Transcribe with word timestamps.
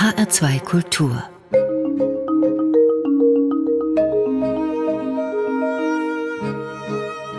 HR2 0.00 0.60
Kultur 0.60 1.22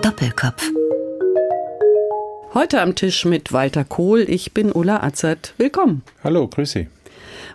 Doppelkopf 0.04 0.70
Heute 2.54 2.82
am 2.82 2.94
Tisch 2.94 3.26
mit 3.26 3.52
Walter 3.52 3.84
Kohl. 3.84 4.30
Ich 4.30 4.54
bin 4.54 4.72
Ulla 4.72 5.02
Atzert. 5.02 5.56
Willkommen. 5.58 6.04
Hallo, 6.24 6.48
grüß 6.48 6.72
Sie. 6.72 6.88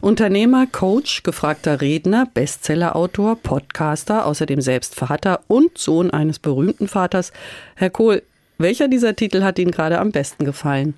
Unternehmer, 0.01 0.67
Coach, 0.67 1.23
gefragter 1.23 1.81
Redner, 1.81 2.27
Bestsellerautor, 2.35 3.37
Podcaster, 3.37 4.27
außerdem 4.27 4.61
selbst 4.61 4.97
Vater 4.97 5.39
und 5.47 5.79
Sohn 5.79 6.11
eines 6.11 6.41
berühmten 6.41 6.89
Vaters. 6.89 7.33
Herr 7.77 7.91
Kohl, 7.91 8.25
welcher 8.59 8.89
dieser 8.89 9.15
Titel 9.15 9.45
hat 9.45 9.61
Ihnen 9.61 9.71
gerade 9.71 10.01
am 10.01 10.11
besten 10.11 10.45
gefallen? 10.45 10.95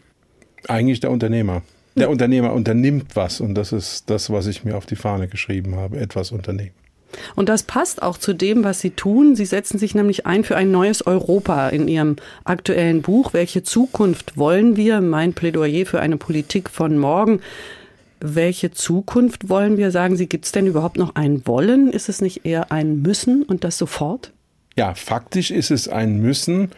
Eigentlich 0.67 1.01
der 1.01 1.11
Unternehmer. 1.11 1.61
Der 1.99 2.11
Unternehmer 2.11 2.53
unternimmt 2.53 3.17
was 3.17 3.41
und 3.41 3.55
das 3.55 3.73
ist 3.73 4.11
das, 4.11 4.31
was 4.31 4.47
ich 4.47 4.65
mir 4.65 4.77
auf 4.77 4.87
die 4.87 4.97
Fahne 4.97 5.29
geschrieben 5.29 5.77
habe, 5.77 5.99
etwas 5.99 6.33
unternehmen. 6.33 6.73
Und 7.35 7.49
das 7.49 7.63
passt 7.63 8.03
auch 8.03 8.19
zu 8.19 8.35
dem, 8.35 8.65
was 8.65 8.81
Sie 8.81 8.91
tun. 8.91 9.35
Sie 9.35 9.47
setzen 9.47 9.79
sich 9.79 9.95
nämlich 9.95 10.27
ein 10.27 10.45
für 10.45 10.57
ein 10.57 10.71
neues 10.71 11.07
Europa 11.07 11.69
in 11.71 11.89
Ihrem 11.89 12.17
aktuellen 12.45 13.03
Buch. 13.03 13.33
Welche 13.33 13.63
Zukunft 13.63 14.37
wollen 14.37 14.77
wir? 14.77 15.01
Mein 15.01 15.33
Plädoyer 15.33 15.87
für 15.87 16.01
eine 16.01 16.17
Politik 16.17 16.69
von 16.71 16.99
morgen. 16.99 17.41
Welche 18.21 18.73
Zukunft 18.73 19.49
wollen 19.49 19.77
wir? 19.77 19.91
Sagen 19.91 20.17
Sie, 20.17 20.27
gibt 20.27 20.45
es 20.45 20.53
denn 20.53 20.67
überhaupt 20.67 20.99
noch 20.99 21.15
ein 21.15 21.47
Wollen? 21.47 21.93
Ist 21.93 22.09
es 22.09 22.21
nicht 22.21 22.45
eher 22.45 22.73
ein 22.73 23.01
Müssen 23.01 23.43
und 23.43 23.65
das 23.65 23.79
sofort? 23.79 24.33
Ja, 24.77 24.95
faktisch 24.95 25.51
ist 25.51 25.71
es 25.71 25.89
ein 25.89 26.21
Müssen, 26.21 26.71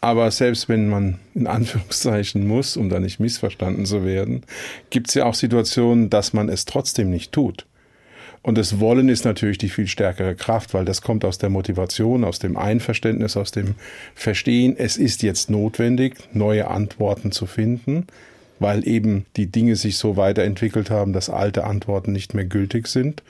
aber 0.00 0.30
selbst 0.30 0.68
wenn 0.68 0.88
man 0.88 1.18
in 1.34 1.46
Anführungszeichen 1.46 2.46
muss, 2.46 2.76
um 2.76 2.88
da 2.88 3.00
nicht 3.00 3.20
missverstanden 3.20 3.86
zu 3.86 4.04
werden, 4.04 4.42
gibt 4.90 5.08
es 5.08 5.14
ja 5.14 5.24
auch 5.24 5.34
Situationen, 5.34 6.10
dass 6.10 6.32
man 6.32 6.48
es 6.48 6.64
trotzdem 6.64 7.10
nicht 7.10 7.32
tut. 7.32 7.66
Und 8.46 8.56
das 8.56 8.78
Wollen 8.78 9.08
ist 9.08 9.24
natürlich 9.24 9.58
die 9.58 9.68
viel 9.68 9.88
stärkere 9.88 10.36
Kraft, 10.36 10.72
weil 10.72 10.84
das 10.84 11.02
kommt 11.02 11.24
aus 11.24 11.38
der 11.38 11.50
Motivation, 11.50 12.22
aus 12.22 12.38
dem 12.38 12.56
Einverständnis, 12.56 13.36
aus 13.36 13.50
dem 13.50 13.74
Verstehen. 14.14 14.76
Es 14.78 14.96
ist 14.98 15.24
jetzt 15.24 15.50
notwendig, 15.50 16.14
neue 16.32 16.68
Antworten 16.68 17.32
zu 17.32 17.46
finden, 17.46 18.06
weil 18.60 18.86
eben 18.86 19.26
die 19.36 19.48
Dinge 19.48 19.74
sich 19.74 19.98
so 19.98 20.16
weiterentwickelt 20.16 20.90
haben, 20.90 21.12
dass 21.12 21.28
alte 21.28 21.64
Antworten 21.64 22.12
nicht 22.12 22.34
mehr 22.34 22.44
gültig 22.44 22.86
sind. 22.86 23.24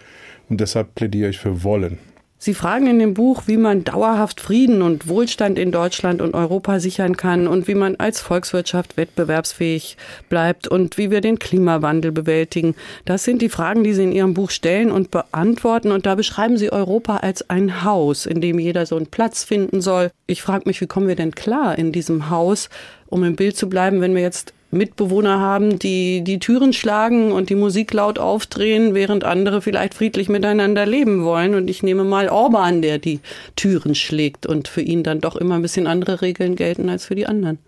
Und 0.51 0.61
deshalb 0.61 0.95
plädiere 0.95 1.31
ich 1.31 1.39
für 1.39 1.65
Wollen. 1.65 1.99
Sie 2.39 2.53
fragen 2.53 2.87
in 2.87 2.98
dem 2.98 3.15
Buch, 3.15 3.45
wie 3.47 3.56
man 3.56 3.83
dauerhaft 3.83 4.42
Frieden 4.42 4.83
und 4.83 5.09
Wohlstand 5.09 5.59
in 5.59 5.73
Deutschland 5.73 6.20
und 6.20 6.34
Europa 6.34 6.81
sichern 6.81 7.17
kann 7.17 7.48
und 7.48 7.67
wie 7.67 7.75
man 7.75 7.97
als 7.97 8.20
Volkswirtschaft 8.20 8.98
wettbewerbsfähig 8.98 9.97
bleibt 10.28 10.69
und 10.69 10.98
wie 10.98 11.11
wir 11.11 11.23
den 11.23 11.39
Klimawandel 11.39 12.12
bewältigen. 12.12 12.75
Das 13.06 13.25
sind 13.25 13.41
die 13.41 13.48
Fragen, 13.48 13.84
die 13.84 13.95
Sie 13.95 14.05
in 14.05 14.12
Ihrem 14.12 14.34
Buch 14.34 14.51
stellen 14.51 14.93
und 14.93 15.11
beantworten. 15.11 15.93
Und 15.93 16.05
da 16.05 16.15
beschreiben 16.15 16.59
Sie 16.59 16.70
Europa 16.70 17.17
als 17.17 17.48
ein 17.48 17.84
Haus, 17.84 18.27
in 18.27 18.43
dem 18.43 18.59
jeder 18.59 18.84
so 18.84 18.97
einen 18.97 19.06
Platz 19.06 19.43
finden 19.43 19.81
soll. 19.81 20.11
Ich 20.27 20.43
frage 20.43 20.65
mich, 20.67 20.83
wie 20.83 20.87
kommen 20.87 21.09
wir 21.09 21.17
denn 21.17 21.34
klar 21.34 21.78
in 21.78 21.91
diesem 21.91 22.28
Haus, 22.28 22.69
um 23.06 23.25
im 23.25 23.37
Bild 23.37 23.56
zu 23.56 23.71
bleiben, 23.71 24.03
wenn 24.03 24.15
wir 24.15 24.23
jetzt 24.23 24.53
Mitbewohner 24.77 25.41
haben, 25.41 25.79
die 25.79 26.23
die 26.23 26.39
Türen 26.39 26.73
schlagen 26.73 27.33
und 27.33 27.51
die 27.51 27.55
Musik 27.55 27.93
laut 27.93 28.19
aufdrehen, 28.19 28.95
während 28.95 29.25
andere 29.25 29.63
vielleicht 29.63 29.95
friedlich 29.95 30.29
miteinander 30.29 30.87
leben 30.87 31.25
wollen. 31.25 31.55
Und 31.55 31.69
ich 31.69 31.83
nehme 31.83 32.05
mal 32.05 32.29
Orban, 32.29 32.83
der 32.83 32.99
die 32.99 33.21
Türen 33.57 33.95
schlägt 33.95 34.47
und 34.47 34.69
für 34.69 34.83
ihn 34.83 35.03
dann 35.03 35.21
doch 35.21 35.37
immer 35.37 35.57
ein 35.57 35.63
bisschen 35.63 35.87
andere 35.87 36.23
Regeln 36.23 36.57
gelten 36.57 36.89
als 36.89 37.07
für 37.07 37.15
die 37.15 37.27
anderen. 37.27 37.59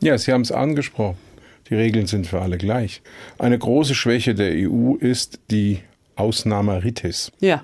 Ja, 0.00 0.18
Sie 0.18 0.32
haben 0.32 0.42
es 0.42 0.52
angesprochen. 0.52 1.16
Die 1.70 1.74
Regeln 1.74 2.06
sind 2.06 2.26
für 2.26 2.40
alle 2.40 2.58
gleich. 2.58 3.00
Eine 3.38 3.58
große 3.58 3.94
Schwäche 3.94 4.34
der 4.34 4.52
EU 4.52 4.96
ist 4.96 5.40
die 5.50 5.80
Ausnahmeritis. 6.16 7.32
Ja. 7.40 7.62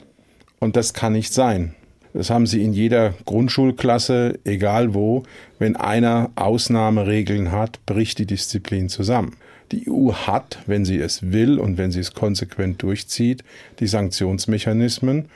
Und 0.59 0.77
das 0.77 0.95
kann 0.95 1.13
nicht 1.13 1.33
sein. 1.35 1.75
Das 2.13 2.31
haben 2.31 2.47
sie 2.47 2.65
in 2.65 2.73
jeder 2.73 3.15
Grundschulklasse, 3.25 4.39
egal 4.45 4.95
wo. 4.95 5.23
Wenn 5.59 5.77
einer 5.77 6.31
Ausnahmeregeln 6.35 7.53
hat, 7.53 7.85
bricht 7.87 8.19
die 8.19 8.27
Disziplin 8.27 8.89
zusammen. 8.89 9.37
Die 9.73 9.89
EU 9.89 10.13
hat, 10.13 10.59
wenn 10.67 10.85
sie 10.85 10.99
es 10.99 11.31
will 11.31 11.61
und 11.61 11.79
wenn 11.79 11.93
sie 11.93 12.01
es 12.01 12.13
konsequent 12.13 12.83
durchzieht, 12.83 13.45
die 13.79 13.87
Sanktionsmechanismen. 13.87 15.27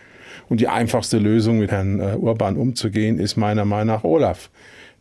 Und 0.49 0.61
die 0.61 0.69
einfachste 0.69 1.19
Lösung, 1.19 1.61
mit 1.61 1.71
Herrn 1.71 2.01
äh, 2.01 2.17
Urban 2.17 2.57
umzugehen, 2.57 3.21
ist 3.21 3.37
meiner 3.37 3.65
Meinung 3.65 3.95
nach 3.95 4.05
Olaf, 4.05 4.51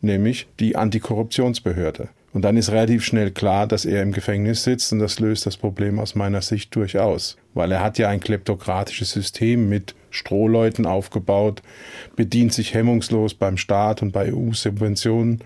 nämlich 0.01 0.47
die 0.59 0.75
Antikorruptionsbehörde. 0.75 2.09
Und 2.33 2.43
dann 2.43 2.57
ist 2.57 2.71
relativ 2.71 3.03
schnell 3.03 3.31
klar, 3.31 3.67
dass 3.67 3.85
er 3.85 4.01
im 4.01 4.11
Gefängnis 4.11 4.63
sitzt 4.63 4.91
und 4.91 4.99
das 4.99 5.19
löst 5.19 5.45
das 5.45 5.57
Problem 5.57 5.99
aus 5.99 6.15
meiner 6.15 6.41
Sicht 6.41 6.75
durchaus. 6.75 7.37
Weil 7.53 7.71
er 7.71 7.83
hat 7.83 7.97
ja 7.99 8.09
ein 8.09 8.19
kleptokratisches 8.19 9.11
System 9.11 9.69
mit 9.69 9.93
Strohleuten 10.13 10.85
aufgebaut, 10.85 11.61
bedient 12.15 12.53
sich 12.53 12.73
hemmungslos 12.73 13.33
beim 13.33 13.57
Staat 13.57 14.01
und 14.01 14.11
bei 14.11 14.33
EU-Subventionen. 14.33 15.41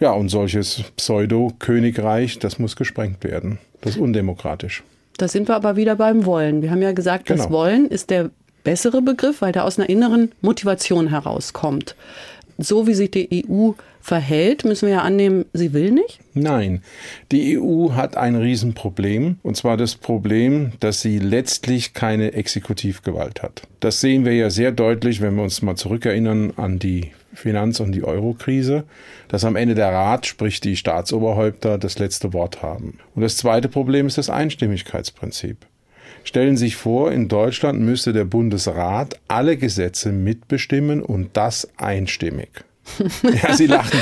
Ja, 0.00 0.12
und 0.12 0.28
solches 0.28 0.84
Pseudo-Königreich, 0.96 2.38
das 2.38 2.58
muss 2.58 2.76
gesprengt 2.76 3.24
werden. 3.24 3.58
Das 3.80 3.96
ist 3.96 4.00
undemokratisch. 4.00 4.82
Da 5.16 5.28
sind 5.28 5.48
wir 5.48 5.56
aber 5.56 5.76
wieder 5.76 5.96
beim 5.96 6.26
Wollen. 6.26 6.62
Wir 6.62 6.70
haben 6.70 6.82
ja 6.82 6.92
gesagt, 6.92 7.26
genau. 7.26 7.42
das 7.42 7.50
Wollen 7.50 7.86
ist 7.88 8.10
der 8.10 8.30
bessere 8.64 9.00
Begriff, 9.00 9.40
weil 9.40 9.52
der 9.52 9.64
aus 9.64 9.78
einer 9.78 9.88
inneren 9.88 10.32
Motivation 10.42 11.08
herauskommt 11.08 11.94
so 12.58 12.86
wie 12.86 12.94
sich 12.94 13.10
die 13.10 13.44
EU 13.48 13.72
verhält, 14.00 14.64
müssen 14.64 14.86
wir 14.86 14.94
ja 14.94 15.02
annehmen, 15.02 15.46
sie 15.52 15.72
will 15.72 15.90
nicht? 15.90 16.20
Nein, 16.34 16.82
die 17.32 17.58
EU 17.58 17.92
hat 17.92 18.16
ein 18.16 18.36
Riesenproblem, 18.36 19.38
und 19.42 19.56
zwar 19.56 19.76
das 19.76 19.96
Problem, 19.96 20.72
dass 20.80 21.00
sie 21.00 21.18
letztlich 21.18 21.92
keine 21.92 22.32
Exekutivgewalt 22.34 23.42
hat. 23.42 23.62
Das 23.80 24.00
sehen 24.00 24.24
wir 24.24 24.34
ja 24.34 24.50
sehr 24.50 24.72
deutlich, 24.72 25.20
wenn 25.20 25.34
wir 25.34 25.42
uns 25.42 25.62
mal 25.62 25.76
zurückerinnern 25.76 26.52
an 26.56 26.78
die 26.78 27.10
Finanz- 27.34 27.80
und 27.80 27.92
die 27.92 28.04
Euro-Krise, 28.04 28.84
dass 29.28 29.44
am 29.44 29.56
Ende 29.56 29.74
der 29.74 29.92
Rat, 29.92 30.26
sprich 30.26 30.60
die 30.60 30.76
Staatsoberhäupter, 30.76 31.78
das 31.78 31.98
letzte 31.98 32.32
Wort 32.32 32.62
haben. 32.62 32.98
Und 33.14 33.22
das 33.22 33.36
zweite 33.36 33.68
Problem 33.68 34.06
ist 34.06 34.18
das 34.18 34.30
Einstimmigkeitsprinzip. 34.30 35.58
Stellen 36.26 36.56
Sie 36.56 36.64
sich 36.66 36.74
vor, 36.76 37.12
in 37.12 37.28
Deutschland 37.28 37.80
müsste 37.80 38.12
der 38.12 38.24
Bundesrat 38.24 39.20
alle 39.28 39.56
Gesetze 39.56 40.10
mitbestimmen 40.10 41.00
und 41.00 41.36
das 41.36 41.68
einstimmig. 41.76 42.48
ja, 43.42 43.54
Sie 43.54 43.68
lachen. 43.68 43.96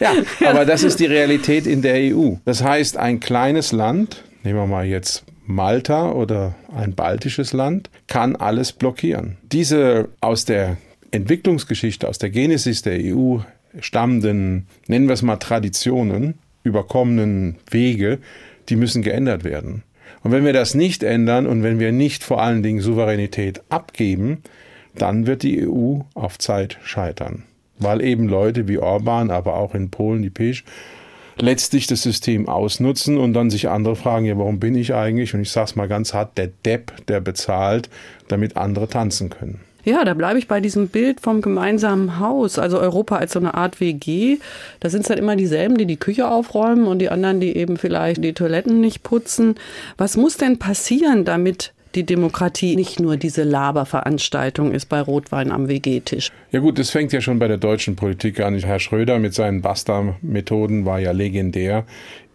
Ja, 0.00 0.14
aber 0.48 0.64
das 0.64 0.82
ist 0.82 0.98
die 0.98 1.04
Realität 1.04 1.66
in 1.66 1.82
der 1.82 2.16
EU. 2.16 2.36
Das 2.46 2.64
heißt, 2.64 2.96
ein 2.96 3.20
kleines 3.20 3.72
Land, 3.72 4.24
nehmen 4.44 4.58
wir 4.58 4.66
mal 4.66 4.86
jetzt 4.86 5.24
Malta 5.44 6.10
oder 6.10 6.54
ein 6.74 6.94
baltisches 6.94 7.52
Land, 7.52 7.90
kann 8.06 8.34
alles 8.34 8.72
blockieren. 8.72 9.36
Diese 9.52 10.08
aus 10.22 10.46
der 10.46 10.78
Entwicklungsgeschichte, 11.10 12.08
aus 12.08 12.16
der 12.16 12.30
Genesis 12.30 12.80
der 12.80 12.98
EU 12.98 13.40
stammenden, 13.78 14.68
nennen 14.86 15.06
wir 15.06 15.12
es 15.12 15.22
mal 15.22 15.36
Traditionen, 15.36 16.38
überkommenen 16.62 17.56
Wege, 17.70 18.20
die 18.70 18.76
müssen 18.76 19.02
geändert 19.02 19.44
werden. 19.44 19.82
Und 20.22 20.32
wenn 20.32 20.44
wir 20.44 20.52
das 20.52 20.74
nicht 20.74 21.02
ändern 21.02 21.46
und 21.46 21.62
wenn 21.62 21.78
wir 21.78 21.92
nicht 21.92 22.24
vor 22.24 22.42
allen 22.42 22.62
Dingen 22.62 22.80
Souveränität 22.80 23.62
abgeben, 23.68 24.42
dann 24.94 25.26
wird 25.26 25.42
die 25.42 25.66
EU 25.66 26.00
auf 26.14 26.38
Zeit 26.38 26.78
scheitern. 26.82 27.44
Weil 27.78 28.00
eben 28.02 28.28
Leute 28.28 28.66
wie 28.66 28.78
Orban, 28.78 29.30
aber 29.30 29.54
auch 29.54 29.74
in 29.74 29.90
Polen 29.90 30.22
die 30.22 30.30
Pesch, 30.30 30.64
letztlich 31.40 31.86
das 31.86 32.02
System 32.02 32.48
ausnutzen 32.48 33.16
und 33.16 33.32
dann 33.32 33.50
sich 33.50 33.68
andere 33.68 33.96
fragen, 33.96 34.26
ja, 34.26 34.36
warum 34.36 34.58
bin 34.58 34.74
ich 34.74 34.94
eigentlich? 34.94 35.34
Und 35.34 35.40
ich 35.40 35.50
sage 35.50 35.66
es 35.66 35.76
mal 35.76 35.88
ganz 35.88 36.14
hart, 36.14 36.36
der 36.36 36.48
Depp, 36.48 37.06
der 37.06 37.20
bezahlt, 37.20 37.88
damit 38.26 38.56
andere 38.56 38.88
tanzen 38.88 39.30
können. 39.30 39.60
Ja, 39.88 40.04
da 40.04 40.12
bleibe 40.12 40.38
ich 40.38 40.48
bei 40.48 40.60
diesem 40.60 40.88
Bild 40.88 41.18
vom 41.22 41.40
gemeinsamen 41.40 42.20
Haus, 42.20 42.58
also 42.58 42.78
Europa 42.78 43.16
als 43.16 43.32
so 43.32 43.38
eine 43.38 43.54
Art 43.54 43.80
WG. 43.80 44.36
Da 44.80 44.90
sind 44.90 45.00
es 45.00 45.08
dann 45.08 45.16
immer 45.16 45.34
dieselben, 45.34 45.78
die 45.78 45.86
die 45.86 45.96
Küche 45.96 46.28
aufräumen 46.28 46.86
und 46.86 46.98
die 46.98 47.08
anderen, 47.08 47.40
die 47.40 47.56
eben 47.56 47.78
vielleicht 47.78 48.22
die 48.22 48.34
Toiletten 48.34 48.82
nicht 48.82 49.02
putzen. 49.02 49.54
Was 49.96 50.18
muss 50.18 50.36
denn 50.36 50.58
passieren, 50.58 51.24
damit 51.24 51.72
die 51.94 52.04
Demokratie 52.04 52.76
nicht 52.76 53.00
nur 53.00 53.16
diese 53.16 53.44
Laberveranstaltung 53.44 54.72
ist 54.72 54.90
bei 54.90 55.00
Rotwein 55.00 55.50
am 55.50 55.68
WG-Tisch. 55.68 56.28
Ja 56.52 56.60
gut, 56.60 56.78
das 56.78 56.90
fängt 56.90 57.14
ja 57.14 57.22
schon 57.22 57.38
bei 57.38 57.48
der 57.48 57.56
deutschen 57.56 57.96
Politik 57.96 58.40
an. 58.40 58.58
Herr 58.58 58.80
Schröder 58.80 59.18
mit 59.18 59.32
seinen 59.32 59.62
Basta-Methoden 59.62 60.84
war 60.84 60.98
ja 60.98 61.12
legendär 61.12 61.86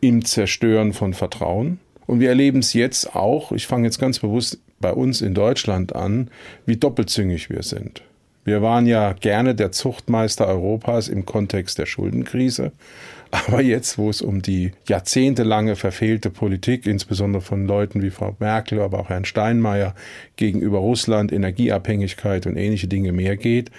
im 0.01 0.25
Zerstören 0.25 0.92
von 0.92 1.13
Vertrauen. 1.13 1.80
Und 2.07 2.19
wir 2.19 2.30
erleben 2.30 2.60
es 2.60 2.74
jetzt 2.74 3.16
auch, 3.16 3.51
ich 3.51 3.68
fange 3.68 3.86
jetzt 3.86 4.00
ganz 4.00 4.18
bewusst 4.18 4.57
bei 4.83 4.91
uns 4.91 5.21
in 5.21 5.33
Deutschland 5.33 5.95
an, 5.95 6.30
wie 6.65 6.75
doppelzüngig 6.75 7.50
wir 7.50 7.63
sind. 7.63 8.03
Wir 8.44 8.62
waren 8.62 8.85
ja 8.85 9.13
gerne 9.13 9.56
der 9.56 9.71
Zuchtmeister 9.71 10.45
Europas 10.45 11.07
im 11.07 11.25
Kontext 11.25 11.77
der 11.77 11.85
Schuldenkrise. 11.85 12.74
Aber 13.31 13.62
jetzt, 13.62 13.97
wo 13.97 14.09
es 14.09 14.21
um 14.21 14.41
die 14.41 14.74
jahrzehntelange 14.88 15.77
verfehlte 15.77 16.30
Politik, 16.30 16.85
insbesondere 16.85 17.41
von 17.41 17.65
Leuten 17.65 18.01
wie 18.03 18.12
Frau 18.12 18.35
Merkel, 18.39 18.80
aber 18.80 19.00
auch 19.00 19.09
Herrn 19.09 19.25
Steinmeier 19.25 19.95
gegenüber 20.35 20.77
Russland, 20.77 21.31
Energieabhängigkeit 21.31 22.45
und 22.45 22.57
ähnliche 22.57 22.88
Dinge 22.88 23.12
mehr 23.12 23.36
geht, 23.36 23.71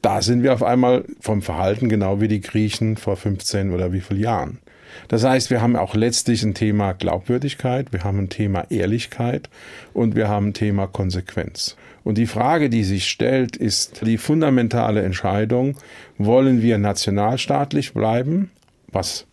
da 0.00 0.22
sind 0.22 0.42
wir 0.42 0.54
auf 0.54 0.62
einmal 0.62 1.04
vom 1.20 1.42
Verhalten 1.42 1.90
genau 1.90 2.22
wie 2.22 2.28
die 2.28 2.40
Griechen 2.40 2.96
vor 2.96 3.16
15 3.16 3.70
oder 3.70 3.92
wie 3.92 4.00
viel 4.00 4.18
Jahren. 4.18 4.60
Das 5.08 5.24
heißt, 5.24 5.50
wir 5.50 5.60
haben 5.60 5.76
auch 5.76 5.94
letztlich 5.94 6.42
ein 6.42 6.54
Thema 6.54 6.92
Glaubwürdigkeit, 6.92 7.92
wir 7.92 8.04
haben 8.04 8.18
ein 8.18 8.28
Thema 8.28 8.66
Ehrlichkeit 8.70 9.48
und 9.92 10.16
wir 10.16 10.28
haben 10.28 10.48
ein 10.48 10.54
Thema 10.54 10.86
Konsequenz. 10.86 11.76
Und 12.04 12.18
die 12.18 12.26
Frage, 12.26 12.68
die 12.68 12.84
sich 12.84 13.08
stellt, 13.08 13.56
ist 13.56 14.04
die 14.04 14.18
fundamentale 14.18 15.02
Entscheidung, 15.02 15.76
wollen 16.18 16.62
wir 16.62 16.78
nationalstaatlich 16.78 17.92
bleiben, 17.94 18.50
was 18.88 19.26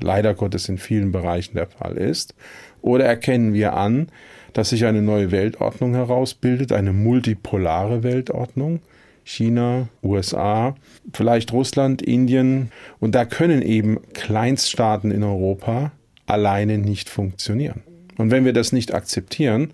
leider 0.00 0.34
Gottes 0.34 0.68
in 0.68 0.78
vielen 0.78 1.12
Bereichen 1.12 1.54
der 1.54 1.66
Fall 1.66 1.96
ist, 1.96 2.34
oder 2.80 3.04
erkennen 3.04 3.52
wir 3.52 3.74
an, 3.74 4.08
dass 4.52 4.70
sich 4.70 4.86
eine 4.86 5.02
neue 5.02 5.30
Weltordnung 5.30 5.94
herausbildet, 5.94 6.72
eine 6.72 6.92
multipolare 6.92 8.02
Weltordnung, 8.02 8.80
China, 9.28 9.88
USA, 10.02 10.74
vielleicht 11.12 11.52
Russland, 11.52 12.00
Indien. 12.00 12.72
Und 12.98 13.14
da 13.14 13.26
können 13.26 13.60
eben 13.60 14.00
Kleinststaaten 14.14 15.10
in 15.10 15.22
Europa 15.22 15.92
alleine 16.24 16.78
nicht 16.78 17.10
funktionieren. 17.10 17.82
Und 18.16 18.30
wenn 18.30 18.46
wir 18.46 18.54
das 18.54 18.72
nicht 18.72 18.94
akzeptieren, 18.94 19.72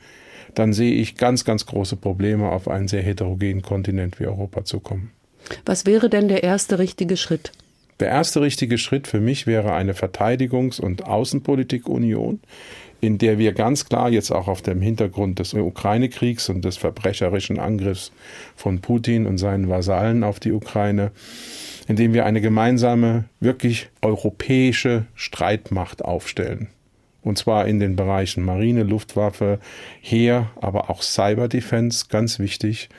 dann 0.55 0.73
sehe 0.73 0.95
ich 0.95 1.15
ganz, 1.15 1.45
ganz 1.45 1.67
große 1.67 1.95
Probleme 1.97 2.51
auf 2.51 2.67
einen 2.67 2.89
sehr 2.89 3.03
heterogenen 3.03 3.63
Kontinent 3.63 4.19
wie 4.19 4.27
Europa 4.27 4.65
zu 4.65 4.81
kommen. 4.81 5.13
Was 5.65 5.87
wäre 5.87 6.11
denn 6.11 6.27
der 6.27 6.43
erste 6.43 6.81
richtige 6.81 7.17
Schritt? 7.17 7.53
Der 8.01 8.09
erste 8.09 8.41
richtige 8.41 8.77
Schritt 8.77 9.07
für 9.07 9.21
mich 9.21 9.47
wäre 9.47 9.73
eine 9.73 9.93
Verteidigungs- 9.93 10.81
und 10.81 11.07
Außenpolitikunion, 11.07 12.41
in 13.01 13.19
der 13.19 13.39
wir 13.39 13.53
ganz 13.53 13.87
klar 13.87 14.11
jetzt 14.11 14.31
auch 14.31 14.49
auf 14.49 14.63
dem 14.63 14.81
Hintergrund 14.81 15.39
des 15.39 15.55
Ukraine-Kriegs 15.55 16.49
und 16.49 16.65
des 16.65 16.77
verbrecherischen 16.77 17.59
Angriffs 17.59 18.13
von 18.57 18.81
Putin 18.81 19.27
und 19.27 19.39
seinen 19.39 19.69
Vasallen 19.69 20.25
auf 20.25 20.41
die 20.41 20.53
Ukraine, 20.53 21.11
in 21.89 21.97
dem 21.97 22.15
wir 22.15 22.25
eine 22.25 22.41
gemeinsame, 22.41 23.25
wirklich 23.41 23.89
europäische 24.03 25.07
Streitmacht 25.15 26.05
aufstellen. 26.05 26.69
Und 27.25 27.39
zwar 27.39 27.67
in 27.67 27.81
den 27.81 27.97
Bereichen 27.97 28.45
Marine, 28.45 28.83
Luftwaffe, 28.83 29.59
Heer, 30.03 30.51
aber 30.61 30.91
auch 30.91 31.03
Cyberdefense, 31.03 32.07
ganz 32.11 32.39
wichtig. 32.39 32.91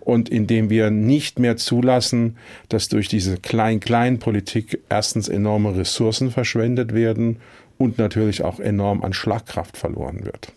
Und 0.00 0.28
indem 0.28 0.70
wir 0.70 0.90
nicht 0.90 1.38
mehr 1.38 1.56
zulassen, 1.56 2.36
dass 2.68 2.88
durch 2.88 3.08
diese 3.08 3.36
Klein-Klein-Politik 3.36 4.80
erstens 4.88 5.28
enorme 5.28 5.76
Ressourcen 5.76 6.30
verschwendet 6.30 6.94
werden 6.94 7.38
und 7.78 7.98
natürlich 7.98 8.44
auch 8.44 8.60
enorm 8.60 9.02
an 9.02 9.12
Schlagkraft 9.12 9.76
verloren 9.76 10.24
wird. 10.24 10.52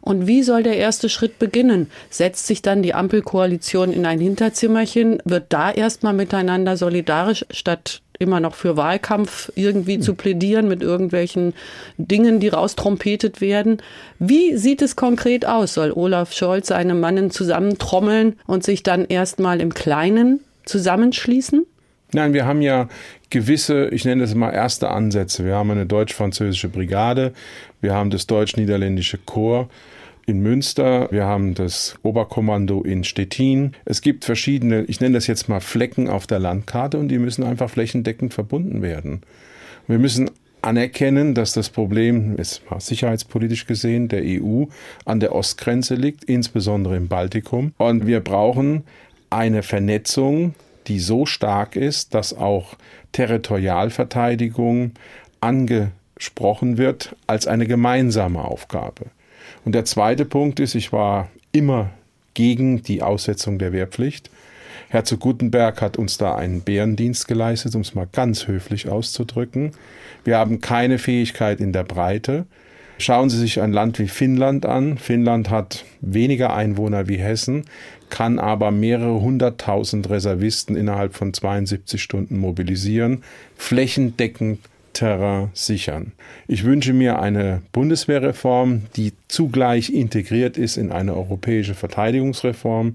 Und 0.00 0.26
wie 0.26 0.42
soll 0.42 0.62
der 0.62 0.76
erste 0.76 1.08
Schritt 1.08 1.38
beginnen? 1.38 1.90
Setzt 2.10 2.46
sich 2.46 2.62
dann 2.62 2.82
die 2.82 2.94
Ampelkoalition 2.94 3.92
in 3.92 4.06
ein 4.06 4.20
Hinterzimmerchen? 4.20 5.20
Wird 5.24 5.46
da 5.48 5.70
erstmal 5.72 6.12
miteinander 6.12 6.76
solidarisch 6.76 7.44
statt 7.50 8.00
immer 8.18 8.40
noch 8.40 8.54
für 8.54 8.76
Wahlkampf 8.76 9.50
irgendwie 9.56 9.98
zu 9.98 10.14
plädieren 10.14 10.68
mit 10.68 10.82
irgendwelchen 10.82 11.52
Dingen, 11.98 12.38
die 12.38 12.48
raustrompetet 12.48 13.40
werden. 13.40 13.78
Wie 14.18 14.56
sieht 14.56 14.82
es 14.82 14.94
konkret 14.94 15.46
aus? 15.46 15.74
Soll 15.74 15.92
Olaf 15.92 16.32
Scholz 16.32 16.68
seine 16.68 16.94
Mannen 16.94 17.30
zusammentrommeln 17.30 18.38
und 18.46 18.62
sich 18.62 18.82
dann 18.82 19.04
erstmal 19.04 19.60
im 19.60 19.74
Kleinen 19.74 20.40
zusammenschließen? 20.64 21.66
Nein, 22.14 22.32
wir 22.32 22.46
haben 22.46 22.62
ja 22.62 22.88
gewisse, 23.30 23.88
ich 23.88 24.04
nenne 24.04 24.22
das 24.22 24.34
mal 24.34 24.50
erste 24.50 24.90
Ansätze. 24.90 25.44
Wir 25.44 25.56
haben 25.56 25.70
eine 25.72 25.84
deutsch-französische 25.84 26.68
Brigade, 26.68 27.32
wir 27.80 27.92
haben 27.92 28.10
das 28.10 28.28
deutsch-niederländische 28.28 29.18
Korps 29.18 29.74
in 30.26 30.40
Münster, 30.40 31.08
wir 31.10 31.24
haben 31.24 31.54
das 31.54 31.96
Oberkommando 32.02 32.82
in 32.82 33.02
Stettin. 33.04 33.72
Es 33.84 34.00
gibt 34.00 34.24
verschiedene, 34.24 34.84
ich 34.84 35.00
nenne 35.00 35.14
das 35.14 35.26
jetzt 35.26 35.48
mal 35.48 35.60
Flecken 35.60 36.08
auf 36.08 36.26
der 36.26 36.38
Landkarte 36.38 36.98
und 36.98 37.08
die 37.08 37.18
müssen 37.18 37.42
einfach 37.42 37.68
flächendeckend 37.68 38.32
verbunden 38.32 38.80
werden. 38.80 39.22
Wir 39.88 39.98
müssen 39.98 40.30
anerkennen, 40.62 41.34
dass 41.34 41.52
das 41.52 41.68
Problem, 41.68 42.36
mal 42.70 42.80
sicherheitspolitisch 42.80 43.66
gesehen, 43.66 44.08
der 44.08 44.22
EU 44.24 44.66
an 45.04 45.20
der 45.20 45.34
Ostgrenze 45.34 45.94
liegt, 45.94 46.24
insbesondere 46.24 46.96
im 46.96 47.08
Baltikum. 47.08 47.74
Und 47.76 48.06
wir 48.06 48.20
brauchen 48.20 48.84
eine 49.30 49.62
Vernetzung 49.62 50.54
die 50.86 51.00
so 51.00 51.26
stark 51.26 51.76
ist, 51.76 52.14
dass 52.14 52.36
auch 52.36 52.74
Territorialverteidigung 53.12 54.92
angesprochen 55.40 56.78
wird 56.78 57.14
als 57.26 57.46
eine 57.46 57.66
gemeinsame 57.66 58.44
Aufgabe. 58.44 59.06
Und 59.64 59.74
der 59.74 59.84
zweite 59.84 60.24
Punkt 60.24 60.60
ist, 60.60 60.74
ich 60.74 60.92
war 60.92 61.28
immer 61.52 61.90
gegen 62.34 62.82
die 62.82 63.02
Aussetzung 63.02 63.58
der 63.58 63.72
Wehrpflicht. 63.72 64.30
Herzog 64.88 65.20
Gutenberg 65.20 65.80
hat 65.80 65.96
uns 65.96 66.18
da 66.18 66.34
einen 66.34 66.60
Bärendienst 66.60 67.26
geleistet, 67.26 67.74
um 67.74 67.80
es 67.80 67.94
mal 67.94 68.08
ganz 68.10 68.46
höflich 68.46 68.88
auszudrücken. 68.88 69.72
Wir 70.24 70.38
haben 70.38 70.60
keine 70.60 70.98
Fähigkeit 70.98 71.60
in 71.60 71.72
der 71.72 71.84
Breite. 71.84 72.46
Schauen 72.98 73.28
Sie 73.28 73.38
sich 73.38 73.60
ein 73.60 73.72
Land 73.72 73.98
wie 73.98 74.08
Finnland 74.08 74.66
an. 74.66 74.98
Finnland 74.98 75.50
hat 75.50 75.84
weniger 76.00 76.54
Einwohner 76.54 77.08
wie 77.08 77.16
Hessen, 77.16 77.64
kann 78.08 78.38
aber 78.38 78.70
mehrere 78.70 79.20
hunderttausend 79.20 80.08
Reservisten 80.10 80.76
innerhalb 80.76 81.14
von 81.14 81.34
72 81.34 82.00
Stunden 82.00 82.38
mobilisieren, 82.38 83.24
flächendeckend 83.56 84.60
Terrain 84.92 85.50
sichern. 85.52 86.12
Ich 86.46 86.64
wünsche 86.64 86.92
mir 86.92 87.18
eine 87.18 87.62
Bundeswehrreform, 87.72 88.82
die 88.96 89.12
zugleich 89.28 89.90
integriert 89.90 90.56
ist 90.56 90.76
in 90.76 90.92
eine 90.92 91.14
europäische 91.14 91.74
Verteidigungsreform 91.74 92.94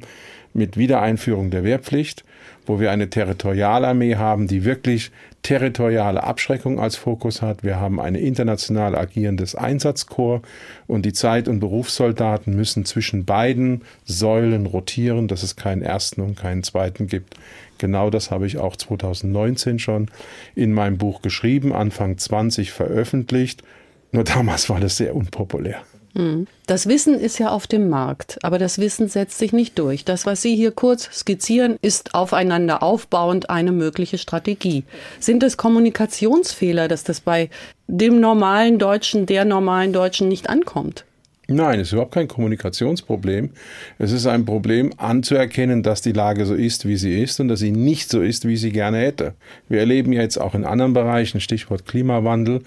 mit 0.53 0.77
Wiedereinführung 0.77 1.51
der 1.51 1.63
Wehrpflicht, 1.63 2.23
wo 2.65 2.79
wir 2.79 2.91
eine 2.91 3.09
Territorialarmee 3.09 4.15
haben, 4.15 4.47
die 4.47 4.63
wirklich 4.63 5.11
territoriale 5.41 6.24
Abschreckung 6.24 6.80
als 6.80 6.95
Fokus 6.95 7.41
hat. 7.41 7.63
Wir 7.63 7.80
haben 7.80 8.00
ein 8.00 8.15
international 8.15 8.95
agierendes 8.95 9.56
Einsatzkorps 9.56 10.47
und 10.88 11.06
die 11.06 11.13
Zeit- 11.13 11.47
und 11.47 11.59
Berufssoldaten 11.59 12.56
müssen 12.56 12.86
zwischen 12.86 13.25
beiden 13.25 13.83
Säulen 14.06 14.65
rotieren, 14.65 15.27
dass 15.27 15.44
es 15.44 15.56
keinen 15.56 15.81
ersten 15.81 16.21
und 16.21 16.36
keinen 16.36 16.63
zweiten 16.63 17.07
gibt. 17.07 17.36
Genau 17.77 18.09
das 18.09 18.30
habe 18.30 18.45
ich 18.45 18.57
auch 18.57 18.75
2019 18.75 19.80
schon 19.80 20.12
in 20.56 20.74
meinem 20.74 20.97
Buch 20.97 21.21
geschrieben, 21.21 21.74
Anfang 21.74 22.18
20 22.18 22.71
veröffentlicht. 22.71 23.63
Nur 24.12 24.25
damals 24.25 24.69
war 24.69 24.80
das 24.80 24.97
sehr 24.97 25.15
unpopulär. 25.15 25.81
Hm. 26.15 26.47
Das 26.65 26.88
Wissen 26.88 27.19
ist 27.19 27.38
ja 27.39 27.50
auf 27.50 27.67
dem 27.67 27.89
Markt, 27.89 28.39
aber 28.44 28.57
das 28.57 28.79
Wissen 28.79 29.07
setzt 29.07 29.38
sich 29.38 29.53
nicht 29.53 29.77
durch. 29.77 30.06
Das, 30.06 30.25
was 30.25 30.41
Sie 30.41 30.56
hier 30.56 30.71
kurz 30.71 31.09
skizzieren, 31.11 31.77
ist 31.81 32.15
aufeinander 32.15 32.83
aufbauend 32.83 33.50
eine 33.50 33.71
mögliche 33.71 34.17
Strategie. 34.17 34.83
Sind 35.19 35.44
es 35.44 35.57
Kommunikationsfehler, 35.57 36.88
dass 36.88 37.03
das 37.03 37.21
bei 37.21 37.50
dem 37.88 38.19
normalen 38.19 38.79
Deutschen, 38.79 39.25
der 39.25 39.45
normalen 39.45 39.94
Deutschen 39.94 40.27
nicht 40.27 40.50
ankommt? 40.50 41.06
Nein, 41.51 41.79
es 41.79 41.87
ist 41.87 41.93
überhaupt 41.93 42.13
kein 42.13 42.27
Kommunikationsproblem. 42.27 43.49
Es 43.97 44.11
ist 44.11 44.27
ein 44.27 44.45
Problem 44.45 44.91
anzuerkennen, 44.97 45.81
dass 45.81 46.03
die 46.03 46.11
Lage 46.11 46.45
so 46.45 46.53
ist, 46.53 46.87
wie 46.87 46.95
sie 46.95 47.19
ist 47.23 47.39
und 47.39 47.47
dass 47.47 47.59
sie 47.59 47.71
nicht 47.71 48.11
so 48.11 48.21
ist, 48.21 48.47
wie 48.47 48.56
sie 48.56 48.71
gerne 48.71 48.99
hätte. 48.99 49.33
Wir 49.68 49.79
erleben 49.79 50.13
jetzt 50.13 50.37
auch 50.37 50.53
in 50.53 50.63
anderen 50.63 50.94
Bereichen, 50.94 51.41
Stichwort 51.41 51.87
Klimawandel, 51.87 52.61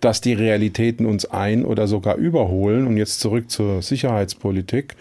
dass 0.00 0.20
die 0.20 0.34
Realitäten 0.34 1.04
uns 1.04 1.26
ein- 1.26 1.64
oder 1.64 1.88
sogar 1.88 2.14
überholen. 2.14 2.86
Und 2.86 2.96
jetzt 2.96 3.18
zurück 3.18 3.50
zur 3.50 3.82
Sicherheitspolitik 3.82 4.94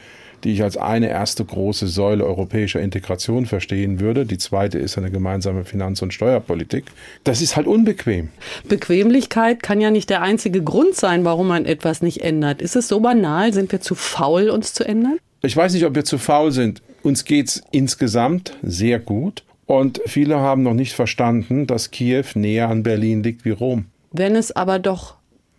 die 0.48 0.54
ich 0.54 0.64
als 0.64 0.78
eine 0.78 1.10
erste 1.10 1.44
große 1.44 1.88
Säule 1.88 2.26
europäischer 2.26 2.80
Integration 2.80 3.46
verstehen 3.46 4.00
würde. 4.00 4.26
Die 4.26 4.38
zweite 4.38 4.80
ist 4.80 4.98
eine 4.98 5.12
gemeinsame 5.12 5.66
Finanz- 5.66 6.02
und 6.02 6.14
Steuerpolitik. 6.14 6.86
Das 7.26 7.42
ist 7.42 7.58
halt 7.58 7.68
unbequem. 7.68 8.30
Bequemlichkeit 8.70 9.62
kann 9.62 9.82
ja 9.82 9.92
nicht 9.92 10.10
der 10.10 10.22
einzige 10.22 10.64
Grund 10.64 10.96
sein, 10.96 11.26
warum 11.26 11.50
man 11.50 11.66
etwas 11.66 12.02
nicht 12.02 12.22
ändert. 12.22 12.62
Ist 12.62 12.78
es 12.78 12.88
so 12.88 13.02
banal? 13.02 13.52
Sind 13.52 13.74
wir 13.74 13.82
zu 13.82 13.94
faul, 13.94 14.50
uns 14.50 14.74
zu 14.74 14.86
ändern? 14.86 15.18
Ich 15.42 15.58
weiß 15.58 15.74
nicht, 15.74 15.86
ob 15.86 15.96
wir 15.96 16.06
zu 16.06 16.18
faul 16.18 16.54
sind. 16.54 16.82
Uns 17.04 17.26
geht 17.26 17.50
es 17.50 17.62
insgesamt 17.72 18.54
sehr 18.64 19.00
gut. 19.00 19.44
Und 19.66 20.00
viele 20.06 20.38
haben 20.38 20.64
noch 20.64 20.76
nicht 20.76 20.94
verstanden, 20.94 21.68
dass 21.68 21.92
Kiew 21.92 22.24
näher 22.36 22.70
an 22.70 22.84
Berlin 22.84 23.22
liegt 23.22 23.44
wie 23.44 23.52
Rom. 23.52 23.88
Wenn 24.14 24.38
es 24.38 24.56
aber 24.56 24.80
doch 24.80 25.17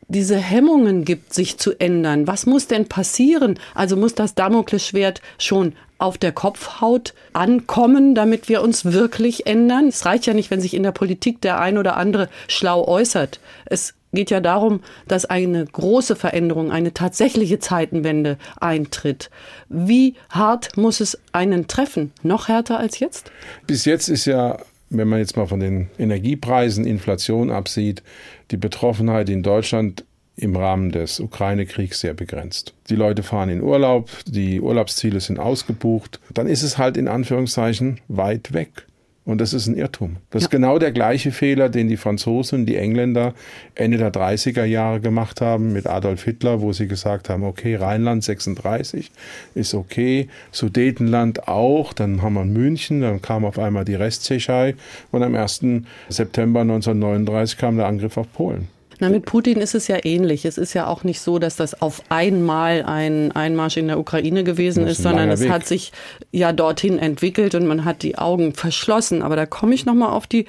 diese 0.09 0.37
Hemmungen 0.37 1.05
gibt, 1.05 1.35
sich 1.35 1.59
zu 1.59 1.79
ändern. 1.79 2.27
Was 2.27 2.47
muss 2.47 2.67
denn 2.67 2.88
passieren? 2.88 3.59
Also 3.75 3.97
muss 3.97 4.15
das 4.15 4.35
Damoklesschwert 4.35 5.21
schon 5.38 5.75
auf 5.99 6.17
der 6.17 6.33
Kopfhaut 6.33 7.12
ankommen, 7.33 8.15
damit 8.15 8.49
wir 8.49 8.62
uns 8.62 8.87
wirklich 8.87 9.47
ändern? 9.47 9.88
Es 9.88 10.07
reicht 10.07 10.27
ja 10.27 10.35
nicht, 10.35 10.50
wenn 10.50 10.61
sich 10.61 10.75
in 10.75 10.83
der 10.83 10.93
Politik 10.93 11.41
der 11.43 11.61
ein 11.61 11.77
oder 11.77 11.97
andere 11.97 12.29
schlau 12.47 12.87
äußert. 12.87 13.41
Es 13.67 13.95
geht 14.12 14.31
ja 14.31 14.41
darum, 14.41 14.81
dass 15.07 15.27
eine 15.27 15.67
große 15.67 16.17
Veränderung, 16.17 16.71
eine 16.73 16.95
tatsächliche 16.95 17.59
Zeitenwende 17.59 18.38
eintritt. 18.59 19.29
Wie 19.69 20.15
hart 20.31 20.77
muss 20.77 21.00
es 21.00 21.19
einen 21.33 21.67
treffen? 21.67 22.12
Noch 22.23 22.49
härter 22.49 22.79
als 22.79 22.99
jetzt? 23.00 23.31
Bis 23.67 23.85
jetzt 23.85 24.09
ist 24.09 24.25
ja 24.25 24.59
wenn 24.90 25.09
man 25.09 25.18
jetzt 25.18 25.37
mal 25.37 25.47
von 25.47 25.61
den 25.61 25.88
Energiepreisen, 25.99 26.87
Inflation 26.87 27.50
absieht, 27.50 28.02
die 28.50 28.57
Betroffenheit 28.57 29.28
in 29.28 29.42
Deutschland 29.42 30.04
im 30.37 30.57
Rahmen 30.57 30.92
des 30.92 31.21
Ukraine-Kriegs 31.21 32.00
sehr 32.00 32.14
begrenzt. 32.14 32.75
Die 32.88 32.97
Leute 32.97 33.23
fahren 33.23 33.49
in 33.49 33.62
Urlaub, 33.62 34.11
die 34.26 34.61
Urlaubsziele 34.61 35.21
sind 35.21 35.38
ausgebucht, 35.38 36.21
dann 36.33 36.47
ist 36.47 36.62
es 36.62 36.78
halt 36.78 36.97
in 36.97 37.09
Anführungszeichen 37.09 38.00
weit 38.09 38.52
weg. 38.52 38.88
Und 39.28 39.42
das 39.42 39.52
ist 39.52 39.66
ein 39.66 39.76
Irrtum. 39.76 40.16
Das 40.30 40.40
ja. 40.40 40.47
ist 40.47 40.50
genau 40.50 40.78
der 40.78 40.90
gleiche 40.90 41.32
Fehler, 41.32 41.68
den 41.68 41.87
die 41.87 41.99
Franzosen 41.99 42.61
und 42.61 42.66
die 42.66 42.76
Engländer 42.76 43.35
Ende 43.75 43.99
der 43.99 44.11
30er 44.11 44.64
Jahre 44.64 45.00
gemacht 45.00 45.42
haben 45.42 45.75
mit 45.75 45.87
Adolf 45.87 46.25
Hitler, 46.25 46.62
wo 46.62 46.73
sie 46.73 46.88
gesagt 46.88 47.28
haben, 47.28 47.44
okay, 47.44 47.76
Rheinland 47.76 48.25
36 48.25 49.11
ist 49.54 49.75
okay, 49.75 50.28
Sudetenland 50.50 51.47
auch, 51.47 51.92
dann 51.92 52.23
haben 52.23 52.35
wir 52.37 52.47
München, 52.47 53.02
dann 53.02 53.20
kam 53.20 53.44
auf 53.44 53.58
einmal 53.58 53.85
die 53.85 53.97
Resttschechei 53.97 54.75
und 55.11 55.23
am 55.23 55.35
1. 55.35 55.61
September 56.08 56.62
1939 56.62 57.58
kam 57.58 57.76
der 57.76 57.85
Angriff 57.85 58.16
auf 58.16 58.32
Polen. 58.32 58.68
Na, 59.00 59.09
mit 59.09 59.25
Putin 59.25 59.59
ist 59.61 59.75
es 59.75 59.87
ja 59.87 59.99
ähnlich. 60.05 60.45
Es 60.45 60.59
ist 60.59 60.75
ja 60.75 60.87
auch 60.87 61.05
nicht 61.05 61.21
so, 61.21 61.38
dass 61.38 61.57
das 61.57 61.81
auf 61.81 62.02
einmal 62.09 62.83
ein 62.85 63.33
Einmarsch 63.33 63.76
in 63.76 63.87
der 63.87 63.99
Ukraine 63.99 64.43
gewesen 64.43 64.87
ist, 64.87 64.99
ist 64.99 65.02
sondern 65.02 65.31
es 65.31 65.40
Weg. 65.40 65.50
hat 65.50 65.67
sich 65.67 65.93
ja 66.33 66.52
dorthin 66.52 66.99
entwickelt 66.99 67.55
und 67.55 67.67
man 67.67 67.85
hat 67.85 68.02
die 68.02 68.19
Augen 68.19 68.55
verschlossen. 68.55 69.23
Aber 69.23 69.37
da 69.37 69.47
komme 69.47 69.75
ich 69.75 69.87
nochmal 69.87 70.11
auf 70.11 70.26
die 70.26 70.47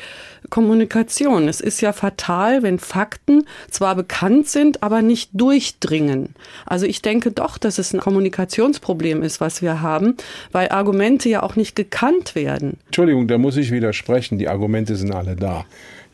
Kommunikation. 0.49 1.47
Es 1.47 1.61
ist 1.61 1.81
ja 1.81 1.93
fatal, 1.93 2.63
wenn 2.63 2.79
Fakten 2.79 3.43
zwar 3.69 3.95
bekannt 3.95 4.47
sind, 4.47 4.81
aber 4.81 5.01
nicht 5.01 5.29
durchdringen. 5.33 6.33
Also 6.65 6.85
ich 6.85 7.01
denke 7.01 7.31
doch, 7.31 7.57
dass 7.57 7.77
es 7.77 7.93
ein 7.93 7.99
Kommunikationsproblem 7.99 9.21
ist, 9.21 9.41
was 9.41 9.61
wir 9.61 9.81
haben, 9.81 10.15
weil 10.51 10.69
Argumente 10.69 11.29
ja 11.29 11.43
auch 11.43 11.55
nicht 11.55 11.75
gekannt 11.75 12.33
werden. 12.33 12.77
Entschuldigung, 12.87 13.27
da 13.27 13.37
muss 13.37 13.57
ich 13.57 13.71
widersprechen. 13.71 14.39
Die 14.39 14.47
Argumente 14.47 14.95
sind 14.95 15.13
alle 15.13 15.35
da. 15.35 15.65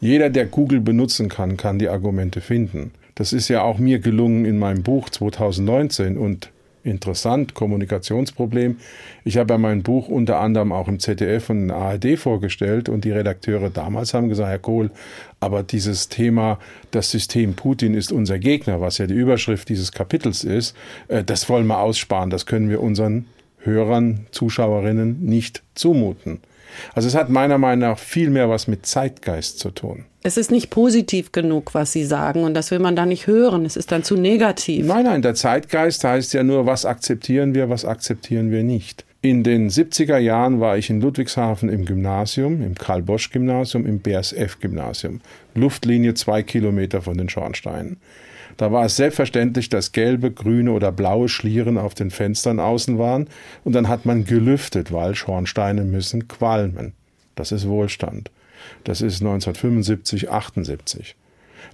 Jeder, 0.05 0.29
der 0.29 0.45
Google 0.45 0.81
benutzen 0.81 1.29
kann, 1.29 1.57
kann 1.57 1.79
die 1.79 1.89
Argumente 1.89 2.39
finden. 2.39 2.91
Das 3.15 3.33
ist 3.33 3.47
ja 3.47 3.63
auch 3.63 3.79
mir 3.79 3.97
gelungen 3.97 4.45
in 4.45 4.59
meinem 4.59 4.83
Buch 4.83 5.09
2019 5.09 6.15
und 6.15 6.51
interessant, 6.83 7.55
Kommunikationsproblem. 7.55 8.77
Ich 9.23 9.37
habe 9.37 9.55
ja 9.55 9.57
mein 9.57 9.81
Buch 9.81 10.07
unter 10.07 10.39
anderem 10.39 10.71
auch 10.71 10.87
im 10.87 10.99
ZDF 10.99 11.49
und 11.49 11.63
in 11.63 11.71
ARD 11.71 12.19
vorgestellt 12.19 12.87
und 12.87 13.03
die 13.03 13.09
Redakteure 13.09 13.71
damals 13.71 14.13
haben 14.13 14.29
gesagt, 14.29 14.47
Herr 14.47 14.59
Kohl, 14.59 14.91
aber 15.39 15.63
dieses 15.63 16.07
Thema, 16.07 16.59
das 16.91 17.09
System 17.09 17.55
Putin 17.55 17.95
ist 17.95 18.11
unser 18.11 18.37
Gegner, 18.37 18.81
was 18.81 18.99
ja 18.99 19.07
die 19.07 19.15
Überschrift 19.15 19.69
dieses 19.69 19.91
Kapitels 19.91 20.43
ist, 20.43 20.75
äh, 21.07 21.23
das 21.23 21.49
wollen 21.49 21.65
wir 21.65 21.79
aussparen, 21.79 22.29
das 22.29 22.45
können 22.45 22.69
wir 22.69 22.79
unseren 22.79 23.25
Hörern, 23.57 24.27
Zuschauerinnen 24.29 25.25
nicht 25.25 25.63
zumuten. 25.73 26.41
Also 26.93 27.07
es 27.07 27.15
hat 27.15 27.29
meiner 27.29 27.57
Meinung 27.57 27.89
nach 27.89 27.99
viel 27.99 28.29
mehr 28.29 28.49
was 28.49 28.67
mit 28.67 28.85
Zeitgeist 28.85 29.59
zu 29.59 29.71
tun. 29.71 30.05
Es 30.23 30.37
ist 30.37 30.49
nicht 30.49 30.71
positiv 30.71 31.31
genug, 31.31 31.75
was 31.75 31.91
Sie 31.91 32.03
sagen, 32.03 32.43
und 32.43 32.55
das 32.55 32.71
will 32.71 32.79
man 32.79 32.95
da 32.95 33.05
nicht 33.05 33.27
hören. 33.27 33.63
Es 33.63 33.75
ist 33.75 33.91
dann 33.91 34.03
zu 34.03 34.15
negativ. 34.15 34.85
Nein, 34.85 35.05
nein, 35.05 35.21
der 35.21 35.35
Zeitgeist 35.35 36.03
heißt 36.03 36.33
ja 36.33 36.41
nur, 36.43 36.65
was 36.65 36.85
akzeptieren 36.85 37.53
wir, 37.53 37.69
was 37.69 37.85
akzeptieren 37.85 38.49
wir 38.49 38.63
nicht. 38.63 39.05
In 39.21 39.43
den 39.43 39.69
70er 39.69 40.17
Jahren 40.17 40.59
war 40.59 40.77
ich 40.77 40.89
in 40.89 41.01
Ludwigshafen 41.01 41.69
im 41.69 41.85
Gymnasium, 41.85 42.61
im 42.61 42.75
Karl-Bosch-Gymnasium, 42.75 43.85
im 43.85 43.99
BSF-Gymnasium. 43.99 45.21
Luftlinie 45.55 46.13
zwei 46.13 46.43
Kilometer 46.43 47.01
von 47.01 47.17
den 47.17 47.29
Schornsteinen. 47.29 47.97
Da 48.57 48.71
war 48.71 48.85
es 48.85 48.95
selbstverständlich, 48.95 49.69
dass 49.69 49.91
gelbe, 49.91 50.31
grüne 50.31 50.71
oder 50.71 50.91
blaue 50.91 51.27
Schlieren 51.27 51.77
auf 51.77 51.93
den 51.93 52.11
Fenstern 52.11 52.59
außen 52.59 52.97
waren 52.97 53.27
und 53.63 53.73
dann 53.73 53.87
hat 53.89 54.05
man 54.05 54.25
gelüftet, 54.25 54.91
weil 54.91 55.15
Schornsteine 55.15 55.83
müssen 55.83 56.27
qualmen. 56.27 56.93
Das 57.35 57.51
ist 57.51 57.67
Wohlstand. 57.67 58.31
Das 58.83 59.01
ist 59.01 59.21
1975, 59.21 60.29
78. 60.29 61.15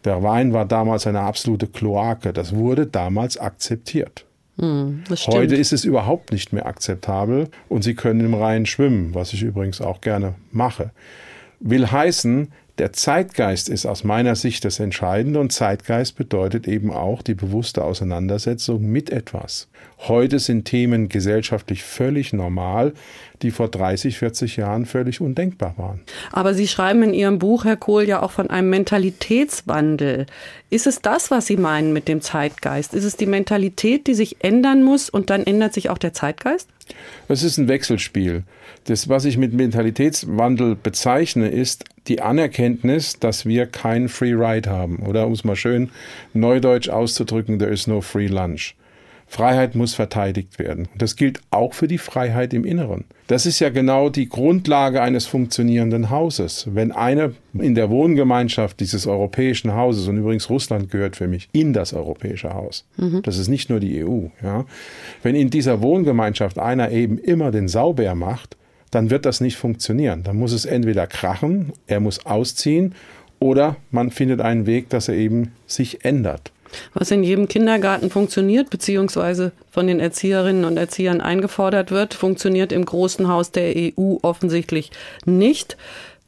Der 0.03 0.23
Wein 0.23 0.53
war 0.53 0.65
damals 0.65 1.05
eine 1.05 1.21
absolute 1.21 1.67
Kloake. 1.67 2.33
Das 2.33 2.55
wurde 2.55 2.87
damals 2.87 3.37
akzeptiert. 3.37 4.25
Hm, 4.57 5.03
Heute 5.27 5.55
ist 5.55 5.73
es 5.73 5.85
überhaupt 5.85 6.31
nicht 6.31 6.51
mehr 6.53 6.65
akzeptabel 6.65 7.49
und 7.69 7.83
Sie 7.83 7.95
können 7.95 8.19
im 8.21 8.33
Rhein 8.33 8.65
schwimmen, 8.65 9.13
was 9.13 9.33
ich 9.33 9.43
übrigens 9.43 9.81
auch 9.81 10.01
gerne 10.01 10.35
mache. 10.51 10.91
Will 11.59 11.87
heißen, 11.87 12.51
der 12.81 12.93
Zeitgeist 12.93 13.69
ist 13.69 13.85
aus 13.85 14.03
meiner 14.03 14.35
Sicht 14.35 14.65
das 14.65 14.79
Entscheidende 14.79 15.39
und 15.39 15.53
Zeitgeist 15.53 16.15
bedeutet 16.15 16.67
eben 16.67 16.91
auch 16.91 17.21
die 17.21 17.35
bewusste 17.35 17.83
Auseinandersetzung 17.83 18.81
mit 18.81 19.11
etwas. 19.11 19.67
Heute 20.07 20.39
sind 20.39 20.65
Themen 20.65 21.09
gesellschaftlich 21.09 21.83
völlig 21.83 22.33
normal, 22.33 22.93
die 23.43 23.51
vor 23.51 23.67
30, 23.67 24.17
40 24.17 24.57
Jahren 24.57 24.87
völlig 24.87 25.21
undenkbar 25.21 25.75
waren. 25.77 26.01
Aber 26.31 26.55
Sie 26.55 26.67
schreiben 26.67 27.03
in 27.03 27.13
Ihrem 27.13 27.37
Buch, 27.37 27.65
Herr 27.65 27.77
Kohl, 27.77 28.07
ja 28.07 28.23
auch 28.23 28.31
von 28.31 28.49
einem 28.49 28.71
Mentalitätswandel. 28.71 30.25
Ist 30.71 30.87
es 30.87 31.01
das, 31.01 31.29
was 31.29 31.45
Sie 31.45 31.57
meinen 31.57 31.93
mit 31.93 32.07
dem 32.07 32.21
Zeitgeist? 32.21 32.95
Ist 32.95 33.03
es 33.03 33.15
die 33.15 33.27
Mentalität, 33.27 34.07
die 34.07 34.15
sich 34.15 34.43
ändern 34.43 34.83
muss 34.83 35.07
und 35.07 35.29
dann 35.29 35.45
ändert 35.45 35.73
sich 35.73 35.89
auch 35.91 35.99
der 35.99 36.13
Zeitgeist? 36.13 36.67
Es 37.27 37.43
ist 37.43 37.57
ein 37.57 37.67
Wechselspiel. 37.67 38.43
Das, 38.85 39.07
was 39.07 39.25
ich 39.25 39.37
mit 39.37 39.53
Mentalitätswandel 39.53 40.75
bezeichne, 40.75 41.49
ist 41.49 41.85
die 42.07 42.21
Anerkenntnis, 42.21 43.19
dass 43.19 43.45
wir 43.45 43.67
keinen 43.67 44.09
Free 44.09 44.33
Ride 44.33 44.69
haben. 44.69 44.97
Oder 45.05 45.27
um 45.27 45.33
es 45.33 45.43
mal 45.43 45.55
schön 45.55 45.91
neudeutsch 46.33 46.89
auszudrücken, 46.89 47.59
there 47.59 47.71
is 47.71 47.85
no 47.85 48.01
free 48.01 48.27
lunch. 48.27 48.75
Freiheit 49.31 49.75
muss 49.75 49.93
verteidigt 49.93 50.59
werden. 50.59 50.89
Das 50.97 51.15
gilt 51.15 51.39
auch 51.51 51.73
für 51.73 51.87
die 51.87 51.99
Freiheit 51.99 52.53
im 52.53 52.65
Inneren. 52.65 53.05
Das 53.27 53.45
ist 53.45 53.61
ja 53.61 53.69
genau 53.69 54.09
die 54.09 54.27
Grundlage 54.27 55.01
eines 55.01 55.25
funktionierenden 55.25 56.09
Hauses. 56.09 56.67
Wenn 56.73 56.91
einer 56.91 57.31
in 57.53 57.73
der 57.73 57.89
Wohngemeinschaft 57.89 58.81
dieses 58.81 59.07
europäischen 59.07 59.73
Hauses, 59.73 60.09
und 60.09 60.17
übrigens 60.17 60.49
Russland 60.49 60.91
gehört 60.91 61.15
für 61.15 61.29
mich 61.29 61.47
in 61.53 61.71
das 61.71 61.93
europäische 61.93 62.53
Haus, 62.53 62.85
mhm. 62.97 63.21
das 63.21 63.37
ist 63.37 63.47
nicht 63.47 63.69
nur 63.69 63.79
die 63.79 64.03
EU, 64.03 64.25
ja, 64.43 64.65
wenn 65.23 65.35
in 65.35 65.49
dieser 65.49 65.81
Wohngemeinschaft 65.81 66.59
einer 66.59 66.91
eben 66.91 67.17
immer 67.17 67.51
den 67.51 67.69
Saubär 67.69 68.15
macht, 68.15 68.57
dann 68.91 69.11
wird 69.11 69.25
das 69.25 69.39
nicht 69.39 69.55
funktionieren. 69.55 70.23
Dann 70.23 70.35
muss 70.35 70.51
es 70.51 70.65
entweder 70.65 71.07
krachen, 71.07 71.71
er 71.87 72.01
muss 72.01 72.25
ausziehen, 72.25 72.95
oder 73.39 73.77
man 73.91 74.11
findet 74.11 74.41
einen 74.41 74.65
Weg, 74.65 74.89
dass 74.89 75.07
er 75.07 75.15
eben 75.15 75.53
sich 75.67 76.03
ändert. 76.03 76.51
Was 76.93 77.11
in 77.11 77.23
jedem 77.23 77.47
Kindergarten 77.47 78.09
funktioniert, 78.09 78.69
beziehungsweise 78.69 79.51
von 79.69 79.87
den 79.87 79.99
Erzieherinnen 79.99 80.65
und 80.65 80.77
Erziehern 80.77 81.21
eingefordert 81.21 81.91
wird, 81.91 82.13
funktioniert 82.13 82.71
im 82.71 82.85
großen 82.85 83.27
Haus 83.27 83.51
der 83.51 83.73
EU 83.75 84.17
offensichtlich 84.21 84.91
nicht. 85.25 85.77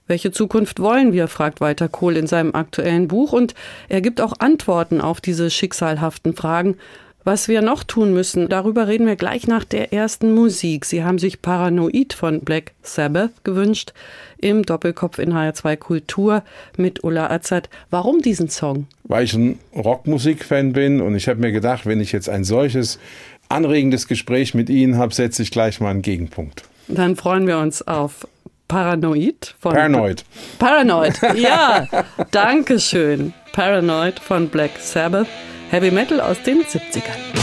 Welche 0.08 0.32
Zukunft 0.32 0.80
wollen 0.80 1.14
wir? 1.14 1.28
fragt 1.28 1.62
Walter 1.62 1.88
Kohl 1.88 2.18
in 2.18 2.28
seinem 2.28 2.54
aktuellen 2.56 3.08
Buch 3.08 3.32
und 3.32 3.54
er 3.88 4.02
gibt 4.02 4.20
auch 4.20 4.34
Antworten 4.40 5.00
auf 5.00 5.22
diese 5.22 5.50
schicksalhaften 5.50 6.36
Fragen. 6.36 6.76
Was 7.26 7.48
wir 7.48 7.62
noch 7.62 7.86
tun 7.86 8.14
müssen, 8.14 8.50
darüber 8.50 8.88
reden 8.90 9.08
wir 9.08 9.16
gleich 9.16 9.48
nach 9.48 9.64
der 9.64 9.94
ersten 9.94 10.34
Musik. 10.34 10.84
Sie 10.84 11.06
haben 11.06 11.20
sich 11.20 11.42
Paranoid 11.42 12.12
von 12.12 12.42
Black 12.42 12.74
Sabbath 12.82 13.46
gewünscht 13.46 13.94
im 14.40 14.64
Doppelkopf 14.64 15.20
in 15.20 15.34
HR2 15.34 15.78
Kultur 15.78 16.44
mit 16.76 17.04
Ulla 17.06 17.30
Azad. 17.30 17.70
Warum 17.90 18.22
diesen 18.22 18.50
Song? 18.50 18.88
Weil 19.06 19.24
ich 19.24 19.34
ein 19.34 19.58
Rockmusikfan 19.74 20.74
bin 20.74 21.00
und 21.00 21.16
ich 21.16 21.30
habe 21.30 21.40
mir 21.40 21.54
gedacht, 21.54 21.86
wenn 21.86 22.02
ich 22.02 22.12
jetzt 22.12 22.28
ein 22.28 22.44
solches 22.44 23.00
anregendes 23.48 24.10
Gespräch 24.10 24.54
mit 24.54 24.70
Ihnen 24.70 24.98
habe, 24.98 25.14
setze 25.14 25.44
ich 25.44 25.52
gleich 25.52 25.80
mal 25.80 25.92
einen 25.92 26.02
Gegenpunkt. 26.02 26.64
Dann 26.90 27.16
freuen 27.16 27.48
wir 27.48 27.58
uns 27.58 27.88
auf 27.88 28.28
Paranoid 28.68 29.56
von 29.60 29.74
Paranoid. 29.74 30.26
Paranoid, 30.60 31.22
ja. 31.38 31.88
Dankeschön. 32.32 33.34
Paranoid 33.54 34.20
von 34.20 34.50
Black 34.50 34.72
Sabbath. 34.80 35.28
Heavy 35.74 35.90
Metal 35.90 36.22
aus 36.22 36.40
den 36.44 36.62
70ern. 36.62 37.43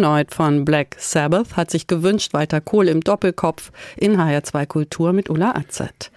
Paranoid 0.00 0.34
von 0.34 0.64
Black 0.64 0.96
Sabbath 0.98 1.58
hat 1.58 1.70
sich 1.70 1.86
gewünscht, 1.86 2.32
weiter 2.32 2.62
Kohl 2.62 2.88
im 2.88 3.02
Doppelkopf 3.02 3.70
in 3.98 4.16
HR2 4.16 4.64
Kultur 4.64 5.12
mit 5.12 5.28
Ulla 5.28 5.54
Azad. 5.54 6.10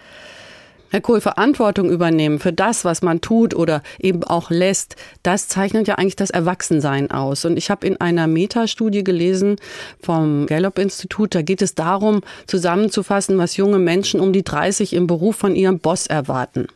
Herr 0.90 1.02
Kohl, 1.02 1.20
Verantwortung 1.20 1.90
übernehmen 1.90 2.40
für 2.40 2.54
das, 2.54 2.86
was 2.86 3.02
man 3.02 3.20
tut 3.20 3.54
oder 3.54 3.82
eben 4.00 4.24
auch 4.24 4.52
lässt, 4.52 4.96
das 5.22 5.50
zeichnet 5.50 5.90
ja 5.90 5.96
eigentlich 5.96 6.16
das 6.16 6.30
Erwachsensein 6.30 7.12
aus. 7.12 7.44
Und 7.44 7.58
ich 7.58 7.70
habe 7.70 7.86
in 7.86 8.00
einer 8.00 8.28
Metastudie 8.28 9.04
gelesen 9.04 9.58
vom 10.02 10.46
Gallup-Institut, 10.46 11.36
da 11.36 11.42
geht 11.42 11.62
es 11.62 11.76
darum, 11.76 12.22
zusammenzufassen, 12.48 13.38
was 13.38 13.58
junge 13.58 13.80
Menschen 13.80 14.22
um 14.22 14.32
die 14.32 14.44
30 14.44 14.94
im 14.94 15.08
Beruf 15.08 15.36
von 15.36 15.58
ihrem 15.58 15.80
Boss 15.80 16.08
erwarten. 16.08 16.68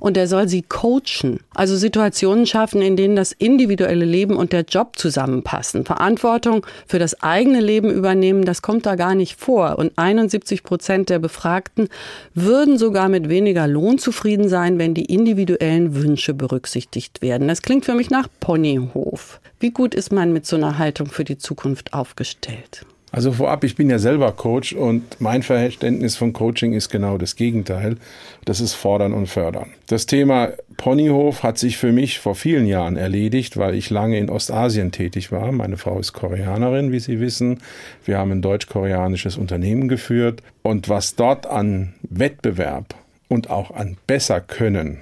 Und 0.00 0.16
er 0.16 0.26
soll 0.26 0.48
sie 0.48 0.62
coachen, 0.62 1.40
also 1.54 1.76
Situationen 1.76 2.46
schaffen, 2.46 2.82
in 2.82 2.96
denen 2.96 3.16
das 3.16 3.32
individuelle 3.32 4.04
Leben 4.04 4.36
und 4.36 4.52
der 4.52 4.62
Job 4.62 4.96
zusammenpassen. 4.96 5.84
Verantwortung 5.84 6.66
für 6.86 6.98
das 6.98 7.22
eigene 7.22 7.60
Leben 7.60 7.90
übernehmen, 7.90 8.44
das 8.44 8.62
kommt 8.62 8.86
da 8.86 8.94
gar 8.94 9.14
nicht 9.14 9.40
vor. 9.40 9.78
Und 9.78 9.92
71 9.96 10.62
Prozent 10.62 11.10
der 11.10 11.18
Befragten 11.18 11.88
würden 12.34 12.78
sogar 12.78 13.08
mit 13.08 13.28
weniger 13.28 13.66
Lohn 13.66 13.98
zufrieden 13.98 14.48
sein, 14.48 14.78
wenn 14.78 14.94
die 14.94 15.06
individuellen 15.06 15.94
Wünsche 15.94 16.34
berücksichtigt 16.34 17.22
werden. 17.22 17.48
Das 17.48 17.62
klingt 17.62 17.84
für 17.84 17.94
mich 17.94 18.10
nach 18.10 18.28
Ponyhof. 18.40 19.40
Wie 19.60 19.70
gut 19.70 19.94
ist 19.94 20.12
man 20.12 20.32
mit 20.32 20.46
so 20.46 20.56
einer 20.56 20.78
Haltung 20.78 21.08
für 21.08 21.24
die 21.24 21.38
Zukunft 21.38 21.92
aufgestellt? 21.92 22.86
Also 23.16 23.32
vorab, 23.32 23.64
ich 23.64 23.76
bin 23.76 23.88
ja 23.88 23.98
selber 23.98 24.30
Coach 24.32 24.74
und 24.74 25.22
mein 25.22 25.42
Verständnis 25.42 26.16
von 26.16 26.34
Coaching 26.34 26.74
ist 26.74 26.90
genau 26.90 27.16
das 27.16 27.34
Gegenteil. 27.34 27.96
Das 28.44 28.60
ist 28.60 28.74
fordern 28.74 29.14
und 29.14 29.26
fördern. 29.26 29.70
Das 29.86 30.04
Thema 30.04 30.50
Ponyhof 30.76 31.42
hat 31.42 31.56
sich 31.56 31.78
für 31.78 31.92
mich 31.92 32.18
vor 32.18 32.34
vielen 32.34 32.66
Jahren 32.66 32.98
erledigt, 32.98 33.56
weil 33.56 33.74
ich 33.74 33.88
lange 33.88 34.18
in 34.18 34.28
Ostasien 34.28 34.92
tätig 34.92 35.32
war. 35.32 35.50
Meine 35.50 35.78
Frau 35.78 35.98
ist 35.98 36.12
Koreanerin, 36.12 36.92
wie 36.92 37.00
Sie 37.00 37.18
wissen. 37.18 37.60
Wir 38.04 38.18
haben 38.18 38.32
ein 38.32 38.42
deutsch-koreanisches 38.42 39.38
Unternehmen 39.38 39.88
geführt 39.88 40.42
und 40.62 40.90
was 40.90 41.14
dort 41.14 41.46
an 41.46 41.94
Wettbewerb 42.02 42.96
und 43.28 43.48
auch 43.48 43.70
an 43.70 43.96
besser 44.06 44.42
können 44.42 44.98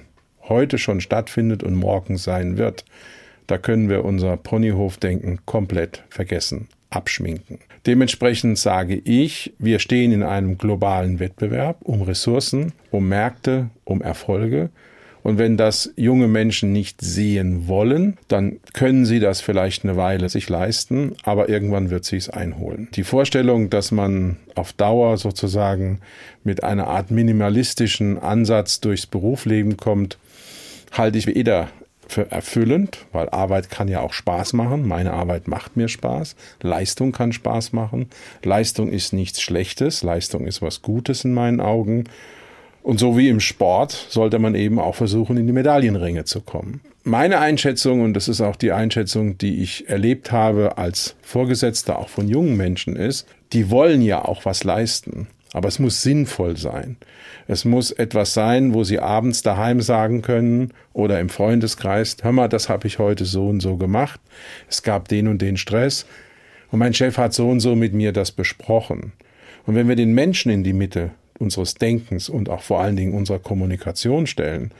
heute 0.47 0.77
schon 0.77 1.01
stattfindet 1.01 1.63
und 1.63 1.75
morgen 1.75 2.15
sein 2.15 2.57
wird, 2.57 2.85
da 3.47 3.57
können 3.57 3.89
wir 3.89 4.05
unser 4.05 4.37
Ponyhofdenken 4.37 5.39
komplett 5.45 6.03
vergessen, 6.09 6.69
abschminken. 6.91 7.59
Dementsprechend 7.85 8.57
sage 8.57 8.95
ich, 8.95 9.53
wir 9.59 9.79
stehen 9.79 10.11
in 10.11 10.23
einem 10.23 10.57
globalen 10.57 11.19
Wettbewerb 11.19 11.77
um 11.83 12.01
Ressourcen, 12.01 12.73
um 12.91 13.07
Märkte, 13.07 13.69
um 13.83 14.01
Erfolge 14.01 14.69
und 15.25 15.39
wenn 15.39 15.57
das 15.57 15.91
junge 15.95 16.27
Menschen 16.27 16.71
nicht 16.71 17.01
sehen 17.01 17.67
wollen, 17.67 18.15
dann 18.27 18.59
können 18.73 19.05
sie 19.05 19.19
das 19.19 19.41
vielleicht 19.41 19.83
eine 19.83 19.97
Weile 19.97 20.29
sich 20.29 20.49
leisten, 20.49 21.15
aber 21.23 21.49
irgendwann 21.49 21.89
wird 21.89 22.05
sie 22.05 22.17
es 22.17 22.29
einholen. 22.29 22.89
Die 22.93 23.03
Vorstellung, 23.03 23.71
dass 23.71 23.91
man 23.91 24.37
auf 24.53 24.71
Dauer 24.73 25.17
sozusagen 25.17 25.99
mit 26.43 26.63
einer 26.63 26.85
Art 26.85 27.09
minimalistischen 27.09 28.19
Ansatz 28.19 28.81
durchs 28.81 29.07
Berufsleben 29.07 29.77
kommt, 29.77 30.19
halte 30.91 31.17
ich 31.17 31.25
weder 31.25 31.69
für 32.07 32.31
erfüllend, 32.31 32.99
weil 33.11 33.29
Arbeit 33.29 33.69
kann 33.69 33.87
ja 33.87 34.01
auch 34.01 34.13
Spaß 34.13 34.53
machen. 34.53 34.87
Meine 34.87 35.13
Arbeit 35.13 35.47
macht 35.47 35.77
mir 35.77 35.87
Spaß. 35.87 36.35
Leistung 36.61 37.11
kann 37.11 37.33
Spaß 37.33 37.73
machen. 37.73 38.09
Leistung 38.43 38.89
ist 38.91 39.13
nichts 39.13 39.41
Schlechtes. 39.41 40.03
Leistung 40.03 40.45
ist 40.47 40.61
was 40.61 40.81
Gutes 40.81 41.23
in 41.25 41.33
meinen 41.33 41.61
Augen. 41.61 42.05
Und 42.83 42.99
so 42.99 43.17
wie 43.17 43.29
im 43.29 43.39
Sport 43.39 43.93
sollte 44.09 44.37
man 44.37 44.53
eben 44.53 44.77
auch 44.77 44.93
versuchen, 44.93 45.37
in 45.37 45.47
die 45.47 45.53
Medaillenringe 45.53 46.25
zu 46.25 46.41
kommen. 46.41 46.81
Meine 47.03 47.39
Einschätzung, 47.39 48.01
und 48.01 48.13
das 48.13 48.27
ist 48.27 48.41
auch 48.41 48.55
die 48.55 48.71
Einschätzung, 48.71 49.37
die 49.39 49.61
ich 49.63 49.89
erlebt 49.89 50.31
habe 50.31 50.77
als 50.77 51.15
Vorgesetzter 51.23 51.97
auch 51.97 52.09
von 52.09 52.27
jungen 52.27 52.55
Menschen, 52.57 52.95
ist, 52.95 53.27
die 53.53 53.71
wollen 53.71 54.03
ja 54.03 54.23
auch 54.23 54.45
was 54.45 54.63
leisten. 54.63 55.27
Aber 55.55 55.69
es 55.69 55.79
muss 55.79 56.01
sinnvoll 56.01 56.57
sein. 56.57 56.97
Es 57.47 57.63
muss 57.63 57.91
etwas 57.91 58.33
sein, 58.33 58.73
wo 58.73 58.83
sie 58.83 58.99
abends 58.99 59.41
daheim 59.41 59.79
sagen 59.79 60.21
können 60.21 60.73
oder 60.91 61.21
im 61.21 61.29
Freundeskreis, 61.29 62.17
hör 62.21 62.33
mal, 62.33 62.49
das 62.49 62.67
habe 62.67 62.87
ich 62.87 62.99
heute 62.99 63.23
so 63.23 63.47
und 63.47 63.61
so 63.61 63.77
gemacht. 63.77 64.19
Es 64.69 64.83
gab 64.83 65.07
den 65.07 65.29
und 65.29 65.41
den 65.41 65.55
Stress. 65.55 66.07
Und 66.71 66.79
mein 66.79 66.93
Chef 66.93 67.17
hat 67.17 67.33
so 67.33 67.49
und 67.49 67.61
so 67.61 67.73
mit 67.73 67.93
mir 67.93 68.11
das 68.11 68.33
besprochen. 68.33 69.13
Und 69.65 69.75
wenn 69.75 69.87
wir 69.87 69.95
den 69.95 70.13
Menschen 70.13 70.51
in 70.51 70.65
die 70.65 70.73
Mitte 70.73 71.11
unseres 71.39 71.75
Denkens 71.75 72.27
und 72.27 72.49
auch 72.49 72.61
vor 72.61 72.81
allen 72.81 72.97
Dingen 72.97 73.13
unserer 73.13 73.39
Kommunikation 73.39 74.27
stellen, 74.27 74.73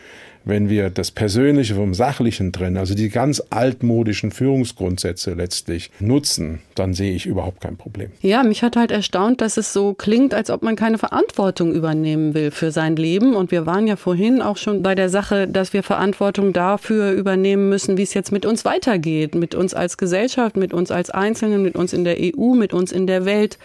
wenn 0.45 0.69
wir 0.69 0.89
das 0.89 1.11
Persönliche 1.11 1.75
vom 1.75 1.93
Sachlichen 1.93 2.53
trennen, 2.53 2.77
also 2.77 2.93
die 2.93 3.09
ganz 3.09 3.41
altmodischen 3.49 4.31
Führungsgrundsätze 4.31 5.33
letztlich 5.33 5.91
nutzen, 5.99 6.59
dann 6.75 6.93
sehe 6.93 7.13
ich 7.13 7.25
überhaupt 7.25 7.61
kein 7.61 7.77
Problem. 7.77 8.11
Ja, 8.21 8.43
mich 8.43 8.63
hat 8.63 8.75
halt 8.75 8.91
erstaunt, 8.91 9.41
dass 9.41 9.57
es 9.57 9.73
so 9.73 9.93
klingt, 9.93 10.33
als 10.33 10.49
ob 10.49 10.61
man 10.61 10.75
keine 10.75 10.97
Verantwortung 10.97 11.73
übernehmen 11.73 12.33
will 12.33 12.51
für 12.51 12.71
sein 12.71 12.95
Leben. 12.95 13.35
Und 13.35 13.51
wir 13.51 13.65
waren 13.65 13.87
ja 13.87 13.95
vorhin 13.95 14.41
auch 14.41 14.57
schon 14.57 14.83
bei 14.83 14.95
der 14.95 15.09
Sache, 15.09 15.47
dass 15.47 15.73
wir 15.73 15.83
Verantwortung 15.83 16.53
dafür 16.53 17.11
übernehmen 17.11 17.69
müssen, 17.69 17.97
wie 17.97 18.03
es 18.03 18.13
jetzt 18.13 18.31
mit 18.31 18.45
uns 18.45 18.65
weitergeht, 18.65 19.35
mit 19.35 19.55
uns 19.55 19.73
als 19.73 19.97
Gesellschaft, 19.97 20.55
mit 20.55 20.73
uns 20.73 20.91
als 20.91 21.09
Einzelnen, 21.09 21.63
mit 21.63 21.75
uns 21.75 21.91
in 21.91 22.03
der 22.03 22.17
EU, 22.19 22.53
mit 22.53 22.73
uns 22.73 22.91
in 22.91 23.07
der 23.07 23.25
Welt. 23.25 23.57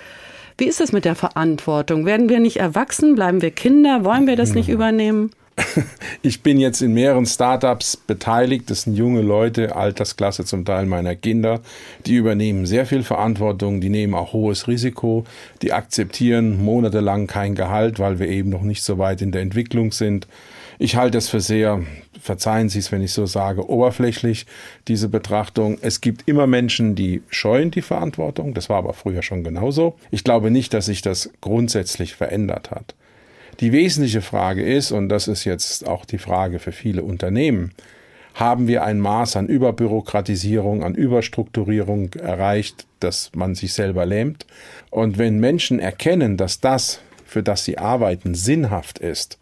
Wie 0.57 0.66
ist 0.66 0.81
es 0.81 0.93
mit 0.93 1.05
der 1.05 1.14
Verantwortung? 1.14 2.05
Werden 2.05 2.29
wir 2.29 2.40
nicht 2.40 2.59
erwachsen? 2.59 3.14
Bleiben 3.14 3.40
wir 3.40 3.51
Kinder? 3.51 4.05
Wollen 4.05 4.27
wir 4.27 4.37
das 4.37 4.55
nicht 4.55 4.69
übernehmen? 4.69 5.31
Ich 6.23 6.42
bin 6.42 6.61
jetzt 6.61 6.83
in 6.83 6.92
mehreren 6.92 7.27
Startups 7.27 7.96
beteiligt. 7.96 8.70
Das 8.70 8.83
sind 8.83 8.94
junge 8.94 9.23
Leute, 9.23 9.75
Altersklasse 9.75 10.44
zum 10.44 10.64
Teil 10.64 10.87
meiner 10.87 11.14
Kinder. 11.16 11.61
Die 12.07 12.16
übernehmen 12.16 12.66
sehr 12.66 12.87
viel 12.87 13.03
Verantwortung, 13.03 13.81
die 13.81 13.88
nehmen 13.88 14.14
auch 14.14 14.33
hohes 14.33 14.68
Risiko, 14.68 15.25
die 15.62 15.73
akzeptieren 15.73 16.62
monatelang 16.62 17.27
kein 17.27 17.55
Gehalt, 17.55 17.99
weil 17.99 18.18
wir 18.18 18.29
eben 18.29 18.51
noch 18.51 18.62
nicht 18.62 18.83
so 18.83 18.99
weit 18.99 19.23
in 19.23 19.33
der 19.33 19.42
Entwicklung 19.42 19.92
sind. 19.92 20.27
Ich 20.79 20.96
halte 20.96 21.18
es 21.18 21.29
für 21.29 21.40
sehr, 21.40 21.83
verzeihen 22.18 22.70
Sie 22.70 22.79
es, 22.79 22.90
wenn 22.90 23.03
ich 23.03 23.12
so 23.12 23.27
sage, 23.27 23.68
oberflächlich, 23.68 24.46
diese 24.88 25.09
Betrachtung. 25.09 25.77
Es 25.83 26.01
gibt 26.01 26.27
immer 26.27 26.46
Menschen, 26.46 26.94
die 26.94 27.23
scheuen 27.29 27.70
die 27.70 27.83
Verantwortung. 27.83 28.55
Das 28.55 28.70
war 28.70 28.79
aber 28.79 28.94
früher 28.94 29.23
schon 29.23 29.44
genauso. 29.44 29.96
Ich 30.11 30.25
glaube 30.25 30.51
nicht, 30.51 30.73
dass 30.73 30.87
sich 30.87 31.03
das 31.03 31.31
grundsätzlich 31.42 32.14
verändert 32.14 32.70
hat. 32.70 32.94
Die 33.61 33.73
wesentliche 33.73 34.23
Frage 34.23 34.62
ist, 34.62 34.90
und 34.90 35.11
das 35.11 35.29
ist 35.29 35.44
jetzt 35.44 35.87
auch 35.87 36.07
die 36.07 36.18
Frage 36.18 36.59
für 36.59 36.73
viele 36.73 37.03
Unternehmen, 37.03 37.73
haben 38.35 38.68
wir 38.68 38.85
ein 38.85 39.01
Maß 39.01 39.37
an 39.37 39.49
Überbürokratisierung, 39.49 40.83
an 40.83 40.94
Überstrukturierung 40.94 42.14
erreicht, 42.14 42.87
dass 43.01 43.31
man 43.35 43.55
sich 43.55 43.75
selber 43.75 44.07
lähmt? 44.07 44.46
Und 44.90 45.18
wenn 45.18 45.40
Menschen 45.40 45.79
erkennen, 45.79 46.38
dass 46.38 46.61
das, 46.61 47.01
für 47.27 47.42
das 47.42 47.64
sie 47.64 47.77
arbeiten, 47.77 48.35
sinnhaft 48.35 48.99
ist, 48.99 49.38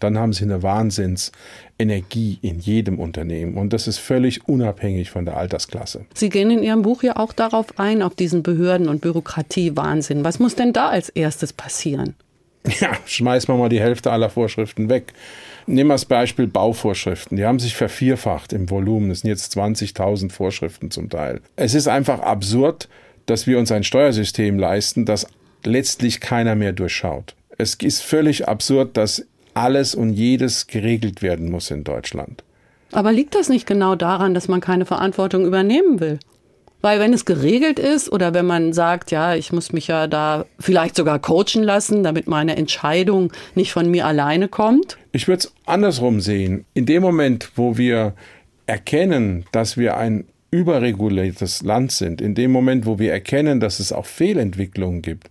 dann 0.00 0.18
haben 0.18 0.32
sie 0.32 0.44
eine 0.44 0.62
Wahnsinnsenergie 0.62 2.40
in 2.42 2.58
jedem 2.58 2.98
Unternehmen. 2.98 3.56
Und 3.56 3.72
das 3.72 3.86
ist 3.86 3.98
völlig 3.98 4.48
unabhängig 4.48 5.10
von 5.10 5.24
der 5.24 5.36
Altersklasse. 5.36 6.04
Sie 6.12 6.28
gehen 6.28 6.50
in 6.50 6.62
Ihrem 6.62 6.82
Buch 6.82 7.02
ja 7.04 7.16
auch 7.16 7.32
darauf 7.32 7.78
ein, 7.78 8.02
auf 8.02 8.14
diesen 8.16 8.42
Behörden- 8.42 8.88
und 8.88 9.00
Bürokratie-Wahnsinn. 9.00 10.24
Was 10.24 10.40
muss 10.40 10.56
denn 10.56 10.72
da 10.72 10.88
als 10.88 11.08
erstes 11.08 11.52
passieren? 11.52 12.16
Ja, 12.80 12.92
schmeißen 13.06 13.52
wir 13.52 13.58
mal 13.58 13.68
die 13.68 13.80
Hälfte 13.80 14.12
aller 14.12 14.30
Vorschriften 14.30 14.88
weg. 14.88 15.12
Nehmen 15.66 15.88
wir 15.88 15.94
das 15.94 16.04
Beispiel 16.04 16.46
Bauvorschriften. 16.46 17.36
Die 17.36 17.44
haben 17.44 17.58
sich 17.58 17.74
vervierfacht 17.74 18.52
im 18.52 18.70
Volumen. 18.70 19.08
Das 19.08 19.20
sind 19.20 19.30
jetzt 19.30 19.56
20.000 19.56 20.30
Vorschriften 20.30 20.90
zum 20.90 21.08
Teil. 21.08 21.40
Es 21.56 21.74
ist 21.74 21.88
einfach 21.88 22.20
absurd, 22.20 22.88
dass 23.26 23.46
wir 23.46 23.58
uns 23.58 23.72
ein 23.72 23.84
Steuersystem 23.84 24.58
leisten, 24.58 25.04
das 25.04 25.26
letztlich 25.64 26.20
keiner 26.20 26.54
mehr 26.54 26.72
durchschaut. 26.72 27.34
Es 27.58 27.74
ist 27.74 28.02
völlig 28.02 28.48
absurd, 28.48 28.96
dass 28.96 29.26
alles 29.54 29.94
und 29.94 30.12
jedes 30.12 30.66
geregelt 30.66 31.22
werden 31.22 31.50
muss 31.50 31.70
in 31.70 31.84
Deutschland. 31.84 32.42
Aber 32.92 33.12
liegt 33.12 33.34
das 33.34 33.48
nicht 33.48 33.66
genau 33.66 33.94
daran, 33.94 34.34
dass 34.34 34.48
man 34.48 34.60
keine 34.60 34.86
Verantwortung 34.86 35.46
übernehmen 35.46 36.00
will? 36.00 36.18
Weil 36.82 36.98
wenn 36.98 37.12
es 37.12 37.24
geregelt 37.24 37.78
ist 37.78 38.10
oder 38.10 38.34
wenn 38.34 38.44
man 38.44 38.72
sagt, 38.72 39.12
ja, 39.12 39.36
ich 39.36 39.52
muss 39.52 39.72
mich 39.72 39.86
ja 39.86 40.08
da 40.08 40.44
vielleicht 40.58 40.96
sogar 40.96 41.20
coachen 41.20 41.62
lassen, 41.62 42.02
damit 42.02 42.26
meine 42.26 42.56
Entscheidung 42.56 43.32
nicht 43.54 43.72
von 43.72 43.88
mir 43.88 44.04
alleine 44.04 44.48
kommt. 44.48 44.98
Ich 45.12 45.28
würde 45.28 45.38
es 45.38 45.52
andersrum 45.64 46.20
sehen. 46.20 46.64
In 46.74 46.84
dem 46.84 47.02
Moment, 47.02 47.52
wo 47.54 47.78
wir 47.78 48.14
erkennen, 48.66 49.44
dass 49.52 49.76
wir 49.76 49.96
ein 49.96 50.24
überreguliertes 50.50 51.62
Land 51.62 51.92
sind, 51.92 52.20
in 52.20 52.34
dem 52.34 52.50
Moment, 52.50 52.84
wo 52.84 52.98
wir 52.98 53.12
erkennen, 53.12 53.60
dass 53.60 53.78
es 53.78 53.92
auch 53.92 54.06
Fehlentwicklungen 54.06 55.02
gibt, 55.02 55.30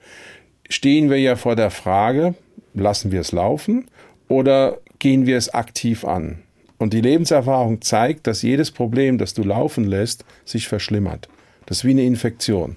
stehen 0.70 1.10
wir 1.10 1.20
ja 1.20 1.36
vor 1.36 1.58
der 1.58 1.70
Frage, 1.70 2.34
lassen 2.74 3.12
wir 3.12 3.20
es 3.20 3.34
laufen 3.34 3.88
oder 4.30 4.80
gehen 5.00 5.26
wir 5.26 5.38
es 5.38 5.54
aktiv 5.54 6.06
an? 6.06 6.40
Und 6.78 6.94
die 6.94 7.02
Lebenserfahrung 7.02 7.82
zeigt, 7.82 8.26
dass 8.26 8.42
jedes 8.42 8.72
Problem, 8.72 9.18
das 9.20 9.34
du 9.34 9.44
laufen 9.44 9.84
lässt, 9.84 10.26
sich 10.46 10.68
verschlimmert. 10.68 11.28
Das 11.72 11.78
ist 11.78 11.86
wie 11.86 11.92
eine 11.92 12.04
Infektion. 12.04 12.76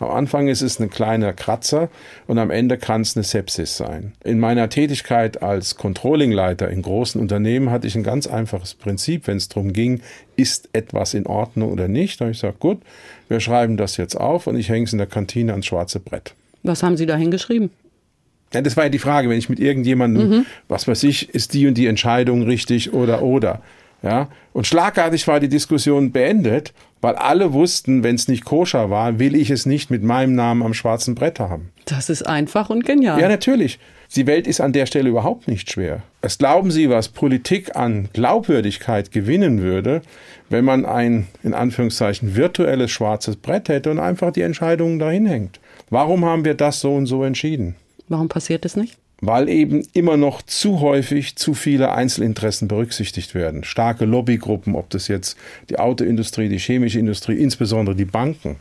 Am 0.00 0.10
Anfang 0.10 0.48
ist 0.48 0.62
es 0.62 0.80
ein 0.80 0.90
kleiner 0.90 1.32
Kratzer 1.32 1.90
und 2.26 2.38
am 2.38 2.50
Ende 2.50 2.76
kann 2.76 3.02
es 3.02 3.16
eine 3.16 3.22
Sepsis 3.22 3.76
sein. 3.76 4.14
In 4.24 4.40
meiner 4.40 4.68
Tätigkeit 4.68 5.44
als 5.44 5.76
Controllingleiter 5.76 6.68
in 6.68 6.82
großen 6.82 7.20
Unternehmen 7.20 7.70
hatte 7.70 7.86
ich 7.86 7.94
ein 7.94 8.02
ganz 8.02 8.26
einfaches 8.26 8.74
Prinzip, 8.74 9.28
wenn 9.28 9.36
es 9.36 9.48
darum 9.48 9.72
ging, 9.72 10.00
ist 10.34 10.70
etwas 10.72 11.14
in 11.14 11.26
Ordnung 11.26 11.70
oder 11.70 11.86
nicht. 11.86 12.20
Da 12.20 12.24
habe 12.24 12.32
ich 12.32 12.40
gesagt, 12.40 12.58
gut, 12.58 12.80
wir 13.28 13.38
schreiben 13.38 13.76
das 13.76 13.96
jetzt 13.96 14.16
auf 14.16 14.48
und 14.48 14.56
ich 14.58 14.68
hänge 14.68 14.86
es 14.86 14.92
in 14.92 14.98
der 14.98 15.06
Kantine 15.06 15.52
ans 15.52 15.66
schwarze 15.66 16.00
Brett. 16.00 16.34
Was 16.64 16.82
haben 16.82 16.96
Sie 16.96 17.06
da 17.06 17.14
hingeschrieben? 17.14 17.70
Ja, 18.52 18.60
das 18.60 18.76
war 18.76 18.82
ja 18.82 18.90
die 18.90 18.98
Frage, 18.98 19.28
wenn 19.28 19.38
ich 19.38 19.48
mit 19.48 19.60
irgendjemandem, 19.60 20.28
mhm. 20.28 20.46
was 20.66 20.88
weiß 20.88 21.04
ich, 21.04 21.32
ist 21.32 21.54
die 21.54 21.68
und 21.68 21.74
die 21.74 21.86
Entscheidung 21.86 22.42
richtig 22.42 22.92
oder 22.92 23.22
oder. 23.22 23.62
Ja, 24.02 24.30
und 24.52 24.66
schlagartig 24.66 25.28
war 25.28 25.38
die 25.38 25.48
Diskussion 25.48 26.10
beendet, 26.10 26.72
weil 27.02 27.16
alle 27.16 27.52
wussten, 27.52 28.02
wenn 28.02 28.14
es 28.14 28.28
nicht 28.28 28.46
koscher 28.46 28.88
war, 28.88 29.18
will 29.18 29.34
ich 29.34 29.50
es 29.50 29.66
nicht 29.66 29.90
mit 29.90 30.02
meinem 30.02 30.34
Namen 30.34 30.62
am 30.62 30.72
schwarzen 30.72 31.14
Brett 31.14 31.40
haben. 31.40 31.70
Das 31.84 32.08
ist 32.08 32.22
einfach 32.22 32.70
und 32.70 32.86
genial. 32.86 33.20
Ja, 33.20 33.28
natürlich. 33.28 33.78
Die 34.14 34.26
Welt 34.26 34.46
ist 34.46 34.60
an 34.60 34.72
der 34.72 34.86
Stelle 34.86 35.08
überhaupt 35.08 35.48
nicht 35.48 35.70
schwer. 35.70 36.02
Was 36.20 36.38
glauben 36.38 36.70
Sie, 36.70 36.88
was 36.90 37.08
Politik 37.08 37.76
an 37.76 38.08
Glaubwürdigkeit 38.12 39.10
gewinnen 39.10 39.62
würde, 39.62 40.02
wenn 40.48 40.64
man 40.64 40.84
ein, 40.84 41.26
in 41.42 41.54
Anführungszeichen, 41.54 42.36
virtuelles 42.36 42.90
schwarzes 42.90 43.36
Brett 43.36 43.68
hätte 43.68 43.90
und 43.90 43.98
einfach 43.98 44.32
die 44.32 44.42
Entscheidungen 44.42 44.98
dahin 44.98 45.26
hängt? 45.26 45.60
Warum 45.90 46.24
haben 46.24 46.44
wir 46.44 46.54
das 46.54 46.80
so 46.80 46.94
und 46.94 47.06
so 47.06 47.24
entschieden? 47.24 47.74
Warum 48.08 48.28
passiert 48.28 48.64
es 48.64 48.76
nicht? 48.76 48.96
Weil 49.22 49.48
eben 49.48 49.86
immer 49.94 50.16
noch 50.16 50.42
zu 50.42 50.80
häufig 50.80 51.36
zu 51.36 51.54
viele 51.54 51.92
Einzelinteressen 51.92 52.66
berücksichtigt 52.66 53.34
werden. 53.36 53.62
Starke 53.62 54.04
Lobbygruppen, 54.04 54.74
ob 54.74 54.90
das 54.90 55.06
jetzt 55.06 55.38
die 55.70 55.78
Autoindustrie, 55.78 56.48
die 56.48 56.58
chemische 56.58 56.98
Industrie, 56.98 57.36
insbesondere 57.36 57.94
die 57.94 58.04
Banken. 58.04 58.56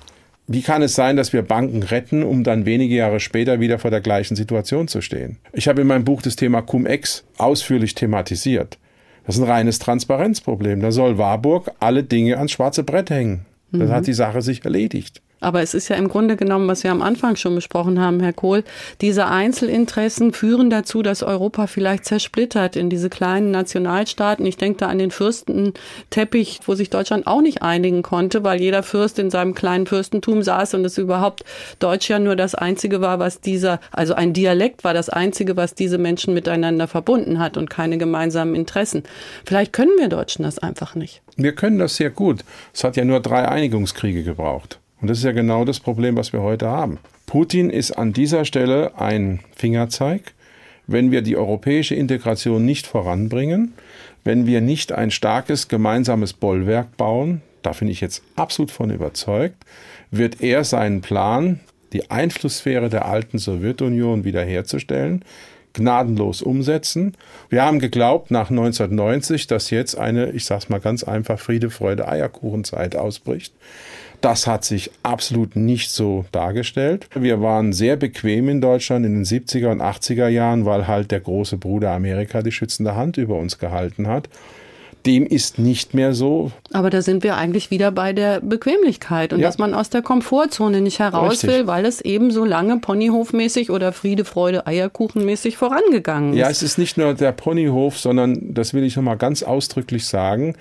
Wie 0.48 0.62
kann 0.62 0.84
es 0.84 0.94
sein, 0.94 1.18
dass 1.18 1.34
wir 1.34 1.42
Banken 1.42 1.82
retten, 1.82 2.24
um 2.24 2.44
dann 2.44 2.66
wenige 2.66 2.94
Jahre 2.94 3.20
später 3.20 3.60
wieder 3.60 3.80
vor 3.80 3.90
der 3.90 4.02
gleichen 4.02 4.36
Situation 4.36 4.88
zu 4.88 5.02
stehen? 5.02 5.38
Ich 5.52 5.68
habe 5.68 5.82
in 5.82 5.88
meinem 5.88 6.06
Buch 6.06 6.22
das 6.22 6.36
Thema 6.36 6.62
Cum-Ex 6.62 7.24
ausführlich 7.38 7.96
thematisiert. 7.96 8.78
Das 9.26 9.36
ist 9.36 9.42
ein 9.42 9.50
reines 9.50 9.80
Transparenzproblem. 9.80 10.80
Da 10.80 10.92
soll 10.92 11.18
Warburg 11.18 11.72
alle 11.80 12.04
Dinge 12.04 12.38
ans 12.38 12.52
schwarze 12.52 12.84
Brett 12.84 13.10
hängen. 13.10 13.46
Dann 13.72 13.88
mhm. 13.88 13.92
hat 13.92 14.06
die 14.06 14.14
Sache 14.14 14.42
sich 14.44 14.64
erledigt. 14.64 15.22
Aber 15.42 15.62
es 15.62 15.74
ist 15.74 15.90
ja 15.90 15.96
im 15.96 16.08
Grunde 16.08 16.38
genommen, 16.38 16.68
was 16.68 16.84
wir 16.84 16.92
am 16.92 17.02
Anfang 17.02 17.36
schon 17.36 17.56
besprochen 17.56 18.00
haben, 18.00 18.20
Herr 18.20 18.32
Kohl, 18.32 18.64
diese 19.02 19.26
Einzelinteressen 19.26 20.34
führen 20.34 20.70
dazu, 20.70 21.02
dass 21.02 21.24
Europa 21.24 21.68
vielleicht 21.68 22.06
zersplittert 22.06 22.76
in 22.76 22.90
diese 22.90 23.10
kleinen 23.10 23.52
Nationalstaaten. 23.52 24.46
Ich 24.46 24.58
denke 24.58 24.78
da 24.78 24.88
an 24.88 25.00
den 25.00 25.10
Fürstenteppich, 25.12 26.60
wo 26.66 26.76
sich 26.76 26.92
Deutschland 26.92 27.26
auch 27.26 27.42
nicht 27.42 27.64
einigen 27.64 28.04
konnte, 28.04 28.44
weil 28.44 28.62
jeder 28.62 28.84
Fürst 28.84 29.18
in 29.18 29.32
seinem 29.32 29.56
kleinen 29.56 29.88
Fürstentum 29.88 30.44
saß 30.44 30.76
und 30.76 30.86
es 30.86 31.00
überhaupt 31.00 31.44
Deutsch 31.80 32.10
ja 32.10 32.20
nur 32.20 32.36
das 32.36 32.54
Einzige 32.54 33.02
war, 33.02 33.18
was 33.18 33.42
dieser, 33.42 33.80
also 33.92 34.14
ein 34.14 34.34
Dialekt 34.34 34.84
war 34.84 34.94
das 34.94 35.10
Einzige, 35.10 35.58
was 35.58 35.74
diese 35.74 35.98
Menschen 35.98 36.36
miteinander 36.36 36.88
verbunden 36.88 37.40
hat 37.40 37.58
und 37.58 37.70
keine 37.70 37.98
gemeinsamen 37.98 38.54
Interessen. 38.54 39.04
Vielleicht 39.46 39.74
können 39.74 39.98
wir 39.98 40.08
Deutschen 40.08 40.44
das 40.44 40.60
einfach 40.60 40.94
nicht. 40.94 41.24
Wir 41.36 41.56
können 41.56 41.80
das 41.80 41.96
sehr 41.96 42.12
gut. 42.12 42.44
Es 42.74 42.84
hat 42.84 42.96
ja 42.96 43.06
nur 43.06 43.22
drei 43.22 43.48
Einigungskriege 43.48 44.24
gebraucht. 44.24 44.81
Und 45.02 45.10
das 45.10 45.18
ist 45.18 45.24
ja 45.24 45.32
genau 45.32 45.66
das 45.66 45.80
Problem, 45.80 46.16
was 46.16 46.32
wir 46.32 46.42
heute 46.42 46.68
haben. 46.68 47.00
Putin 47.26 47.70
ist 47.70 47.92
an 47.92 48.14
dieser 48.14 48.46
Stelle 48.46 49.00
ein 49.00 49.40
Fingerzeig. 49.56 50.34
Wenn 50.88 51.12
wir 51.12 51.22
die 51.22 51.38
europäische 51.38 51.96
Integration 51.96 52.66
nicht 52.66 52.86
voranbringen, 52.86 53.74
wenn 54.24 54.46
wir 54.46 54.62
nicht 54.62 54.92
ein 54.92 55.10
starkes 55.10 55.68
gemeinsames 55.68 56.34
Bollwerk 56.34 56.98
bauen, 56.98 57.42
da 57.62 57.72
bin 57.72 57.88
ich 57.88 58.02
jetzt 58.02 58.24
absolut 58.36 58.72
von 58.72 58.92
überzeugt, 58.92 59.64
wird 60.12 60.42
er 60.42 60.64
seinen 60.64 61.02
Plan, 61.02 61.60
die 61.94 62.12
Einflusssphäre 62.12 62.90
der 62.90 63.06
alten 63.06 63.38
Sowjetunion 63.38 64.24
wiederherzustellen, 64.24 65.24
gnadenlos 65.74 66.42
umsetzen. 66.42 67.16
Wir 67.50 67.64
haben 67.64 67.80
geglaubt 67.80 68.32
nach 68.32 68.50
1990, 68.50 69.48
dass 69.48 69.70
jetzt 69.70 69.98
eine, 69.98 70.32
ich 70.32 70.46
sag's 70.46 70.70
mal 70.70 70.80
ganz 70.80 71.04
einfach, 71.04 71.40
Friede, 71.40 71.70
Freude, 71.70 72.08
Eierkuchenzeit 72.08 72.96
ausbricht. 72.96 73.54
Das 74.22 74.46
hat 74.46 74.64
sich 74.64 74.92
absolut 75.02 75.56
nicht 75.56 75.90
so 75.90 76.26
dargestellt. 76.32 77.08
Wir 77.16 77.42
waren 77.42 77.74
sehr 77.74 77.96
bequem 77.96 78.50
in 78.50 78.62
Deutschland 78.62 79.04
in 79.04 79.16
den 79.16 79.26
70er 79.26 79.72
und 79.72 79.82
80er 79.82 80.28
Jahren, 80.28 80.66
weil 80.66 80.88
halt 80.88 81.10
der 81.10 81.20
große 81.20 81.58
Bruder 81.58 81.92
Amerika 81.92 82.44
die 82.44 82.52
schützende 82.52 82.96
Hand 82.96 83.18
über 83.18 83.38
uns 83.38 83.58
gehalten 83.58 84.08
hat. 84.08 84.30
Dem 85.08 85.26
ist 85.26 85.58
nicht 85.58 85.96
mehr 85.96 86.14
so. 86.14 86.52
Aber 86.72 86.92
da 86.92 87.02
sind 87.02 87.24
wir 87.24 87.36
eigentlich 87.36 87.72
wieder 87.72 87.90
bei 87.90 88.14
der 88.14 88.40
Bequemlichkeit 88.40 89.34
und 89.34 89.40
ja. 89.40 89.48
dass 89.48 89.58
man 89.58 89.74
aus 89.74 89.90
der 89.90 90.04
Komfortzone 90.04 90.82
nicht 90.82 91.00
heraus 91.00 91.32
Richtig. 91.32 91.50
will, 91.50 91.68
weil 91.68 91.86
es 91.86 92.02
eben 92.02 92.30
so 92.30 92.46
lange 92.46 92.78
Ponyhofmäßig 92.78 93.72
oder 93.72 93.94
Friede, 93.94 94.26
Freude, 94.26 94.68
Eierkuchenmäßig 94.68 95.58
vorangegangen 95.58 96.34
ist. 96.34 96.40
Ja, 96.40 96.52
es 96.52 96.62
ist 96.62 96.78
nicht 96.78 96.98
nur 96.98 97.16
der 97.16 97.32
Ponyhof, 97.32 97.98
sondern, 97.98 98.54
das 98.54 98.76
will 98.76 98.84
ich 98.84 98.96
nochmal 98.96 99.18
ganz 99.18 99.42
ausdrücklich 99.42 100.06
sagen, 100.06 100.54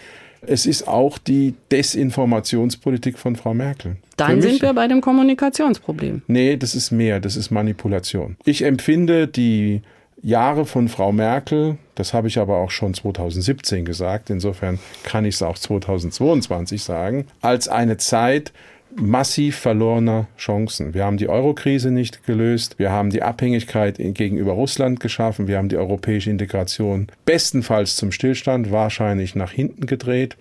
es 0.42 0.66
ist 0.66 0.88
auch 0.88 1.18
die 1.18 1.54
Desinformationspolitik 1.70 3.18
von 3.18 3.36
Frau 3.36 3.54
Merkel. 3.54 3.96
Dann 4.16 4.42
sind 4.42 4.62
wir 4.62 4.72
bei 4.74 4.88
dem 4.88 5.00
Kommunikationsproblem. 5.00 6.22
Nee, 6.26 6.56
das 6.56 6.74
ist 6.74 6.90
mehr, 6.90 7.20
das 7.20 7.36
ist 7.36 7.50
Manipulation. 7.50 8.36
Ich 8.44 8.62
empfinde 8.62 9.26
die 9.28 9.82
Jahre 10.22 10.66
von 10.66 10.88
Frau 10.88 11.12
Merkel, 11.12 11.78
das 11.94 12.12
habe 12.12 12.28
ich 12.28 12.38
aber 12.38 12.58
auch 12.58 12.70
schon 12.70 12.92
2017 12.92 13.84
gesagt, 13.84 14.28
insofern 14.28 14.78
kann 15.02 15.24
ich 15.24 15.36
es 15.36 15.42
auch 15.42 15.58
2022 15.58 16.82
sagen, 16.82 17.26
als 17.40 17.68
eine 17.68 17.96
Zeit, 17.96 18.52
massiv 18.96 19.56
verlorener 19.56 20.26
Chancen. 20.36 20.94
Wir 20.94 21.04
haben 21.04 21.16
die 21.16 21.28
Eurokrise 21.28 21.90
nicht 21.90 22.24
gelöst, 22.26 22.78
wir 22.78 22.90
haben 22.90 23.10
die 23.10 23.22
Abhängigkeit 23.22 23.96
gegenüber 23.98 24.52
Russland 24.52 25.00
geschaffen, 25.00 25.48
wir 25.48 25.58
haben 25.58 25.68
die 25.68 25.76
europäische 25.76 26.30
Integration 26.30 27.08
bestenfalls 27.24 27.96
zum 27.96 28.12
Stillstand, 28.12 28.72
wahrscheinlich 28.72 29.34
nach 29.34 29.52
hinten 29.52 29.86
gedreht, 29.86 30.36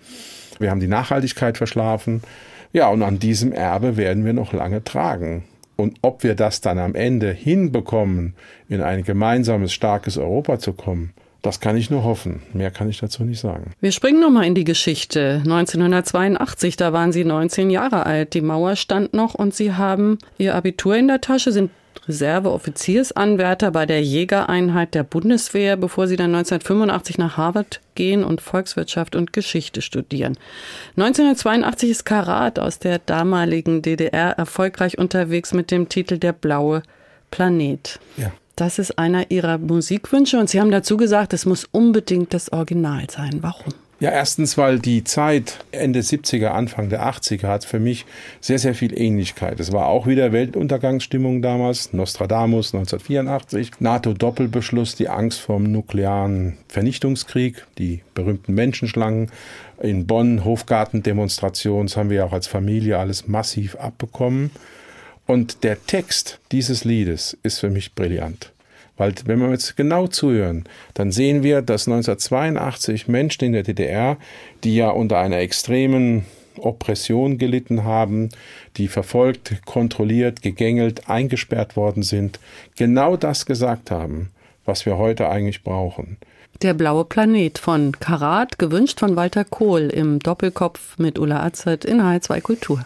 wir 0.58 0.70
haben 0.70 0.80
die 0.80 0.88
Nachhaltigkeit 0.88 1.56
verschlafen. 1.56 2.22
Ja, 2.72 2.88
und 2.88 3.02
an 3.02 3.18
diesem 3.18 3.52
Erbe 3.52 3.96
werden 3.96 4.24
wir 4.24 4.32
noch 4.32 4.52
lange 4.52 4.84
tragen. 4.84 5.44
Und 5.76 5.96
ob 6.02 6.22
wir 6.22 6.34
das 6.34 6.60
dann 6.60 6.78
am 6.78 6.94
Ende 6.94 7.32
hinbekommen, 7.32 8.34
in 8.68 8.82
ein 8.82 9.02
gemeinsames, 9.02 9.72
starkes 9.72 10.18
Europa 10.18 10.58
zu 10.58 10.74
kommen, 10.74 11.14
das 11.42 11.60
kann 11.60 11.76
ich 11.76 11.90
nur 11.90 12.04
hoffen. 12.04 12.42
Mehr 12.52 12.70
kann 12.70 12.88
ich 12.88 12.98
dazu 12.98 13.24
nicht 13.24 13.40
sagen. 13.40 13.72
Wir 13.80 13.92
springen 13.92 14.20
nochmal 14.20 14.44
in 14.44 14.54
die 14.54 14.64
Geschichte. 14.64 15.40
1982, 15.44 16.76
da 16.76 16.92
waren 16.92 17.12
Sie 17.12 17.24
19 17.24 17.70
Jahre 17.70 18.06
alt. 18.06 18.34
Die 18.34 18.40
Mauer 18.40 18.76
stand 18.76 19.14
noch 19.14 19.34
und 19.34 19.54
Sie 19.54 19.72
haben 19.72 20.18
Ihr 20.38 20.54
Abitur 20.54 20.96
in 20.96 21.08
der 21.08 21.20
Tasche, 21.20 21.52
sind 21.52 21.70
Reserveoffiziersanwärter 22.06 23.70
bei 23.70 23.86
der 23.86 24.02
Jägereinheit 24.02 24.94
der 24.94 25.04
Bundeswehr, 25.04 25.76
bevor 25.76 26.08
sie 26.08 26.16
dann 26.16 26.34
1985 26.34 27.18
nach 27.18 27.36
Harvard 27.36 27.80
gehen 27.94 28.24
und 28.24 28.40
Volkswirtschaft 28.40 29.16
und 29.16 29.32
Geschichte 29.32 29.82
studieren. 29.82 30.36
1982 30.96 31.90
ist 31.90 32.04
Karat 32.04 32.58
aus 32.58 32.78
der 32.78 32.98
damaligen 32.98 33.82
DDR 33.82 34.30
erfolgreich 34.30 34.98
unterwegs 34.98 35.52
mit 35.52 35.70
dem 35.70 35.88
Titel 35.88 36.18
Der 36.18 36.32
blaue 36.32 36.82
Planet. 37.30 38.00
Ja. 38.16 38.32
Das 38.60 38.78
ist 38.78 38.98
einer 38.98 39.30
Ihrer 39.30 39.56
Musikwünsche 39.56 40.38
und 40.38 40.50
Sie 40.50 40.60
haben 40.60 40.70
dazu 40.70 40.98
gesagt, 40.98 41.32
es 41.32 41.46
muss 41.46 41.66
unbedingt 41.72 42.34
das 42.34 42.52
Original 42.52 43.08
sein. 43.08 43.38
Warum? 43.40 43.72
Ja, 44.00 44.10
erstens, 44.10 44.58
weil 44.58 44.78
die 44.78 45.02
Zeit 45.02 45.64
Ende 45.72 46.00
70er, 46.00 46.48
Anfang 46.48 46.90
der 46.90 47.02
80er 47.02 47.46
hat 47.46 47.64
für 47.64 47.78
mich 47.78 48.04
sehr, 48.42 48.58
sehr 48.58 48.74
viel 48.74 48.98
Ähnlichkeit. 48.98 49.60
Es 49.60 49.72
war 49.72 49.86
auch 49.86 50.06
wieder 50.06 50.32
Weltuntergangsstimmung 50.32 51.40
damals, 51.40 51.94
Nostradamus 51.94 52.74
1984, 52.74 53.80
NATO-Doppelbeschluss, 53.80 54.94
die 54.94 55.08
Angst 55.08 55.40
vor 55.40 55.56
dem 55.56 55.72
nuklearen 55.72 56.58
Vernichtungskrieg, 56.68 57.64
die 57.78 58.02
berühmten 58.12 58.52
Menschenschlangen 58.52 59.30
in 59.82 60.06
Bonn, 60.06 60.44
Hofgartendemonstration, 60.44 61.86
das 61.86 61.96
haben 61.96 62.10
wir 62.10 62.26
auch 62.26 62.34
als 62.34 62.46
Familie 62.46 62.98
alles 62.98 63.26
massiv 63.26 63.76
abbekommen. 63.76 64.50
Und 65.30 65.62
der 65.62 65.80
Text 65.86 66.40
dieses 66.50 66.82
Liedes 66.82 67.38
ist 67.44 67.60
für 67.60 67.70
mich 67.70 67.94
brillant. 67.94 68.50
Weil 68.96 69.14
wenn 69.26 69.38
wir 69.38 69.50
jetzt 69.50 69.76
genau 69.76 70.08
zuhören, 70.08 70.64
dann 70.94 71.12
sehen 71.12 71.44
wir, 71.44 71.62
dass 71.62 71.86
1982 71.86 73.06
Menschen 73.06 73.44
in 73.44 73.52
der 73.52 73.62
DDR, 73.62 74.16
die 74.64 74.74
ja 74.74 74.90
unter 74.90 75.18
einer 75.18 75.38
extremen 75.38 76.24
Oppression 76.56 77.38
gelitten 77.38 77.84
haben, 77.84 78.30
die 78.76 78.88
verfolgt, 78.88 79.64
kontrolliert, 79.66 80.42
gegängelt, 80.42 81.08
eingesperrt 81.08 81.76
worden 81.76 82.02
sind, 82.02 82.40
genau 82.76 83.16
das 83.16 83.46
gesagt 83.46 83.92
haben, 83.92 84.30
was 84.64 84.84
wir 84.84 84.98
heute 84.98 85.28
eigentlich 85.28 85.62
brauchen. 85.62 86.16
Der 86.60 86.74
blaue 86.74 87.04
Planet 87.04 87.56
von 87.56 87.92
Karat, 88.00 88.58
gewünscht 88.58 88.98
von 88.98 89.14
Walter 89.14 89.44
Kohl 89.44 89.90
im 89.90 90.18
Doppelkopf 90.18 90.98
mit 90.98 91.20
Ulla 91.20 91.44
Azad 91.44 91.84
in 91.84 92.00
H2 92.00 92.40
Kultur. 92.40 92.84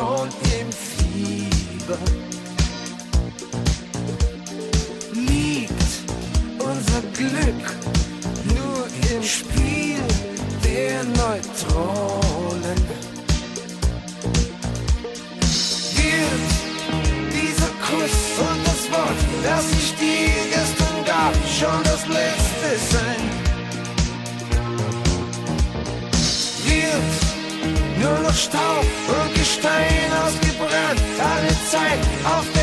Schon 0.00 0.28
im 0.58 0.68
Fieber. 0.72 1.98
Liegt 5.12 5.92
unser 6.58 7.02
Glück 7.18 7.66
nur 8.54 8.82
im 9.12 9.22
Spiel 9.22 10.02
der 10.64 11.04
Neutronen. 11.04 12.80
Wird 15.96 16.50
dieser 17.36 17.72
Kuss 17.86 18.18
und 18.48 18.60
das 18.68 18.82
Wort, 18.92 19.20
das 19.42 19.64
ich 19.80 19.94
dir 19.96 20.32
gestern 20.56 20.98
gab, 21.04 21.34
schon 21.58 21.82
das 21.84 22.06
letzte 22.06 22.70
sein? 22.94 23.22
Wird 26.64 27.30
nur 28.00 28.18
noch 28.20 28.34
Staub 28.34 28.86
und 29.08 29.34
Gestein 29.34 29.89
Zeit 32.22 32.59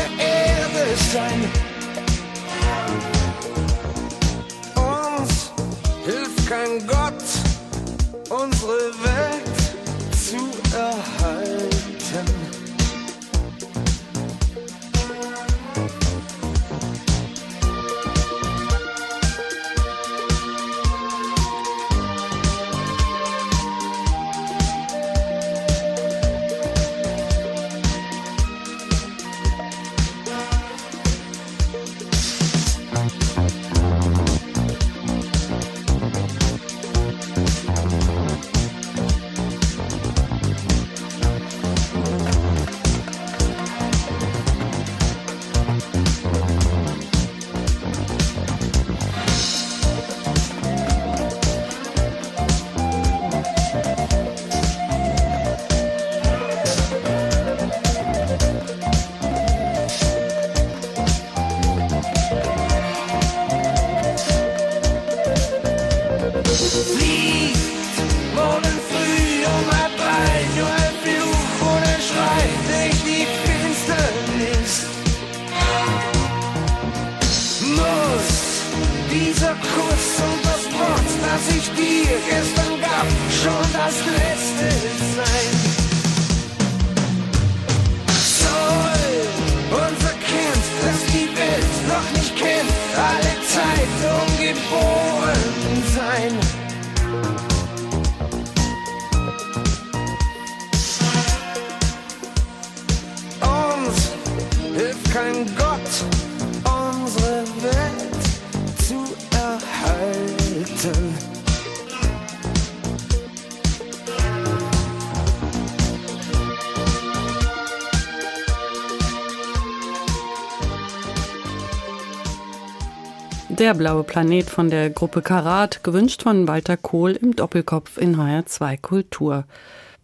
Der 123.68 123.74
blaue 123.74 124.02
Planet 124.02 124.48
von 124.48 124.70
der 124.70 124.88
Gruppe 124.88 125.20
Karat, 125.20 125.84
gewünscht 125.84 126.22
von 126.22 126.48
Walter 126.48 126.78
Kohl 126.78 127.10
im 127.10 127.36
Doppelkopf 127.36 127.98
in 127.98 128.16
HR2 128.16 128.80
Kultur. 128.80 129.44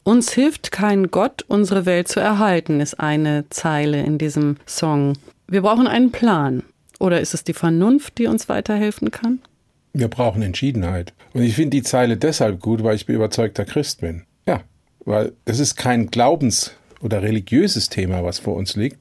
Uns 0.03 0.31
hilft 0.35 0.71
kein 0.71 1.11
Gott, 1.11 1.47
unsere 1.49 1.87
Welt 1.87 2.09
zu 2.09 2.21
erhalten, 2.21 2.81
ist 2.81 3.01
eine 3.01 3.49
Zeile 3.49 4.03
in 4.03 4.19
diesem 4.19 4.59
Song. 4.67 5.15
Wir 5.49 5.63
brauchen 5.63 5.87
einen 5.87 6.13
Plan. 6.13 6.63
Oder 6.99 7.23
ist 7.23 7.33
es 7.33 7.43
die 7.43 7.55
Vernunft, 7.55 8.19
die 8.19 8.27
uns 8.27 8.51
weiterhelfen 8.51 9.11
kann? 9.11 9.39
Wir 9.95 10.09
brauchen 10.09 10.43
Entschiedenheit. 10.43 11.15
Und 11.33 11.41
ich 11.41 11.55
finde 11.55 11.71
die 11.71 11.83
Zeile 11.83 12.19
deshalb 12.19 12.61
gut, 12.61 12.85
weil 12.85 12.97
ich 12.97 13.09
überzeugter 13.09 13.65
Christ 13.65 14.03
bin. 14.03 14.25
Ja, 14.47 14.61
weil 15.07 15.33
es 15.47 15.59
ist 15.59 15.77
kein 15.77 16.09
Glaubens- 16.09 16.73
oder 17.01 17.23
religiöses 17.23 17.89
Thema, 17.89 18.25
was 18.25 18.41
vor 18.41 18.57
uns 18.57 18.77
liegt, 18.77 18.99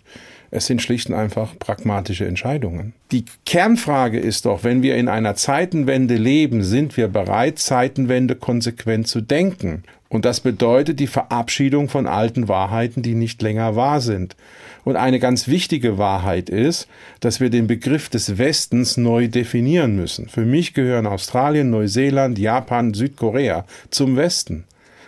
es 0.55 0.67
sind 0.67 0.83
schlicht 0.83 1.09
und 1.09 1.15
einfach 1.15 1.57
pragmatische 1.57 2.27
Entscheidungen. 2.27 2.93
Die 3.11 3.25
Kernfrage 3.45 4.19
ist 4.19 4.45
doch, 4.45 4.63
wenn 4.63 4.83
wir 4.83 4.95
in 4.97 5.07
einer 5.07 5.33
Zeitenwende 5.35 6.15
leben, 6.15 6.63
sind 6.63 6.95
wir 6.95 7.07
bereit, 7.07 7.57
Zeitenwende 7.57 8.35
konsequent 8.35 9.07
zu 9.07 9.21
denken? 9.21 9.83
Und 10.09 10.25
das 10.25 10.41
bedeutet 10.41 10.99
die 10.99 11.07
Verabschiedung 11.07 11.89
von 11.89 12.05
alten 12.05 12.47
Wahrheiten, 12.47 13.01
die 13.01 13.15
nicht 13.15 13.41
länger 13.41 13.75
wahr 13.75 13.99
sind. 13.99 14.35
Und 14.83 14.95
eine 14.95 15.17
ganz 15.17 15.47
wichtige 15.47 15.97
Wahrheit 15.97 16.51
ist, 16.51 16.87
dass 17.19 17.39
wir 17.39 17.49
den 17.49 17.65
Begriff 17.65 18.09
des 18.09 18.37
Westens 18.37 18.95
neu 18.95 19.27
definieren 19.27 19.95
müssen. 19.95 20.29
Für 20.29 20.45
mich 20.45 20.75
gehören 20.75 21.07
Australien, 21.07 21.71
Neuseeland, 21.71 22.37
Japan, 22.37 22.93
Südkorea 22.93 23.65
zum 23.89 24.15
Westen, 24.17 24.65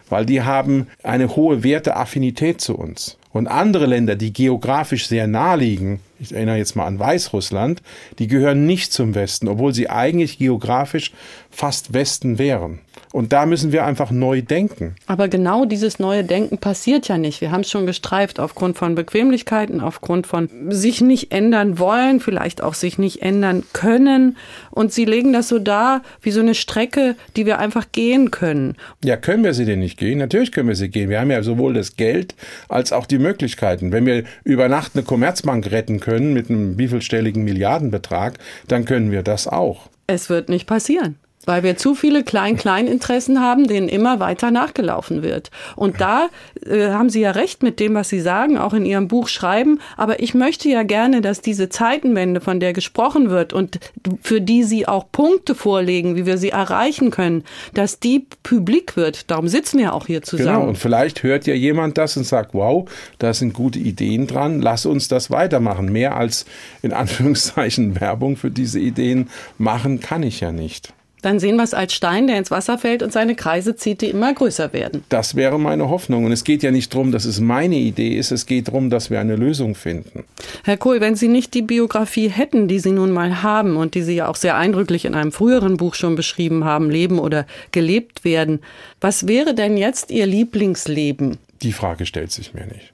weil 0.10 0.26
die 0.26 0.42
haben 0.42 0.88
eine 1.04 1.36
hohe 1.36 1.64
Werteaffinität 1.64 2.62
zu 2.62 2.76
uns. 2.76 3.20
Und 3.36 3.48
andere 3.48 3.86
Länder, 3.86 4.16
die 4.16 4.32
geografisch 4.32 5.08
sehr 5.08 5.28
nah 5.28 5.56
liegen, 5.56 6.00
ich 6.22 6.32
erinnere 6.32 6.56
jetzt 6.56 6.78
mal 6.78 6.86
an 6.86 6.98
Weißrussland, 6.98 7.82
die 8.18 8.28
gehören 8.28 8.66
nicht 8.66 8.94
zum 8.94 9.14
Westen, 9.14 9.50
obwohl 9.50 9.74
sie 9.74 9.90
eigentlich 9.90 10.38
geografisch 10.38 11.12
fast 11.52 11.92
Westen 11.92 12.38
wären. 12.38 12.80
Und 13.16 13.32
da 13.32 13.46
müssen 13.46 13.72
wir 13.72 13.86
einfach 13.86 14.12
neu 14.12 14.42
denken. 14.42 14.94
Aber 15.08 15.30
genau 15.30 15.64
dieses 15.64 16.00
neue 16.00 16.26
Denken 16.26 16.58
passiert 16.58 17.08
ja 17.08 17.18
nicht. 17.18 17.40
Wir 17.40 17.50
haben 17.50 17.62
es 17.62 17.70
schon 17.70 17.86
gestreift 17.86 18.42
aufgrund 18.42 18.78
von 18.78 18.94
Bequemlichkeiten, 18.94 19.80
aufgrund 19.80 20.28
von 20.28 20.50
sich 20.68 21.00
nicht 21.00 21.32
ändern 21.32 21.80
wollen, 21.80 22.20
vielleicht 22.20 22.62
auch 22.62 22.74
sich 22.74 22.98
nicht 22.98 23.22
ändern 23.22 23.64
können. 23.72 24.36
Und 24.70 24.92
sie 24.92 25.06
legen 25.06 25.32
das 25.32 25.48
so 25.48 25.60
dar 25.60 26.02
wie 26.22 26.32
so 26.32 26.42
eine 26.42 26.56
Strecke, 26.56 27.16
die 27.38 27.46
wir 27.46 27.58
einfach 27.58 27.86
gehen 27.94 28.32
können. 28.32 28.76
Ja, 29.02 29.16
können 29.16 29.46
wir 29.46 29.54
sie 29.54 29.64
denn 29.64 29.80
nicht 29.80 29.98
gehen? 29.98 30.18
Natürlich 30.18 30.52
können 30.52 30.68
wir 30.68 30.76
sie 30.76 30.90
gehen. 30.90 31.10
Wir 31.10 31.22
haben 31.22 31.32
ja 31.32 31.42
sowohl 31.42 31.74
das 31.74 31.96
Geld 31.96 32.36
als 32.68 32.92
auch 32.92 33.06
die 33.06 33.20
Möglichkeiten. 33.20 33.94
Wenn 33.94 34.06
wir 34.06 34.26
über 34.44 34.68
Nacht 34.68 34.92
eine 34.94 35.04
Commerzbank 35.06 35.72
retten 35.72 36.02
können 36.02 36.34
mit 36.34 36.50
einem 36.50 36.78
wievielstelligen 36.78 37.46
Milliardenbetrag, 37.46 38.40
dann 38.68 38.84
können 38.84 39.10
wir 39.10 39.24
das 39.24 39.48
auch. 39.48 39.88
Es 40.06 40.30
wird 40.30 40.50
nicht 40.50 40.68
passieren 40.68 41.16
weil 41.46 41.64
wir 41.64 41.78
zu 41.78 41.96
viele 41.96 42.24
Klein-Klein-Interessen 42.24 43.42
haben, 43.42 43.68
denen 43.68 43.90
immer 43.90 44.20
weiter 44.20 44.52
nachgelaufen 44.52 45.24
wird. 45.24 45.52
Und 45.76 46.02
da 46.02 46.30
äh, 46.66 46.90
haben 46.90 47.10
Sie 47.10 47.22
ja 47.22 47.32
recht 47.32 47.64
mit 47.64 47.80
dem, 47.80 47.96
was 47.96 48.10
Sie 48.10 48.20
sagen, 48.20 48.58
auch 48.58 48.74
in 48.74 48.86
Ihrem 48.86 49.08
Buch 49.08 49.28
schreiben. 49.28 49.80
Aber 49.98 50.22
ich 50.22 50.34
möchte 50.34 50.70
ja 50.70 50.84
gerne, 50.84 51.22
dass 51.22 51.42
diese 51.42 51.70
Zeitenwende, 51.70 52.42
von 52.42 52.60
der 52.60 52.74
gesprochen 52.74 53.30
wird 53.30 53.54
und 53.54 53.80
für 54.22 54.42
die 54.42 54.64
Sie 54.64 54.88
auch 54.88 55.06
Punkte 55.12 55.56
vorlegen, 55.56 56.16
wie 56.16 56.26
wir 56.26 56.38
sie 56.38 56.50
erreichen 56.50 57.12
können, 57.12 57.44
dass 57.74 58.00
die 58.00 58.26
publik 58.44 58.96
wird. 58.96 59.30
Darum 59.32 59.48
sitzen 59.48 59.80
wir 59.80 59.94
auch 59.94 60.08
hier 60.08 60.22
zusammen. 60.22 60.58
Genau. 60.58 60.68
Und 60.68 60.78
vielleicht 60.78 61.24
hört 61.24 61.48
ja 61.48 61.54
jemand 61.54 61.98
das 61.98 62.18
und 62.18 62.26
sagt, 62.26 62.54
wow, 62.54 62.90
da 63.20 63.34
sind 63.34 63.54
gute 63.54 63.80
Ideen 63.80 64.28
dran. 64.28 64.62
Lass 64.62 64.86
uns 64.86 65.08
das 65.08 65.32
weitermachen. 65.32 65.92
Mehr 65.92 66.16
als 66.16 66.46
in 66.82 66.94
Anführungszeichen 66.94 68.00
Werbung 68.02 68.38
für 68.38 68.52
diese 68.52 68.80
Ideen 68.80 69.30
machen 69.58 70.00
kann 70.00 70.24
ich 70.24 70.40
ja 70.42 70.52
nicht 70.52 70.95
dann 71.26 71.40
sehen 71.40 71.56
wir 71.56 71.64
es 71.64 71.74
als 71.74 71.94
Stein, 71.94 72.28
der 72.28 72.38
ins 72.38 72.52
Wasser 72.52 72.78
fällt 72.78 73.02
und 73.02 73.12
seine 73.12 73.36
Kreise 73.36 73.76
zieht, 73.76 74.02
die 74.02 74.12
immer 74.12 74.34
größer 74.34 74.74
werden. 74.74 75.04
Das 75.10 75.36
wäre 75.36 75.60
meine 75.60 75.90
Hoffnung. 75.90 76.26
Und 76.26 76.32
es 76.32 76.44
geht 76.44 76.62
ja 76.62 76.70
nicht 76.70 76.94
darum, 76.94 77.12
dass 77.12 77.26
es 77.26 77.40
meine 77.40 77.78
Idee 77.78 78.16
ist, 78.16 78.32
es 78.32 78.46
geht 78.46 78.68
darum, 78.68 78.92
dass 78.92 79.10
wir 79.10 79.20
eine 79.20 79.36
Lösung 79.36 79.74
finden. 79.74 80.24
Herr 80.64 80.78
Kohl, 80.78 81.02
wenn 81.02 81.16
Sie 81.16 81.28
nicht 81.28 81.56
die 81.56 81.64
Biografie 81.64 82.30
hätten, 82.30 82.68
die 82.68 82.80
Sie 82.80 82.92
nun 82.92 83.12
mal 83.12 83.42
haben 83.42 83.76
und 83.76 83.96
die 83.96 84.04
Sie 84.04 84.16
ja 84.16 84.28
auch 84.28 84.36
sehr 84.36 84.56
eindrücklich 84.56 85.06
in 85.06 85.16
einem 85.16 85.32
früheren 85.32 85.78
Buch 85.78 85.96
schon 85.96 86.16
beschrieben 86.16 86.64
haben, 86.64 86.92
Leben 86.92 87.18
oder 87.18 87.48
gelebt 87.72 88.24
werden, 88.24 88.60
was 89.02 89.28
wäre 89.28 89.56
denn 89.56 89.78
jetzt 89.78 90.12
Ihr 90.12 90.28
Lieblingsleben? 90.28 91.38
Die 91.64 91.74
Frage 91.74 92.06
stellt 92.06 92.32
sich 92.32 92.54
mir 92.54 92.68
nicht. 92.68 92.94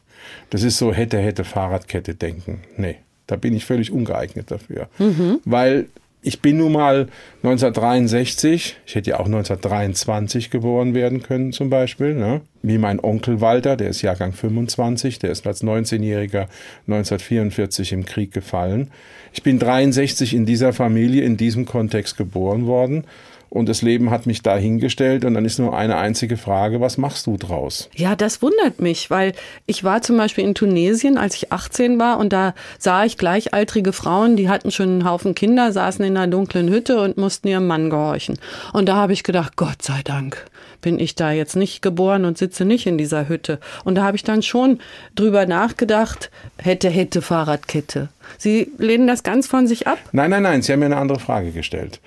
Das 0.52 0.64
ist 0.64 0.78
so 0.78 0.94
hätte, 0.94 1.18
hätte, 1.18 1.44
Fahrradkette 1.44 2.16
denken. 2.16 2.62
Nee, 2.78 2.96
da 3.28 3.36
bin 3.36 3.54
ich 3.54 3.66
völlig 3.66 3.92
ungeeignet 3.92 4.52
dafür. 4.52 4.88
Mhm. 5.00 5.40
Weil 5.44 5.88
Ich 6.24 6.40
bin 6.40 6.58
nun 6.58 6.74
mal 6.74 7.08
1963, 7.42 8.78
ich 8.86 8.96
hätte 8.96 9.10
ja 9.10 9.16
auch 9.16 9.26
1923 9.26 10.52
geboren 10.52 10.94
werden 10.94 11.24
können 11.24 11.52
zum 11.52 11.72
Beispiel, 11.72 12.14
ne? 12.14 12.42
wie 12.62 12.78
mein 12.78 13.00
Onkel 13.00 13.42
Walter, 13.42 13.76
der 13.76 13.90
ist 13.90 14.04
Jahrgang 14.04 14.32
25, 14.32 15.18
der 15.18 15.32
ist 15.32 15.48
als 15.48 15.64
19-Jähriger 15.64 16.48
1944 16.86 17.94
im 17.94 18.06
Krieg 18.06 18.32
gefallen. 18.32 18.92
Ich 19.34 19.42
bin 19.42 19.58
63 19.58 20.36
in 20.36 20.46
dieser 20.46 20.74
Familie, 20.74 21.24
in 21.24 21.38
diesem 21.38 21.66
Kontext 21.66 22.18
geboren 22.18 22.68
worden 22.68 23.06
und 23.52 23.68
das 23.68 23.82
Leben 23.82 24.12
hat 24.12 24.28
mich 24.28 24.42
dahingestellt 24.42 25.26
und 25.26 25.34
dann 25.34 25.44
ist 25.44 25.60
nur 25.60 25.76
eine 25.78 25.98
einzige 25.98 26.38
Frage, 26.38 26.80
was 26.80 26.98
machst 26.98 27.28
du 27.28 27.36
draus? 27.36 27.90
Ja, 27.94 28.16
das 28.16 28.42
wundert 28.42 28.80
mich, 28.80 29.12
weil 29.12 29.34
ich 29.66 29.84
war 29.84 30.02
zum 30.02 30.16
Beispiel 30.16 30.46
in 30.46 30.56
Tunesien, 30.56 31.18
als 31.18 31.36
ich 31.36 31.52
18 31.52 32.00
war 32.00 32.18
und 32.18 32.32
da 32.32 32.56
sah 32.80 33.04
ich 33.04 33.18
gleichaltrige 33.18 33.92
Frauen, 33.92 34.38
die 34.38 34.48
hatten 34.48 34.72
schon 34.72 34.88
einen 34.88 35.06
Haufen 35.06 35.36
Kinder, 35.36 35.74
saßen 35.74 36.04
in 36.06 36.16
einer 36.16 36.32
dunklen 36.32 36.70
Hütte 36.70 37.02
und 37.02 37.18
mussten 37.18 37.50
ihrem 37.50 37.68
Mann 37.68 37.90
gehorchen. 37.90 38.40
Und 38.72 38.88
da 38.88 38.96
habe 38.96 39.12
ich 39.12 39.24
gedacht, 39.24 39.58
Gott 39.58 39.82
sei 39.82 40.00
Dank 40.06 40.46
bin 40.80 40.98
ich 40.98 41.16
da 41.16 41.34
jetzt 41.34 41.58
nicht 41.58 41.82
geboren 41.82 42.24
und 42.24 42.38
sitze 42.38 42.64
nicht 42.64 42.88
in 42.88 42.98
dieser 42.98 43.28
Hütte. 43.28 43.60
Und 43.84 43.96
da 43.96 44.04
habe 44.04 44.16
ich 44.16 44.24
dann 44.24 44.44
schon 44.44 44.80
drüber 45.14 45.46
nachgedacht, 45.46 46.32
hätte, 46.58 46.90
hätte 46.90 47.22
Fahrradkette. 47.22 48.08
Sie 48.38 48.72
lehnen 48.78 49.08
das 49.08 49.24
ganz 49.24 49.46
von 49.46 49.68
sich 49.68 49.88
ab? 49.88 50.00
Nein, 50.14 50.30
nein, 50.30 50.44
nein, 50.44 50.62
Sie 50.62 50.72
haben 50.72 50.80
mir 50.80 50.86
eine 50.86 50.98
andere 50.98 51.20
Frage 51.20 51.52
gestellt. 51.52 52.00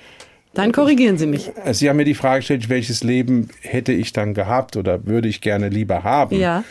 Dann 0.55 0.73
korrigieren 0.73 1.19
Sie 1.19 1.27
mich. 1.27 1.51
Sie 1.73 1.89
haben 1.89 1.97
mir 1.97 2.05
die 2.05 2.15
Frage 2.15 2.39
gestellt, 2.39 2.69
welches 2.69 3.03
Leben 3.03 3.49
hätte 3.61 3.93
ich 3.93 4.13
dann 4.13 4.35
gehabt 4.35 4.77
oder 4.77 5.07
würde 5.07 5.29
ich 5.29 5.41
gerne 5.41 5.69
lieber 5.69 6.05
haben? 6.05 6.39
Ja. 6.39 6.65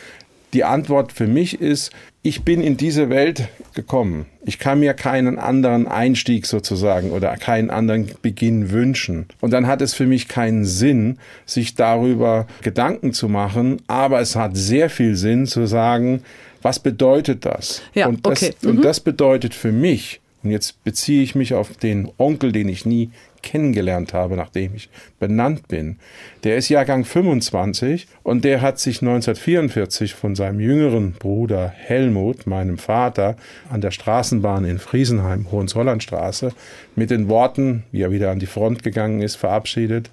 Die 0.54 0.64
Antwort 0.64 1.12
für 1.12 1.26
mich 1.26 1.60
ist, 1.60 1.90
ich 2.22 2.42
bin 2.42 2.62
in 2.62 2.78
diese 2.78 3.10
Welt 3.10 3.48
gekommen. 3.74 4.26
Ich 4.46 4.58
kann 4.58 4.80
mir 4.80 4.94
keinen 4.94 5.38
anderen 5.38 5.86
Einstieg 5.86 6.46
sozusagen 6.46 7.10
oder 7.10 7.36
keinen 7.36 7.68
anderen 7.68 8.10
Beginn 8.22 8.70
wünschen. 8.70 9.26
Und 9.40 9.52
dann 9.52 9.66
hat 9.66 9.82
es 9.82 9.92
für 9.92 10.06
mich 10.06 10.26
keinen 10.26 10.64
Sinn, 10.64 11.18
sich 11.44 11.74
darüber 11.74 12.46
Gedanken 12.62 13.12
zu 13.12 13.28
machen, 13.28 13.82
aber 13.88 14.20
es 14.20 14.36
hat 14.36 14.56
sehr 14.56 14.88
viel 14.88 15.16
Sinn 15.16 15.46
zu 15.46 15.66
sagen, 15.66 16.22
was 16.62 16.78
bedeutet 16.78 17.44
das? 17.44 17.82
Ja, 17.92 18.06
und 18.06 18.24
das, 18.24 18.42
okay. 18.42 18.54
und 18.64 18.82
das 18.82 19.00
bedeutet 19.00 19.52
für 19.52 19.72
mich, 19.72 20.20
und 20.42 20.50
jetzt 20.50 20.82
beziehe 20.84 21.22
ich 21.22 21.34
mich 21.34 21.52
auf 21.52 21.76
den 21.76 22.10
Onkel, 22.16 22.52
den 22.52 22.68
ich 22.68 22.86
nie 22.86 23.10
kennengelernt 23.44 24.12
habe, 24.12 24.34
nachdem 24.34 24.74
ich 24.74 24.88
benannt 25.20 25.68
bin. 25.68 25.98
Der 26.42 26.56
ist 26.56 26.68
Jahrgang 26.68 27.04
25 27.04 28.08
und 28.24 28.44
der 28.44 28.60
hat 28.60 28.80
sich 28.80 29.02
1944 29.02 30.14
von 30.14 30.34
seinem 30.34 30.58
jüngeren 30.58 31.12
Bruder 31.12 31.68
Helmut, 31.68 32.48
meinem 32.48 32.78
Vater, 32.78 33.36
an 33.70 33.80
der 33.80 33.92
Straßenbahn 33.92 34.64
in 34.64 34.80
Friesenheim, 34.80 35.50
Hohenzollernstraße, 35.52 36.52
mit 36.96 37.10
den 37.10 37.28
Worten, 37.28 37.84
wie 37.92 38.02
er 38.02 38.10
wieder 38.10 38.32
an 38.32 38.40
die 38.40 38.46
Front 38.46 38.82
gegangen 38.82 39.20
ist, 39.20 39.36
verabschiedet. 39.36 40.10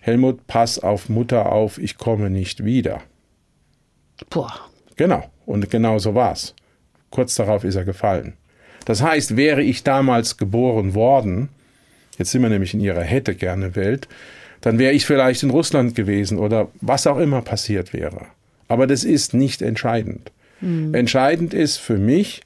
Helmut, 0.00 0.46
pass 0.46 0.78
auf 0.78 1.08
Mutter 1.08 1.50
auf, 1.50 1.78
ich 1.78 1.98
komme 1.98 2.30
nicht 2.30 2.64
wieder. 2.64 3.00
Boah. 4.30 4.52
Genau, 4.96 5.24
und 5.46 5.70
genau 5.70 5.98
so 5.98 6.14
war's. 6.14 6.54
Kurz 7.10 7.34
darauf 7.34 7.64
ist 7.64 7.74
er 7.74 7.84
gefallen. 7.84 8.34
Das 8.84 9.02
heißt, 9.02 9.36
wäre 9.36 9.62
ich 9.62 9.82
damals 9.82 10.36
geboren 10.36 10.94
worden, 10.94 11.48
jetzt 12.18 12.30
sind 12.30 12.42
wir 12.42 12.48
nämlich 12.48 12.74
in 12.74 12.80
ihrer 12.80 13.02
hätte 13.02 13.34
gerne 13.34 13.76
Welt, 13.76 14.08
dann 14.60 14.78
wäre 14.78 14.92
ich 14.92 15.04
vielleicht 15.04 15.42
in 15.42 15.50
Russland 15.50 15.94
gewesen 15.94 16.38
oder 16.38 16.68
was 16.80 17.06
auch 17.06 17.18
immer 17.18 17.42
passiert 17.42 17.92
wäre. 17.92 18.26
Aber 18.68 18.86
das 18.86 19.04
ist 19.04 19.34
nicht 19.34 19.60
entscheidend. 19.62 20.32
Mhm. 20.60 20.94
Entscheidend 20.94 21.52
ist 21.52 21.76
für 21.76 21.98
mich, 21.98 22.42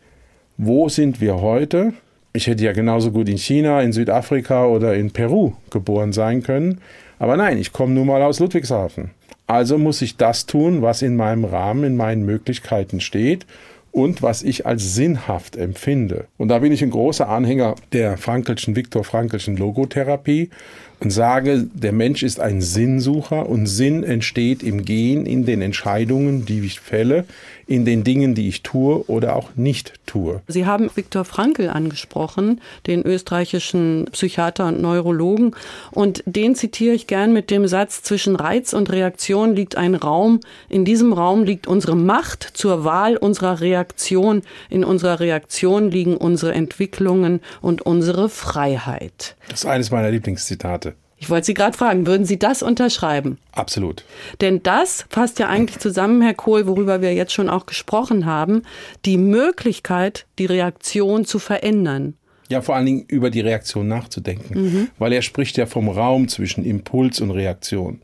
wo 0.57 0.89
sind 0.89 1.21
wir 1.21 1.41
heute? 1.41 1.93
Ich 2.33 2.47
hätte 2.47 2.65
ja 2.65 2.73
genauso 2.73 3.13
gut 3.13 3.29
in 3.29 3.39
China, 3.39 3.81
in 3.81 3.93
Südafrika 3.93 4.67
oder 4.67 4.95
in 4.95 5.13
Peru 5.13 5.53
geboren 5.71 6.13
sein 6.13 6.43
können. 6.43 6.81
Aber 7.19 7.37
nein, 7.37 7.59
ich 7.59 7.73
komme 7.73 7.95
nun 7.95 8.09
mal 8.09 8.23
aus 8.23 8.41
Ludwigshafen. 8.41 9.11
Also 9.47 9.79
muss 9.79 10.03
ich 10.03 10.17
das 10.17 10.47
tun, 10.47 10.83
was 10.83 11.03
in 11.03 11.17
meinem 11.17 11.45
Rahmen, 11.45 11.85
in 11.85 11.97
meinen 11.97 12.25
Möglichkeiten 12.25 13.01
steht 13.01 13.47
und 13.93 14.23
was 14.23 14.43
ich 14.43 14.67
als 14.67 14.95
sinnhaft 14.95 15.57
empfinde. 15.57 16.27
Und 16.37 16.49
da 16.49 16.59
bin 16.59 16.73
ich 16.73 16.83
ein 16.83 16.91
großer 16.91 17.29
Anhänger 17.29 17.75
der 17.93 18.17
Frankelschen, 18.17 18.77
Viktor 18.77 19.05
Frankelschen 19.05 19.57
Logotherapie 19.57 20.51
und 21.01 21.11
sage, 21.11 21.67
der 21.73 21.93
Mensch 21.93 22.23
ist 22.23 22.41
ein 22.41 22.61
Sinnsucher 22.61 23.49
und 23.49 23.67
Sinn 23.67 24.03
entsteht 24.03 24.63
im 24.63 24.85
Gehen, 24.85 25.27
in 25.27 25.47
den 25.47 25.63
Entscheidungen, 25.63 26.45
die 26.45 26.61
ich 26.61 26.81
fälle, 26.81 27.25
in 27.69 27.85
den 27.85 28.03
Dingen, 28.03 28.35
die 28.35 28.49
ich 28.49 28.63
tue 28.63 29.05
oder 29.09 29.37
auch 29.37 29.51
nicht 29.55 29.93
tue. 30.07 30.41
Sie 30.49 30.65
haben 30.65 30.91
Viktor 30.95 31.25
Frankl 31.25 31.69
angesprochen, 31.69 32.61
den 32.87 33.03
österreichischen 33.05 34.07
Psychiater 34.11 34.67
und 34.67 34.81
Neurologen. 34.81 35.55
Und 35.91 36.23
den 36.25 36.55
zitiere 36.55 36.95
ich 36.95 37.07
gern 37.07 37.33
mit 37.33 37.51
dem 37.51 37.69
Satz, 37.69 38.03
zwischen 38.03 38.37
Reiz 38.37 38.73
und 38.73 38.91
Reaktion 38.91 39.55
liegt 39.55 39.77
ein 39.77 39.95
Raum. 39.95 40.41
In 40.71 40.87
diesem 40.87 41.13
Raum 41.13 41.45
liegt 41.45 41.67
unsere 41.67 41.95
Macht 41.95 42.43
zur 42.55 42.85
Wahl 42.85 43.19
unserer 43.19 43.61
Reaktion. 43.61 44.43
In 44.71 44.83
unserer 44.83 45.21
Reaktion 45.21 45.91
liegen 45.91 46.17
unsere 46.17 46.55
Entwicklungen 46.55 47.41
und 47.61 47.83
unsere 47.83 48.31
Freiheit. 48.31 49.37
Das 49.51 49.61
ist 49.61 49.67
eines 49.67 49.91
meiner 49.91 50.11
Lieblingszitate. 50.11 50.88
Ich 51.21 51.31
wollte 51.31 51.47
Sie 51.47 51.55
gerade 51.55 51.77
fragen, 51.77 52.07
würden 52.07 52.25
Sie 52.25 52.39
das 52.39 52.63
unterschreiben? 52.63 53.39
Absolut. 53.53 54.05
Denn 54.41 54.63
das 54.63 55.05
fasst 55.11 55.39
ja 55.39 55.49
eigentlich 55.49 55.79
zusammen, 55.79 56.23
Herr 56.23 56.35
Kohl, 56.35 56.67
worüber 56.67 57.03
wir 57.03 57.13
jetzt 57.15 57.33
schon 57.33 57.49
auch 57.49 57.67
gesprochen 57.67 58.25
haben, 58.25 58.63
die 59.05 59.19
Möglichkeit, 59.19 60.27
die 60.39 60.47
Reaktion 60.47 61.25
zu 61.25 61.39
verändern. 61.39 62.15
Ja, 62.49 62.63
vor 62.63 62.77
allen 62.77 62.87
Dingen 62.87 63.05
über 63.09 63.31
die 63.31 63.41
Reaktion 63.41 63.89
nachzudenken, 63.89 64.63
mhm. 64.63 64.89
weil 64.99 65.13
er 65.13 65.23
spricht 65.23 65.57
ja 65.59 65.67
vom 65.67 65.89
Raum 65.89 66.29
zwischen 66.29 66.65
Impuls 66.65 67.21
und 67.21 67.31
Reaktion. 67.31 68.01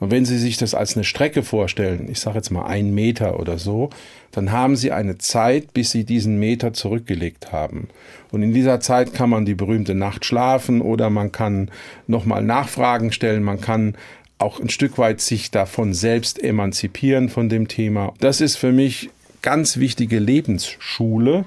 Und 0.00 0.10
wenn 0.10 0.24
Sie 0.24 0.38
sich 0.38 0.56
das 0.56 0.74
als 0.74 0.96
eine 0.96 1.04
Strecke 1.04 1.42
vorstellen, 1.42 2.08
ich 2.10 2.20
sage 2.20 2.36
jetzt 2.36 2.50
mal 2.50 2.66
einen 2.66 2.94
Meter 2.94 3.40
oder 3.40 3.58
so, 3.58 3.90
dann 4.30 4.52
haben 4.52 4.76
Sie 4.76 4.92
eine 4.92 5.18
Zeit, 5.18 5.74
bis 5.74 5.90
Sie 5.90 6.04
diesen 6.04 6.38
Meter 6.38 6.72
zurückgelegt 6.72 7.52
haben. 7.52 7.88
Und 8.30 8.42
in 8.42 8.52
dieser 8.52 8.80
Zeit 8.80 9.12
kann 9.14 9.30
man 9.30 9.44
die 9.44 9.54
berühmte 9.54 9.94
Nacht 9.94 10.24
schlafen 10.24 10.80
oder 10.80 11.10
man 11.10 11.32
kann 11.32 11.70
nochmal 12.06 12.42
Nachfragen 12.42 13.12
stellen, 13.12 13.42
man 13.42 13.60
kann 13.60 13.96
auch 14.38 14.60
ein 14.60 14.68
Stück 14.68 14.98
weit 14.98 15.20
sich 15.20 15.50
davon 15.50 15.94
selbst 15.94 16.42
emanzipieren 16.42 17.28
von 17.28 17.48
dem 17.48 17.66
Thema. 17.66 18.14
Das 18.20 18.40
ist 18.40 18.56
für 18.56 18.72
mich 18.72 19.10
ganz 19.42 19.78
wichtige 19.78 20.18
Lebensschule, 20.18 21.44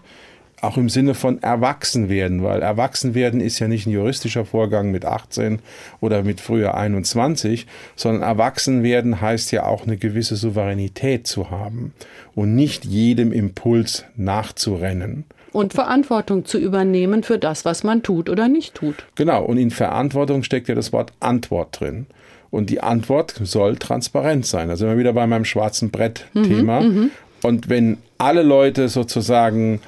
auch 0.61 0.77
im 0.77 0.89
Sinne 0.89 1.15
von 1.15 1.41
Erwachsenwerden, 1.41 2.43
weil 2.43 2.61
Erwachsenwerden 2.61 3.41
ist 3.41 3.59
ja 3.59 3.67
nicht 3.67 3.87
ein 3.87 3.91
juristischer 3.91 4.45
Vorgang 4.45 4.91
mit 4.91 5.05
18 5.05 5.59
oder 5.99 6.23
mit 6.23 6.39
früher 6.39 6.75
21, 6.75 7.65
sondern 7.95 8.21
Erwachsenwerden 8.21 9.21
heißt 9.21 9.51
ja 9.51 9.65
auch 9.65 9.85
eine 9.85 9.97
gewisse 9.97 10.35
Souveränität 10.35 11.25
zu 11.25 11.49
haben 11.49 11.93
und 12.35 12.55
nicht 12.55 12.85
jedem 12.85 13.31
Impuls 13.31 14.05
nachzurennen. 14.15 15.25
Und 15.51 15.73
Verantwortung 15.73 16.45
zu 16.45 16.59
übernehmen 16.59 17.23
für 17.23 17.37
das, 17.37 17.65
was 17.65 17.83
man 17.83 18.03
tut 18.03 18.29
oder 18.29 18.47
nicht 18.47 18.75
tut. 18.75 19.05
Genau, 19.15 19.43
und 19.43 19.57
in 19.57 19.71
Verantwortung 19.71 20.43
steckt 20.43 20.69
ja 20.69 20.75
das 20.75 20.93
Wort 20.93 21.11
Antwort 21.19 21.79
drin. 21.79 22.05
Und 22.51 22.69
die 22.69 22.81
Antwort 22.81 23.33
soll 23.43 23.77
transparent 23.77 24.45
sein. 24.45 24.67
Da 24.67 24.75
sind 24.75 24.87
wir 24.87 24.97
wieder 24.97 25.13
bei 25.13 25.25
meinem 25.25 25.45
schwarzen 25.45 25.89
Brett-Thema. 25.89 26.81
Mhm, 26.81 27.11
und 27.43 27.69
wenn 27.69 27.97
alle 28.17 28.43
Leute 28.43 28.87
sozusagen 28.87 29.81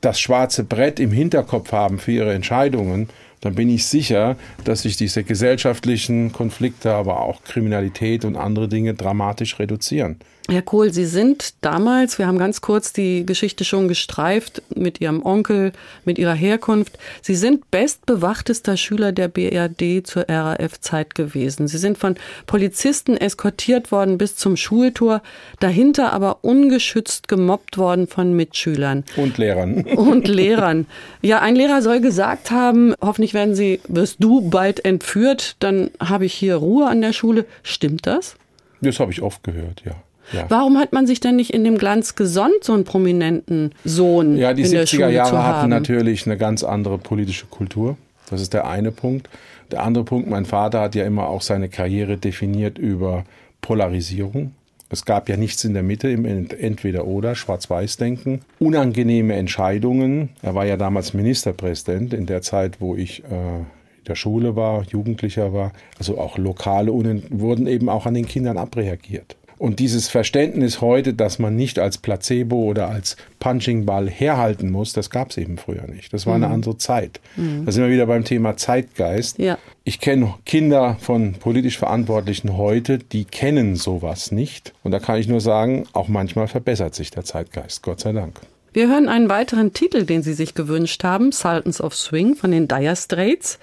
das 0.00 0.20
schwarze 0.20 0.64
Brett 0.64 1.00
im 1.00 1.10
Hinterkopf 1.10 1.72
haben 1.72 1.98
für 1.98 2.12
ihre 2.12 2.34
Entscheidungen, 2.34 3.08
dann 3.40 3.54
bin 3.54 3.68
ich 3.68 3.86
sicher, 3.86 4.36
dass 4.64 4.82
sich 4.82 4.96
diese 4.96 5.22
gesellschaftlichen 5.22 6.32
Konflikte, 6.32 6.92
aber 6.92 7.20
auch 7.20 7.42
Kriminalität 7.44 8.24
und 8.24 8.36
andere 8.36 8.68
Dinge 8.68 8.94
dramatisch 8.94 9.58
reduzieren. 9.58 10.18
Herr 10.48 10.62
Kohl, 10.62 10.92
Sie 10.92 11.06
sind 11.06 11.54
damals, 11.60 12.18
wir 12.18 12.28
haben 12.28 12.38
ganz 12.38 12.60
kurz 12.60 12.92
die 12.92 13.26
Geschichte 13.26 13.64
schon 13.64 13.88
gestreift, 13.88 14.62
mit 14.72 15.00
Ihrem 15.00 15.26
Onkel, 15.26 15.72
mit 16.04 16.18
Ihrer 16.18 16.34
Herkunft. 16.34 16.98
Sie 17.20 17.34
sind 17.34 17.68
bestbewachtester 17.72 18.76
Schüler 18.76 19.10
der 19.10 19.26
BRD 19.26 20.06
zur 20.06 20.28
RAF-Zeit 20.28 21.16
gewesen. 21.16 21.66
Sie 21.66 21.78
sind 21.78 21.98
von 21.98 22.14
Polizisten 22.46 23.16
eskortiert 23.16 23.90
worden 23.90 24.18
bis 24.18 24.36
zum 24.36 24.56
Schultor, 24.56 25.20
dahinter 25.58 26.12
aber 26.12 26.44
ungeschützt 26.44 27.26
gemobbt 27.26 27.76
worden 27.76 28.06
von 28.06 28.32
Mitschülern. 28.34 29.02
Und 29.16 29.38
Lehrern. 29.38 29.82
Und 29.96 30.28
Lehrern. 30.28 30.86
Ja, 31.22 31.40
ein 31.40 31.56
Lehrer 31.56 31.82
soll 31.82 32.00
gesagt 32.00 32.52
haben, 32.52 32.94
hoffentlich 33.00 33.34
werden 33.34 33.56
Sie, 33.56 33.80
wirst 33.88 34.22
du 34.22 34.48
bald 34.48 34.84
entführt, 34.84 35.56
dann 35.58 35.90
habe 35.98 36.24
ich 36.24 36.34
hier 36.34 36.54
Ruhe 36.54 36.86
an 36.86 37.00
der 37.00 37.12
Schule. 37.12 37.46
Stimmt 37.64 38.06
das? 38.06 38.36
Das 38.80 39.00
habe 39.00 39.10
ich 39.10 39.22
oft 39.22 39.42
gehört, 39.42 39.82
ja. 39.84 39.96
Ja. 40.32 40.46
Warum 40.48 40.78
hat 40.78 40.92
man 40.92 41.06
sich 41.06 41.20
denn 41.20 41.36
nicht 41.36 41.52
in 41.52 41.64
dem 41.64 41.78
Glanz 41.78 42.14
gesonnt, 42.14 42.62
so 42.62 42.72
einen 42.72 42.84
prominenten 42.84 43.72
Sohn? 43.84 44.36
Ja, 44.36 44.54
die 44.54 44.62
in 44.62 44.68
70er 44.68 45.08
Jahre 45.08 45.44
hatten 45.44 45.70
natürlich 45.70 46.26
eine 46.26 46.36
ganz 46.36 46.64
andere 46.64 46.98
politische 46.98 47.46
Kultur. 47.46 47.96
Das 48.30 48.40
ist 48.40 48.52
der 48.52 48.66
eine 48.66 48.92
Punkt. 48.92 49.28
Der 49.70 49.82
andere 49.82 50.04
Punkt, 50.04 50.28
mein 50.28 50.44
Vater 50.44 50.80
hat 50.80 50.94
ja 50.94 51.04
immer 51.04 51.28
auch 51.28 51.42
seine 51.42 51.68
Karriere 51.68 52.16
definiert 52.16 52.78
über 52.78 53.24
Polarisierung. 53.60 54.52
Es 54.88 55.04
gab 55.04 55.28
ja 55.28 55.36
nichts 55.36 55.64
in 55.64 55.74
der 55.74 55.82
Mitte 55.82 56.08
im 56.08 56.24
Entweder-Oder, 56.24 57.34
Schwarz-Weiß-Denken. 57.34 58.42
Unangenehme 58.60 59.34
Entscheidungen. 59.34 60.28
Er 60.42 60.54
war 60.54 60.64
ja 60.64 60.76
damals 60.76 61.12
Ministerpräsident 61.12 62.14
in 62.14 62.26
der 62.26 62.42
Zeit, 62.42 62.80
wo 62.80 62.94
ich 62.94 63.24
äh, 63.24 63.64
der 64.06 64.14
Schule 64.14 64.54
war, 64.54 64.84
Jugendlicher 64.84 65.52
war, 65.52 65.72
also 65.98 66.18
auch 66.18 66.38
lokale 66.38 66.92
Unen, 66.92 67.24
wurden 67.30 67.66
eben 67.66 67.88
auch 67.88 68.06
an 68.06 68.14
den 68.14 68.26
Kindern 68.26 68.58
abreagiert. 68.58 69.36
Und 69.58 69.78
dieses 69.78 70.08
Verständnis 70.08 70.80
heute, 70.80 71.14
dass 71.14 71.38
man 71.38 71.56
nicht 71.56 71.78
als 71.78 71.98
Placebo 71.98 72.56
oder 72.64 72.88
als 72.88 73.16
Punching 73.38 73.86
Ball 73.86 74.08
herhalten 74.08 74.70
muss, 74.70 74.92
das 74.92 75.08
gab 75.08 75.30
es 75.30 75.38
eben 75.38 75.56
früher 75.56 75.86
nicht. 75.86 76.12
Das 76.12 76.26
war 76.26 76.36
mhm. 76.36 76.44
eine 76.44 76.54
andere 76.54 76.76
Zeit. 76.76 77.20
Mhm. 77.36 77.64
Da 77.64 77.72
sind 77.72 77.82
wir 77.84 77.90
wieder 77.90 78.06
beim 78.06 78.24
Thema 78.24 78.56
Zeitgeist. 78.56 79.38
Ja. 79.38 79.56
Ich 79.84 80.00
kenne 80.00 80.34
Kinder 80.44 80.96
von 81.00 81.34
politisch 81.34 81.78
Verantwortlichen 81.78 82.56
heute, 82.56 82.98
die 82.98 83.24
kennen 83.24 83.76
sowas 83.76 84.30
nicht. 84.30 84.74
Und 84.82 84.90
da 84.90 84.98
kann 84.98 85.18
ich 85.18 85.28
nur 85.28 85.40
sagen, 85.40 85.86
auch 85.92 86.08
manchmal 86.08 86.48
verbessert 86.48 86.94
sich 86.94 87.10
der 87.10 87.24
Zeitgeist, 87.24 87.82
Gott 87.82 88.00
sei 88.00 88.12
Dank. 88.12 88.40
Wir 88.74 88.88
hören 88.88 89.08
einen 89.08 89.30
weiteren 89.30 89.72
Titel, 89.72 90.04
den 90.04 90.22
Sie 90.22 90.34
sich 90.34 90.52
gewünscht 90.52 91.02
haben, 91.02 91.32
Sultans 91.32 91.80
of 91.80 91.94
Swing 91.94 92.34
von 92.34 92.50
den 92.50 92.68
Dire 92.68 92.94
Straits. 92.94 93.58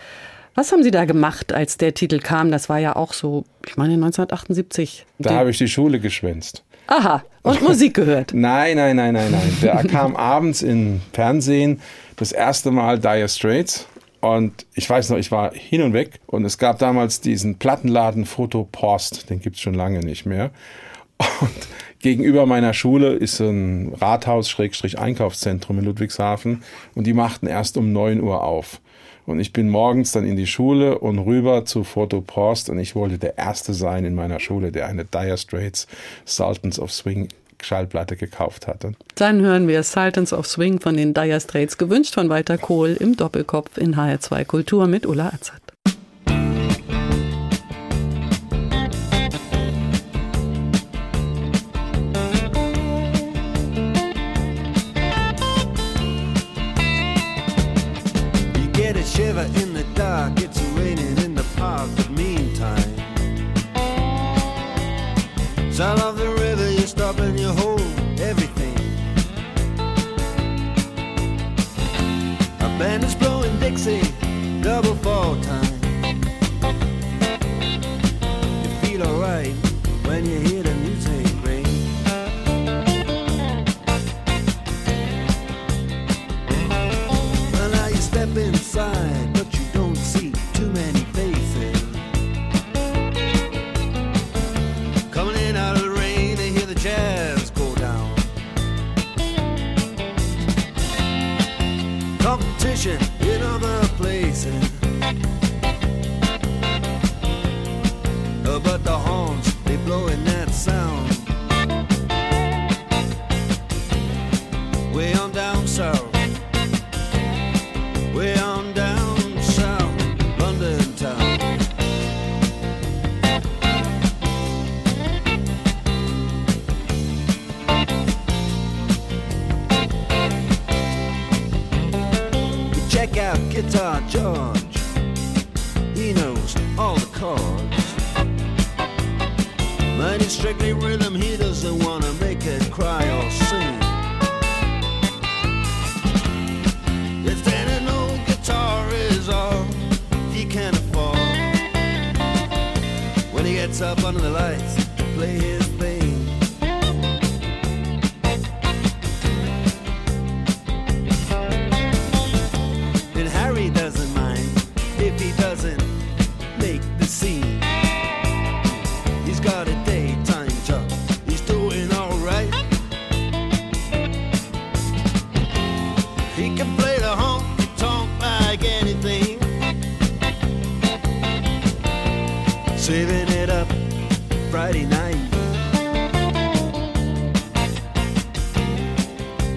Was 0.55 0.71
haben 0.71 0.83
Sie 0.83 0.91
da 0.91 1.05
gemacht, 1.05 1.51
als 1.51 1.77
der 1.77 1.93
Titel 1.93 2.19
kam? 2.19 2.51
Das 2.51 2.69
war 2.69 2.77
ja 2.77 2.95
auch 2.95 3.13
so, 3.13 3.43
ich 3.65 3.75
meine 3.75 3.93
1978. 3.93 5.05
Da 5.19 5.31
habe 5.35 5.49
ich 5.49 5.57
die 5.57 5.67
Schule 5.67 5.99
geschwänzt. 5.99 6.63
Aha, 6.87 7.23
und 7.41 7.61
Musik 7.67 7.95
gehört. 7.95 8.33
nein, 8.33 8.77
nein, 8.77 8.95
nein, 8.95 9.13
nein, 9.13 9.31
nein. 9.31 9.57
Der 9.61 9.83
kam 9.89 10.15
abends 10.15 10.61
im 10.61 11.01
Fernsehen 11.13 11.81
das 12.17 12.31
erste 12.31 12.71
Mal 12.71 12.99
Dire 12.99 13.29
Straits. 13.29 13.87
Und 14.21 14.65
ich 14.73 14.89
weiß 14.89 15.09
noch, 15.09 15.17
ich 15.17 15.31
war 15.31 15.53
hin 15.53 15.81
und 15.81 15.93
weg. 15.93 16.19
Und 16.27 16.45
es 16.45 16.57
gab 16.57 16.79
damals 16.79 17.19
diesen 17.19 17.57
Plattenladen 17.57 18.25
Foto 18.25 18.67
Post. 18.71 19.29
Den 19.29 19.41
gibt 19.41 19.57
es 19.57 19.61
schon 19.61 19.73
lange 19.73 19.99
nicht 19.99 20.25
mehr. 20.25 20.51
Und 21.41 21.67
gegenüber 21.99 22.45
meiner 22.45 22.73
Schule 22.73 23.13
ist 23.13 23.39
ein 23.39 23.93
Rathaus-Einkaufszentrum 23.99 25.79
in 25.79 25.85
Ludwigshafen 25.85 26.63
und 26.95 27.07
die 27.07 27.13
machten 27.13 27.47
erst 27.47 27.77
um 27.77 27.91
9 27.91 28.21
Uhr 28.21 28.43
auf. 28.43 28.79
Und 29.26 29.39
ich 29.39 29.53
bin 29.53 29.69
morgens 29.69 30.11
dann 30.11 30.26
in 30.26 30.36
die 30.36 30.47
Schule 30.47 30.99
und 30.99 31.19
rüber 31.19 31.65
zu 31.65 31.84
Photo 31.84 32.21
Post 32.21 32.69
und 32.69 32.80
ich 32.80 32.95
wollte 32.95 33.17
der 33.17 33.38
Erste 33.38 33.74
sein 33.74 34.05
in 34.05 34.15
meiner 34.15 34.39
Schule, 34.39 34.71
der 34.71 34.88
eine 34.88 35.05
Dire 35.05 35.38
Straits 35.38 35.88
Sultans 36.26 36.80
of 36.80 36.91
Swing 36.91 37.30
Schallplatte 37.61 38.17
gekauft 38.17 38.67
hatte. 38.67 38.93
Dann 39.15 39.41
hören 39.41 39.67
wir 39.67 39.84
Sultans 39.84 40.34
of 40.34 40.45
Swing 40.47 40.80
von 40.80 40.97
den 40.97 41.13
Dire 41.13 41.39
Straits, 41.39 41.78
gewünscht 41.78 42.13
von 42.13 42.30
Walter 42.30 42.57
Kohl 42.57 42.97
im 42.99 43.15
Doppelkopf 43.15 43.78
in 43.78 43.95
HR2 43.95 44.45
Kultur 44.45 44.88
mit 44.88 45.05
Ulla 45.05 45.28
Azad. 45.30 45.62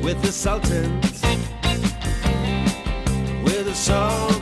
with 0.06 0.22
the 0.22 0.30
Sultans, 0.30 1.20
with 3.42 3.64
the 3.64 3.74
Sultans. 3.74 4.35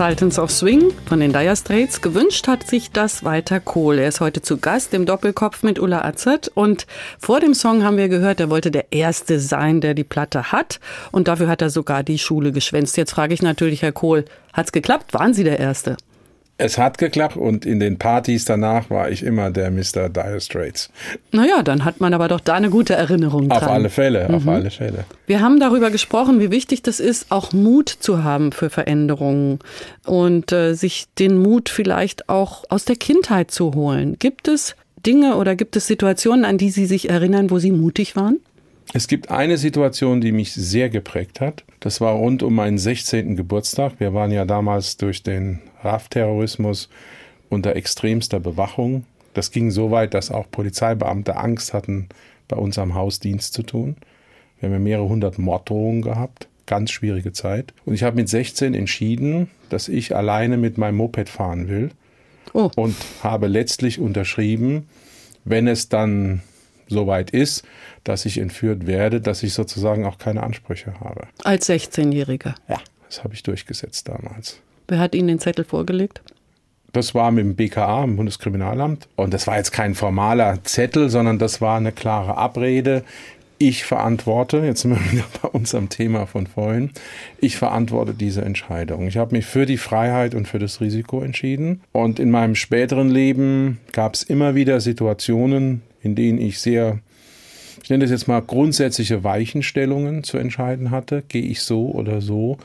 Of 0.00 0.50
Swing 0.52 0.92
von 1.06 1.18
den 1.18 1.32
Dire 1.32 1.56
Straits. 1.56 2.00
Gewünscht 2.00 2.46
hat 2.46 2.64
sich 2.68 2.92
das 2.92 3.24
Walter 3.24 3.58
Kohl. 3.58 3.98
Er 3.98 4.06
ist 4.06 4.20
heute 4.20 4.40
zu 4.40 4.58
Gast 4.58 4.94
im 4.94 5.06
Doppelkopf 5.06 5.64
mit 5.64 5.80
Ulla 5.80 6.04
Azert. 6.04 6.46
Und 6.54 6.86
vor 7.18 7.40
dem 7.40 7.52
Song 7.52 7.82
haben 7.82 7.96
wir 7.96 8.08
gehört, 8.08 8.38
er 8.38 8.48
wollte 8.48 8.70
der 8.70 8.92
Erste 8.92 9.40
sein, 9.40 9.80
der 9.80 9.94
die 9.94 10.04
Platte 10.04 10.52
hat. 10.52 10.78
Und 11.10 11.26
dafür 11.26 11.48
hat 11.48 11.62
er 11.62 11.70
sogar 11.70 12.04
die 12.04 12.20
Schule 12.20 12.52
geschwänzt. 12.52 12.96
Jetzt 12.96 13.10
frage 13.10 13.34
ich 13.34 13.42
natürlich, 13.42 13.82
Herr 13.82 13.90
Kohl, 13.90 14.24
hat's 14.52 14.70
geklappt? 14.70 15.14
Waren 15.14 15.34
Sie 15.34 15.42
der 15.42 15.58
Erste? 15.58 15.96
Es 16.60 16.76
hat 16.76 16.98
geklappt 16.98 17.36
und 17.36 17.64
in 17.64 17.78
den 17.78 17.98
Partys 17.98 18.44
danach 18.44 18.90
war 18.90 19.10
ich 19.10 19.22
immer 19.22 19.50
der 19.52 19.70
Mr. 19.70 20.08
Dire 20.08 20.40
Straits. 20.40 20.90
Naja, 21.30 21.62
dann 21.62 21.84
hat 21.84 22.00
man 22.00 22.12
aber 22.12 22.26
doch 22.26 22.40
da 22.40 22.54
eine 22.54 22.68
gute 22.68 22.94
Erinnerung 22.94 23.48
Auf 23.52 23.60
dran. 23.60 23.68
alle 23.68 23.90
Fälle, 23.90 24.28
auf 24.28 24.46
alle 24.48 24.70
Fälle. 24.72 25.04
Wir 25.26 25.40
haben 25.40 25.60
darüber 25.60 25.92
gesprochen, 25.92 26.40
wie 26.40 26.50
wichtig 26.50 26.82
das 26.82 26.98
ist, 26.98 27.30
auch 27.30 27.52
Mut 27.52 27.88
zu 27.88 28.24
haben 28.24 28.50
für 28.50 28.70
Veränderungen 28.70 29.60
und 30.04 30.50
äh, 30.50 30.74
sich 30.74 31.06
den 31.16 31.38
Mut 31.38 31.68
vielleicht 31.68 32.28
auch 32.28 32.64
aus 32.70 32.84
der 32.84 32.96
Kindheit 32.96 33.52
zu 33.52 33.74
holen. 33.74 34.16
Gibt 34.18 34.48
es 34.48 34.74
Dinge 35.06 35.36
oder 35.36 35.54
gibt 35.54 35.76
es 35.76 35.86
Situationen, 35.86 36.44
an 36.44 36.58
die 36.58 36.70
Sie 36.70 36.86
sich 36.86 37.08
erinnern, 37.08 37.50
wo 37.50 37.60
Sie 37.60 37.70
mutig 37.70 38.16
waren? 38.16 38.40
Es 38.94 39.06
gibt 39.06 39.30
eine 39.30 39.58
Situation, 39.58 40.20
die 40.20 40.32
mich 40.32 40.52
sehr 40.52 40.88
geprägt 40.88 41.40
hat. 41.40 41.64
Das 41.80 42.00
war 42.00 42.14
rund 42.14 42.42
um 42.42 42.54
meinen 42.54 42.78
16. 42.78 43.36
Geburtstag. 43.36 43.94
Wir 43.98 44.14
waren 44.14 44.30
ja 44.30 44.44
damals 44.46 44.96
durch 44.96 45.22
den 45.22 45.60
RAF-Terrorismus 45.82 46.88
unter 47.50 47.76
extremster 47.76 48.40
Bewachung. 48.40 49.04
Das 49.34 49.50
ging 49.50 49.70
so 49.70 49.90
weit, 49.90 50.14
dass 50.14 50.30
auch 50.30 50.50
Polizeibeamte 50.50 51.36
Angst 51.36 51.74
hatten, 51.74 52.08
bei 52.48 52.56
uns 52.56 52.78
am 52.78 52.94
Haus 52.94 53.20
Dienst 53.20 53.52
zu 53.52 53.62
tun. 53.62 53.96
Wir 54.58 54.68
haben 54.68 54.72
ja 54.74 54.78
mehrere 54.78 55.08
hundert 55.08 55.38
Morddrohungen 55.38 56.02
gehabt. 56.02 56.48
Ganz 56.64 56.90
schwierige 56.90 57.32
Zeit. 57.32 57.74
Und 57.84 57.94
ich 57.94 58.02
habe 58.02 58.16
mit 58.16 58.28
16 58.28 58.74
entschieden, 58.74 59.48
dass 59.68 59.88
ich 59.88 60.16
alleine 60.16 60.56
mit 60.56 60.78
meinem 60.78 60.96
Moped 60.96 61.28
fahren 61.28 61.68
will. 61.68 61.90
Oh. 62.54 62.70
Und 62.74 62.96
habe 63.22 63.46
letztlich 63.46 64.00
unterschrieben, 64.00 64.88
wenn 65.44 65.68
es 65.68 65.88
dann 65.90 66.42
soweit 66.88 67.30
ist, 67.30 67.64
dass 68.04 68.24
ich 68.24 68.38
entführt 68.38 68.86
werde, 68.86 69.20
dass 69.20 69.42
ich 69.42 69.54
sozusagen 69.54 70.04
auch 70.04 70.18
keine 70.18 70.42
Ansprüche 70.42 70.98
habe. 71.00 71.28
Als 71.44 71.68
16-Jähriger. 71.68 72.54
Ja, 72.68 72.80
das 73.08 73.24
habe 73.24 73.34
ich 73.34 73.42
durchgesetzt 73.42 74.08
damals. 74.08 74.60
Wer 74.88 74.98
hat 74.98 75.14
Ihnen 75.14 75.28
den 75.28 75.38
Zettel 75.38 75.64
vorgelegt? 75.64 76.22
Das 76.92 77.14
war 77.14 77.30
mit 77.30 77.44
dem 77.44 77.54
BKA, 77.54 78.04
im 78.04 78.16
Bundeskriminalamt. 78.16 79.08
Und 79.16 79.34
das 79.34 79.46
war 79.46 79.56
jetzt 79.56 79.72
kein 79.72 79.94
formaler 79.94 80.64
Zettel, 80.64 81.10
sondern 81.10 81.38
das 81.38 81.60
war 81.60 81.76
eine 81.76 81.92
klare 81.92 82.38
Abrede. 82.38 83.04
Ich 83.58 83.84
verantworte, 83.84 84.58
jetzt 84.58 84.82
sind 84.82 84.92
wir 84.92 85.12
wieder 85.12 85.24
bei 85.42 85.48
unserem 85.48 85.88
Thema 85.88 86.26
von 86.26 86.46
vorhin, 86.46 86.92
ich 87.40 87.56
verantworte 87.56 88.14
diese 88.14 88.42
Entscheidung. 88.42 89.08
Ich 89.08 89.16
habe 89.16 89.36
mich 89.36 89.46
für 89.46 89.66
die 89.66 89.76
Freiheit 89.76 90.34
und 90.34 90.46
für 90.48 90.58
das 90.58 90.80
Risiko 90.80 91.20
entschieden. 91.20 91.82
Und 91.92 92.20
in 92.20 92.30
meinem 92.30 92.54
späteren 92.54 93.10
Leben 93.10 93.80
gab 93.92 94.14
es 94.14 94.22
immer 94.22 94.54
wieder 94.54 94.80
Situationen, 94.80 95.82
in 96.02 96.14
denen 96.14 96.38
ich 96.38 96.60
sehr, 96.60 97.00
ich 97.82 97.90
nenne 97.90 98.04
das 98.04 98.10
jetzt 98.10 98.28
mal 98.28 98.40
grundsätzliche 98.40 99.24
Weichenstellungen 99.24 100.24
zu 100.24 100.38
entscheiden 100.38 100.90
hatte. 100.90 101.22
Gehe 101.26 101.42
ich 101.42 101.62
so 101.62 101.90
oder 101.90 102.20
so? 102.20 102.58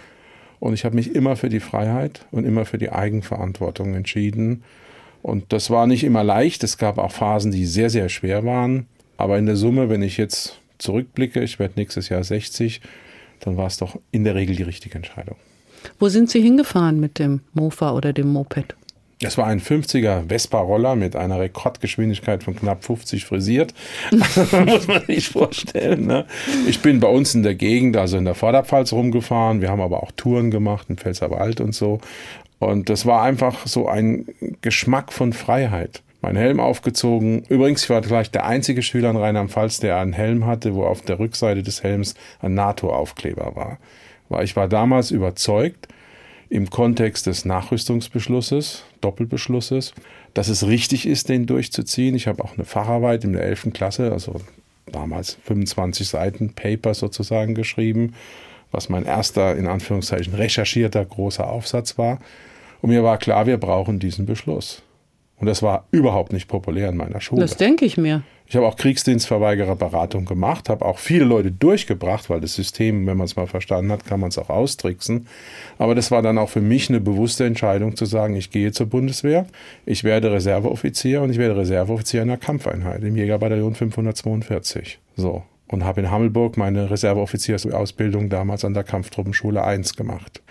Und 0.59 0.73
ich 0.73 0.86
habe 0.86 0.95
mich 0.95 1.13
immer 1.13 1.36
für 1.36 1.49
die 1.49 1.59
Freiheit 1.59 2.25
und 2.31 2.45
immer 2.45 2.65
für 2.65 2.77
die 2.77 2.91
Eigenverantwortung 2.91 3.95
entschieden. 3.95 4.63
Und 5.21 5.51
das 5.51 5.69
war 5.69 5.88
nicht 5.88 6.03
immer 6.03 6.23
leicht. 6.23 6.63
Es 6.63 6.77
gab 6.77 6.97
auch 6.97 7.11
Phasen, 7.11 7.51
die 7.51 7.65
sehr, 7.65 7.89
sehr 7.89 8.09
schwer 8.09 8.45
waren. 8.45 8.88
Aber 9.17 9.38
in 9.38 9.45
der 9.45 9.55
Summe, 9.55 9.89
wenn 9.89 10.01
ich 10.01 10.17
jetzt 10.17 10.59
zurückblicke, 10.77 11.41
ich 11.41 11.59
werde 11.59 11.73
nächstes 11.77 12.09
Jahr 12.09 12.23
60, 12.23 12.81
dann 13.39 13.57
war 13.57 13.67
es 13.67 13.77
doch 13.77 13.99
in 14.11 14.23
der 14.23 14.36
Regel 14.36 14.55
die 14.55 14.63
richtige 14.63 14.95
Entscheidung. 14.95 15.36
Wo 15.99 16.09
sind 16.09 16.29
Sie 16.29 16.41
hingefahren 16.41 16.99
mit 16.99 17.19
dem 17.19 17.41
Mofa 17.53 17.93
oder 17.93 18.13
dem 18.13 18.31
Moped? 18.31 18.75
Es 19.24 19.38
war 19.38 19.47
ein 19.47 19.61
50er 19.61 20.28
Vespa-Roller 20.28 20.95
mit 20.95 21.15
einer 21.15 21.39
Rekordgeschwindigkeit 21.39 22.43
von 22.43 22.55
knapp 22.55 22.84
50 22.84 23.26
frisiert. 23.26 23.74
muss 24.11 24.88
man 24.88 25.05
sich 25.05 25.30
vorstellen. 25.30 26.05
Ne? 26.05 26.26
Ich 26.67 26.82
bin 26.82 26.99
bei 26.99 27.07
uns 27.07 27.34
in 27.34 27.43
der 27.43 27.55
Gegend, 27.55 27.97
also 27.97 28.17
in 28.17 28.26
der 28.26 28.36
Vorderpfalz 28.36 28.91
rumgefahren. 28.91 29.61
Wir 29.61 29.69
haben 29.69 29.82
aber 29.82 30.03
auch 30.03 30.11
Touren 30.11 30.51
gemacht 30.51 30.88
in 30.89 30.97
Pfälzerwald 30.97 31.61
und 31.61 31.74
so. 31.74 31.99
Und 32.59 32.89
das 32.89 33.05
war 33.05 33.21
einfach 33.21 33.67
so 33.67 33.88
ein 33.88 34.26
Geschmack 34.61 35.11
von 35.11 35.34
Freiheit. 35.34 36.01
Mein 36.21 36.38
Helm 36.38 36.61
aufgezogen. 36.61 37.43
Übrigens, 37.49 37.84
ich 37.84 37.89
war 37.89 37.99
gleich 37.99 38.32
der 38.32 38.45
einzige 38.45 38.82
Schüler 38.82 39.09
in 39.09 39.17
Rheinland-Pfalz, 39.17 39.82
der 39.82 39.97
einen 39.97 40.13
Helm 40.13 40.45
hatte, 40.45 40.74
wo 40.74 40.86
auf 40.86 41.01
der 41.01 41.19
Rückseite 41.19 41.63
des 41.63 41.84
Helms 41.84 42.15
ein 42.41 42.53
NATO-Aufkleber 42.53 43.55
war. 43.55 43.78
Weil 44.30 44.45
ich 44.45 44.55
war 44.55 44.69
damals 44.69 45.11
überzeugt, 45.11 45.89
im 46.53 46.69
Kontext 46.69 47.25
des 47.25 47.45
Nachrüstungsbeschlusses, 47.45 48.83
Doppelbeschlusses, 49.01 49.95
dass 50.35 50.49
es 50.49 50.67
richtig 50.67 51.07
ist, 51.07 51.27
den 51.27 51.47
durchzuziehen. 51.47 52.13
Ich 52.13 52.27
habe 52.27 52.43
auch 52.43 52.53
eine 52.53 52.63
Facharbeit 52.63 53.23
in 53.23 53.33
der 53.33 53.41
11. 53.41 53.73
Klasse, 53.73 54.11
also 54.11 54.39
damals 54.85 55.39
25 55.45 56.07
Seiten 56.07 56.53
Paper 56.53 56.93
sozusagen 56.93 57.55
geschrieben, 57.55 58.13
was 58.71 58.87
mein 58.87 59.03
erster, 59.03 59.55
in 59.55 59.65
Anführungszeichen, 59.65 60.35
recherchierter 60.35 61.03
großer 61.03 61.49
Aufsatz 61.49 61.97
war. 61.97 62.19
Und 62.83 62.91
mir 62.91 63.03
war 63.03 63.17
klar, 63.17 63.47
wir 63.47 63.57
brauchen 63.57 63.97
diesen 63.97 64.27
Beschluss. 64.27 64.83
Und 65.39 65.47
das 65.47 65.63
war 65.63 65.87
überhaupt 65.89 66.33
nicht 66.33 66.47
populär 66.47 66.89
in 66.89 66.97
meiner 66.97 67.19
Schule. 67.19 67.41
Das 67.41 67.57
denke 67.57 67.83
ich 67.83 67.97
mir. 67.97 68.21
Ich 68.45 68.55
habe 68.55 68.67
auch 68.67 68.75
Kriegsdienstverweigererberatung 68.75 70.25
gemacht, 70.25 70.69
habe 70.69 70.85
auch 70.85 70.99
viele 70.99 71.25
Leute 71.25 71.51
durchgebracht, 71.51 72.29
weil 72.29 72.41
das 72.41 72.53
System, 72.53 73.07
wenn 73.07 73.17
man 73.17 73.25
es 73.25 73.35
mal 73.35 73.47
verstanden 73.47 73.91
hat, 73.91 74.05
kann 74.05 74.19
man 74.19 74.29
es 74.29 74.37
auch 74.37 74.49
austricksen. 74.49 75.27
Aber 75.77 75.95
das 75.95 76.11
war 76.11 76.21
dann 76.21 76.37
auch 76.37 76.49
für 76.49 76.61
mich 76.61 76.89
eine 76.89 76.99
bewusste 76.99 77.45
Entscheidung 77.45 77.95
zu 77.95 78.05
sagen, 78.05 78.35
ich 78.35 78.51
gehe 78.51 78.71
zur 78.71 78.87
Bundeswehr, 78.87 79.47
ich 79.85 80.03
werde 80.03 80.31
Reserveoffizier 80.31 81.21
und 81.21 81.31
ich 81.31 81.37
werde 81.37 81.57
Reserveoffizier 81.57 82.21
in 82.21 82.29
einer 82.29 82.37
Kampfeinheit 82.37 83.03
im 83.03 83.15
Jägerbataillon 83.15 83.75
542. 83.75 84.99
So. 85.15 85.43
Und 85.67 85.83
habe 85.83 86.01
in 86.01 86.11
Hammelburg 86.11 86.57
meine 86.57 86.91
Reserveoffiziersausbildung 86.91 88.29
damals 88.29 88.63
an 88.63 88.75
der 88.75 88.83
Kampftruppenschule 88.83 89.63
1 89.63 89.95
gemacht. 89.95 90.43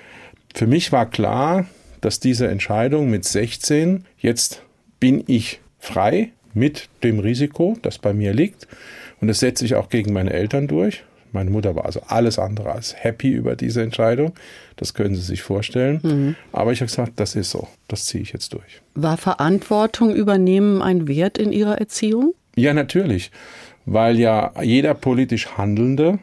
Für 0.54 0.66
mich 0.66 0.90
war 0.90 1.06
klar, 1.06 1.66
dass 2.00 2.18
diese 2.18 2.48
Entscheidung 2.48 3.08
mit 3.08 3.24
16, 3.24 4.04
jetzt 4.18 4.62
bin 4.98 5.22
ich 5.26 5.60
frei, 5.78 6.32
mit 6.54 6.88
dem 7.02 7.18
Risiko, 7.18 7.76
das 7.82 7.98
bei 7.98 8.12
mir 8.12 8.32
liegt. 8.32 8.66
Und 9.20 9.28
das 9.28 9.40
setze 9.40 9.64
ich 9.64 9.74
auch 9.74 9.88
gegen 9.88 10.12
meine 10.12 10.32
Eltern 10.32 10.68
durch. 10.68 11.04
Meine 11.32 11.50
Mutter 11.50 11.74
war 11.74 11.86
also 11.86 12.02
alles 12.06 12.38
andere 12.38 12.72
als 12.72 12.94
happy 13.02 13.30
über 13.30 13.56
diese 13.56 13.82
Entscheidung. 13.82 14.34
Das 14.76 14.92
können 14.92 15.14
Sie 15.14 15.22
sich 15.22 15.42
vorstellen. 15.42 16.00
Mhm. 16.02 16.36
Aber 16.52 16.72
ich 16.72 16.80
habe 16.80 16.88
gesagt, 16.88 17.12
das 17.16 17.34
ist 17.34 17.50
so. 17.50 17.68
Das 17.88 18.04
ziehe 18.04 18.22
ich 18.22 18.32
jetzt 18.32 18.52
durch. 18.52 18.82
War 18.94 19.16
Verantwortung 19.16 20.14
übernehmen 20.14 20.82
ein 20.82 21.08
Wert 21.08 21.38
in 21.38 21.52
Ihrer 21.52 21.78
Erziehung? 21.78 22.34
Ja, 22.54 22.74
natürlich. 22.74 23.30
Weil 23.86 24.18
ja 24.18 24.52
jeder 24.62 24.94
politisch 24.94 25.56
Handelnde 25.56 26.18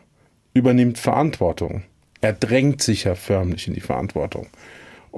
übernimmt 0.54 1.00
Verantwortung. 1.00 1.84
Er 2.22 2.34
drängt 2.34 2.82
sich 2.82 3.06
ja 3.06 3.16
förmlich 3.16 3.68
in 3.68 3.74
die 3.74 3.82
Verantwortung. 3.82 4.48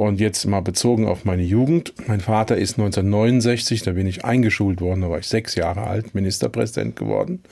Und 0.02 0.20
jetzt 0.20 0.48
mal 0.48 0.62
bezogen 0.62 1.08
auf 1.08 1.26
meine 1.26 1.44
Jugend. 1.44 1.94
Mein 2.08 2.22
Vater 2.22 2.58
ist 2.58 2.80
1969, 2.80 3.84
da 3.84 3.92
bin 3.92 4.08
ich 4.08 4.26
eingeschult 4.26 4.82
worden, 4.82 5.02
da 5.02 5.12
war 5.12 5.20
ich 5.20 5.28
sechs 5.28 5.54
Jahre 5.54 5.84
alt, 5.84 6.16
Ministerpräsident 6.16 6.96
geworden. 6.96 7.44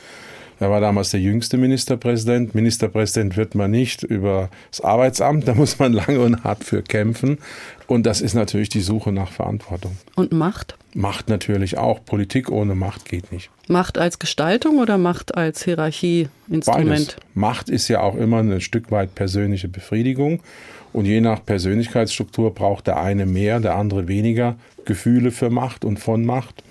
Er 0.59 0.71
war 0.71 0.81
damals 0.81 1.11
der 1.11 1.19
jüngste 1.19 1.57
Ministerpräsident. 1.57 2.55
Ministerpräsident 2.55 3.37
wird 3.37 3.53
man 3.53 3.69
nicht 3.69 4.01
über 4.01 4.49
das 4.71 4.81
Arbeitsamt, 4.81 5.47
da 5.47 5.53
muss 5.53 5.77
man 5.77 5.93
lange 6.07 6.21
und 6.21 6.43
hart 6.43 6.63
für 6.63 6.81
kämpfen. 6.81 7.37
Und 7.85 8.07
das 8.07 8.19
ist 8.19 8.33
natürlich 8.33 8.69
die 8.69 8.81
Suche 8.81 9.11
nach 9.11 9.31
Verantwortung. 9.31 9.95
Und 10.15 10.31
Macht? 10.31 10.75
Macht 10.95 11.29
natürlich 11.29 11.77
auch. 11.77 12.03
Politik 12.03 12.51
ohne 12.51 12.73
Macht 12.73 13.05
geht 13.05 13.31
nicht. 13.31 13.51
Macht 13.67 13.99
als 13.99 14.17
Gestaltung 14.17 14.79
oder 14.79 14.97
Macht 14.97 15.35
als 15.35 15.63
Hierarchieinstrument? 15.65 16.65
Beides. 16.65 17.15
Macht 17.35 17.69
ist 17.69 17.87
ja 17.89 18.01
auch 18.01 18.15
immer 18.15 18.39
ein 18.39 18.59
Stück 18.59 18.89
weit 18.89 19.13
persönliche 19.13 19.67
Befriedigung. 19.67 20.39
Und 20.93 21.05
je 21.05 21.21
nach 21.21 21.45
Persönlichkeitsstruktur 21.45 22.53
braucht 22.53 22.87
der 22.87 22.99
eine 22.99 23.25
mehr, 23.25 23.59
der 23.59 23.75
andere 23.75 24.07
weniger 24.07 24.55
Gefühle 24.85 25.31
für 25.31 25.49
Macht 25.49 25.85
und 25.85 25.99
von 25.99 26.25
Macht. 26.25 26.63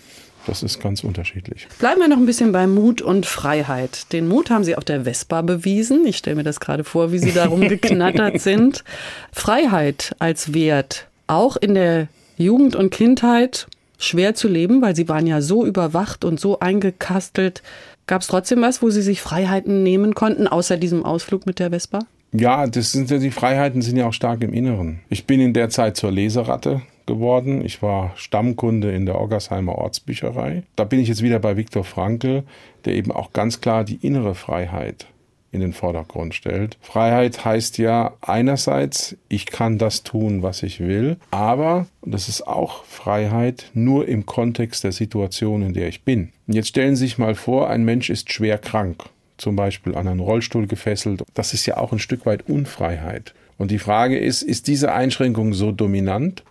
Das 0.46 0.62
ist 0.62 0.80
ganz 0.80 1.04
unterschiedlich. 1.04 1.68
Bleiben 1.78 2.00
wir 2.00 2.08
noch 2.08 2.16
ein 2.16 2.24
bisschen 2.24 2.52
bei 2.52 2.66
Mut 2.66 3.02
und 3.02 3.26
Freiheit. 3.26 4.12
Den 4.12 4.28
Mut 4.28 4.48
haben 4.50 4.64
Sie 4.64 4.76
auf 4.76 4.84
der 4.84 5.04
Vespa 5.04 5.42
bewiesen. 5.42 6.06
Ich 6.06 6.16
stelle 6.16 6.36
mir 6.36 6.42
das 6.42 6.58
gerade 6.58 6.84
vor, 6.84 7.12
wie 7.12 7.18
Sie 7.18 7.32
darum 7.32 7.60
geknattert 7.68 8.40
sind. 8.40 8.82
Freiheit 9.30 10.16
als 10.18 10.54
Wert, 10.54 11.06
auch 11.26 11.56
in 11.58 11.74
der 11.74 12.08
Jugend 12.38 12.76
und 12.76 12.90
Kindheit 12.90 13.66
schwer 13.98 14.34
zu 14.34 14.48
leben, 14.48 14.80
weil 14.80 14.96
Sie 14.96 15.08
waren 15.08 15.26
ja 15.26 15.42
so 15.42 15.66
überwacht 15.66 16.24
und 16.24 16.40
so 16.40 16.60
eingekastelt. 16.60 17.62
Gab 18.06 18.22
es 18.22 18.28
trotzdem 18.28 18.62
was, 18.62 18.80
wo 18.80 18.88
Sie 18.88 19.02
sich 19.02 19.20
Freiheiten 19.20 19.82
nehmen 19.82 20.14
konnten, 20.14 20.48
außer 20.48 20.78
diesem 20.78 21.04
Ausflug 21.04 21.44
mit 21.44 21.58
der 21.58 21.70
Vespa? 21.70 22.00
Ja, 22.32 22.66
das 22.66 22.92
sind 22.92 23.10
ja 23.10 23.18
die 23.18 23.30
Freiheiten 23.30 23.80
sind 23.80 23.96
ja 23.96 24.06
auch 24.06 24.12
stark 24.12 24.42
im 24.42 24.52
Inneren. 24.52 25.00
Ich 25.08 25.26
bin 25.26 25.40
in 25.40 25.54
der 25.54 25.70
Zeit 25.70 25.96
zur 25.96 26.10
Leseratte 26.10 26.82
geworden. 27.06 27.64
Ich 27.64 27.82
war 27.82 28.12
Stammkunde 28.16 28.92
in 28.92 29.06
der 29.06 29.20
Oggersheimer 29.20 29.76
Ortsbücherei. 29.76 30.62
Da 30.76 30.84
bin 30.84 31.00
ich 31.00 31.08
jetzt 31.08 31.22
wieder 31.22 31.38
bei 31.38 31.56
Viktor 31.56 31.84
Frankl, 31.84 32.44
der 32.84 32.94
eben 32.94 33.12
auch 33.12 33.32
ganz 33.32 33.60
klar 33.60 33.82
die 33.82 33.96
innere 34.06 34.34
Freiheit 34.34 35.06
in 35.50 35.60
den 35.60 35.72
Vordergrund 35.72 36.34
stellt. 36.34 36.76
Freiheit 36.82 37.46
heißt 37.46 37.78
ja 37.78 38.12
einerseits, 38.20 39.16
ich 39.30 39.46
kann 39.46 39.78
das 39.78 40.02
tun, 40.02 40.42
was 40.42 40.62
ich 40.62 40.80
will, 40.80 41.16
aber, 41.30 41.86
und 42.02 42.12
das 42.12 42.28
ist 42.28 42.46
auch 42.46 42.84
Freiheit, 42.84 43.70
nur 43.72 44.06
im 44.06 44.26
Kontext 44.26 44.84
der 44.84 44.92
Situation, 44.92 45.62
in 45.62 45.72
der 45.72 45.88
ich 45.88 46.04
bin. 46.04 46.32
Und 46.46 46.54
jetzt 46.54 46.68
stellen 46.68 46.96
Sie 46.96 47.06
sich 47.06 47.16
mal 47.16 47.34
vor, 47.34 47.70
ein 47.70 47.84
Mensch 47.84 48.10
ist 48.10 48.30
schwer 48.30 48.58
krank 48.58 49.04
zum 49.38 49.56
Beispiel 49.56 49.94
an 49.94 50.08
einen 50.08 50.20
Rollstuhl 50.20 50.66
gefesselt. 50.66 51.24
Das 51.34 51.54
ist 51.54 51.66
ja 51.66 51.76
auch 51.78 51.92
ein 51.92 51.98
Stück 51.98 52.26
weit 52.26 52.48
Unfreiheit. 52.48 53.34
Und 53.56 53.70
die 53.70 53.78
Frage 53.78 54.18
ist, 54.18 54.42
ist 54.42 54.68
diese 54.68 54.92
Einschränkung 54.92 55.54
so 55.54 55.72
dominant, 55.72 56.44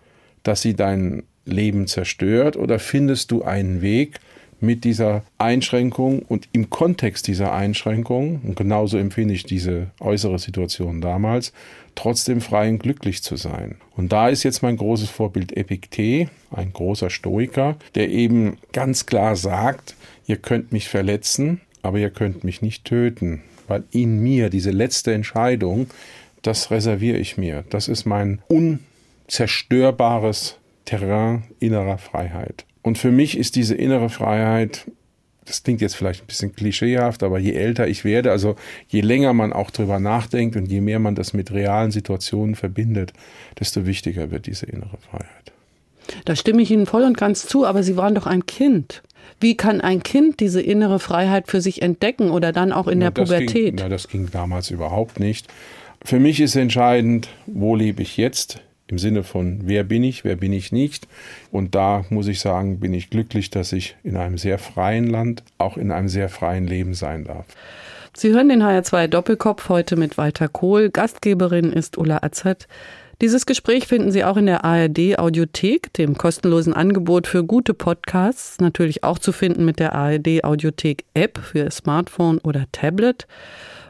dass 0.43 0.61
sie 0.61 0.73
dein 0.73 1.23
Leben 1.45 1.88
zerstört 1.88 2.57
oder 2.57 2.79
findest 2.79 3.31
du 3.31 3.43
einen 3.43 3.81
Weg, 3.81 4.19
mit 4.59 4.83
dieser 4.83 5.23
Einschränkung 5.38 6.21
und 6.21 6.49
im 6.51 6.69
Kontext 6.69 7.27
dieser 7.27 7.53
Einschränkung, 7.53 8.41
und 8.43 8.55
genauso 8.55 8.97
empfinde 8.97 9.33
ich 9.33 9.43
diese 9.43 9.88
äußere 9.99 10.39
Situation 10.39 11.01
damals, 11.01 11.53
trotzdem 11.95 12.41
frei 12.41 12.69
und 12.69 12.79
glücklich 12.79 13.23
zu 13.23 13.35
sein. 13.35 13.75
Und 13.95 14.11
da 14.11 14.29
ist 14.29 14.43
jetzt 14.43 14.63
mein 14.63 14.77
großes 14.77 15.09
Vorbild 15.09 15.55
Epiktet, 15.55 16.29
ein 16.51 16.73
großer 16.73 17.09
Stoiker, 17.09 17.77
der 17.95 18.09
eben 18.09 18.57
ganz 18.73 19.05
klar 19.05 19.35
sagt, 19.35 19.95
ihr 20.25 20.38
könnt 20.38 20.71
mich 20.71 20.89
verletzen, 20.89 21.61
aber 21.88 21.99
ihr 21.99 22.09
könnt 22.09 22.43
mich 22.43 22.61
nicht 22.61 22.83
töten, 22.83 23.41
weil 23.67 23.85
in 23.91 24.19
mir 24.19 24.49
diese 24.49 24.71
letzte 24.71 25.13
Entscheidung, 25.13 25.88
das 26.41 26.69
reserviere 26.69 27.17
ich 27.17 27.38
mir. 27.38 27.63
Das 27.69 27.88
ist 27.88 28.03
mein 28.05 28.41
unzerstörbares 28.49 30.57
Terrain 30.83 31.43
innerer 31.59 31.97
Freiheit. 31.97 32.65
Und 32.81 32.97
für 32.97 33.11
mich 33.11 33.38
ist 33.38 33.55
diese 33.55 33.75
innere 33.75 34.09
Freiheit, 34.09 34.91
das 35.45 35.63
klingt 35.63 35.79
jetzt 35.79 35.95
vielleicht 35.95 36.23
ein 36.23 36.27
bisschen 36.27 36.53
klischeehaft, 36.53 37.23
aber 37.23 37.39
je 37.39 37.53
älter 37.53 37.88
ich 37.88 38.03
werde, 38.03 38.31
also 38.31 38.57
je 38.89 38.99
länger 38.99 39.31
man 39.31 39.53
auch 39.53 39.71
drüber 39.71 40.01
nachdenkt 40.01 40.57
und 40.57 40.65
je 40.65 40.81
mehr 40.81 40.99
man 40.99 41.15
das 41.15 41.33
mit 41.33 41.51
realen 41.51 41.91
Situationen 41.91 42.55
verbindet, 42.55 43.13
desto 43.59 43.85
wichtiger 43.85 44.29
wird 44.29 44.45
diese 44.45 44.65
innere 44.65 44.97
Freiheit. 45.09 45.53
Da 46.25 46.35
stimme 46.35 46.61
ich 46.61 46.71
Ihnen 46.71 46.85
voll 46.85 47.03
und 47.03 47.17
ganz 47.17 47.45
zu, 47.45 47.65
aber 47.65 47.83
Sie 47.83 47.95
waren 47.95 48.15
doch 48.15 48.27
ein 48.27 48.45
Kind. 48.45 49.03
Wie 49.39 49.55
kann 49.55 49.82
ein 49.82 50.03
Kind 50.03 50.39
diese 50.39 50.61
innere 50.61 50.99
Freiheit 50.99 51.47
für 51.47 51.61
sich 51.61 51.82
entdecken 51.82 52.32
oder 52.32 52.51
dann 52.51 52.71
auch 52.71 52.88
in 52.88 52.99
na, 52.99 53.09
der 53.09 53.23
Pubertät? 53.23 53.51
Ging, 53.51 53.75
na, 53.80 53.89
das 53.89 54.07
ging 54.07 54.30
damals 54.32 54.71
überhaupt 54.71 55.19
nicht. 55.19 55.47
Für 56.03 56.19
mich 56.19 56.39
ist 56.39 56.55
entscheidend, 56.55 57.30
wo 57.45 57.75
lebe 57.75 58.01
ich 58.01 58.17
jetzt? 58.17 58.61
im 58.88 58.97
Sinne 58.97 59.23
von, 59.23 59.59
wer 59.63 59.84
bin 59.84 60.03
ich, 60.03 60.23
wer 60.23 60.36
bin 60.36 60.53
ich 60.53 60.71
nicht. 60.71 61.07
Und 61.51 61.75
da 61.75 62.05
muss 62.09 62.28
ich 62.28 62.39
sagen, 62.39 62.80
bin 62.80 62.93
ich 62.93 63.09
glücklich, 63.09 63.49
dass 63.49 63.73
ich 63.73 63.97
in 64.03 64.15
einem 64.15 64.38
sehr 64.38 64.57
freien 64.57 65.07
Land, 65.07 65.43
auch 65.57 65.78
in 65.78 65.91
einem 65.91 66.07
sehr 66.07 66.30
freien 66.30 66.67
Leben 66.67 66.93
sein 66.93 67.25
darf. 67.25 67.45
Sie 68.15 68.32
hören 68.32 68.49
den 68.49 68.63
HR2 68.63 69.07
Doppelkopf 69.07 69.69
heute 69.69 69.95
mit 69.95 70.17
Walter 70.17 70.47
Kohl. 70.47 70.89
Gastgeberin 70.89 71.71
ist 71.71 71.97
Ulla 71.97 72.19
Azad. 72.23 72.67
Dieses 73.20 73.47
Gespräch 73.47 73.88
finden 73.88 74.11
Sie 74.11 74.24
auch 74.24 74.38
in 74.38 74.45
der 74.45 74.63
ARD 74.63 75.18
Audiothek, 75.18 75.91
dem 75.93 76.20
kostenlosen 76.20 76.74
Angebot 76.74 77.26
für 77.26 77.43
gute 77.43 77.74
Podcasts, 77.74 78.59
natürlich 78.59 79.03
auch 79.03 79.18
zu 79.18 79.32
finden 79.32 79.65
mit 79.65 79.80
der 79.80 79.95
ARD 79.95 80.43
Audiothek 80.43 81.03
App 81.15 81.39
für 81.39 81.72
Smartphone 81.72 82.38
oder 82.38 82.65
Tablet. 82.72 83.26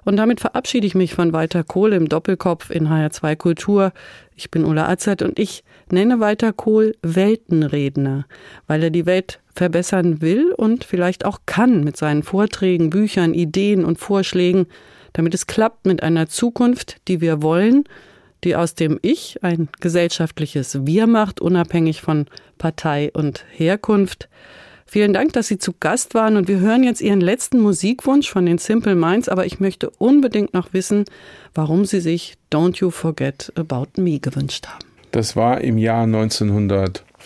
Und 0.06 0.16
damit 0.16 0.40
verabschiede 0.40 0.88
ich 0.88 0.96
mich 0.96 1.14
von 1.14 1.34
Walter 1.34 1.66
Kohl 1.66 1.92
im 1.92 2.08
Doppelkopf 2.08 2.70
in 2.70 2.88
HR2 2.88 3.36
Kultur. 3.36 3.92
Ich 4.38 4.50
bin 4.50 4.64
Ulla 4.64 4.88
Azad 4.88 5.22
und 5.22 5.40
ich 5.40 5.66
nenne 5.92 6.22
Walter 6.22 6.54
Kohl 6.54 6.96
Weltenredner, 7.02 8.26
weil 8.66 8.84
er 8.84 8.92
die 8.92 9.06
Welt 9.06 9.42
verbessern 9.54 10.22
will 10.22 10.54
und 10.56 10.86
vielleicht 10.86 11.26
auch 11.26 11.40
kann 11.46 11.84
mit 11.84 11.98
seinen 11.98 12.24
Vorträgen, 12.24 12.90
Büchern, 12.90 13.34
Ideen 13.34 13.84
und 13.84 14.00
Vorschlägen, 14.00 14.68
damit 15.12 15.34
es 15.34 15.48
klappt 15.48 15.86
mit 15.86 16.02
einer 16.02 16.30
Zukunft, 16.30 17.02
die 17.10 17.20
wir 17.20 17.42
wollen, 17.42 17.84
die 18.44 18.56
aus 18.56 18.76
dem 18.76 19.00
Ich 19.02 19.44
ein 19.44 19.70
gesellschaftliches 19.80 20.86
Wir 20.86 21.08
macht, 21.08 21.42
unabhängig 21.42 22.02
von 22.02 22.26
Partei 22.58 23.12
und 23.14 23.46
Herkunft. 23.52 24.30
Vielen 24.86 25.12
Dank, 25.12 25.34
dass 25.34 25.48
Sie 25.48 25.58
zu 25.58 25.74
Gast 25.78 26.14
waren 26.14 26.38
und 26.38 26.48
wir 26.48 26.60
hören 26.60 26.84
jetzt 26.84 27.02
Ihren 27.02 27.20
letzten 27.20 27.60
Musikwunsch 27.60 28.30
von 28.30 28.46
den 28.46 28.58
Simple 28.58 28.96
Minds, 28.96 29.28
aber 29.28 29.46
ich 29.46 29.60
möchte 29.60 29.90
unbedingt 29.90 30.54
noch 30.54 30.72
wissen, 30.72 31.04
warum 31.54 31.84
Sie 31.84 32.00
sich 32.00 32.36
Don't 32.52 32.78
You 32.78 32.90
Forget 32.90 33.52
About 33.56 34.02
Me 34.02 34.20
gewünscht 34.20 34.68
haben. 34.68 34.86
Das 35.12 35.36
war 35.36 35.60
im 35.62 35.78
Jahr 35.78 36.08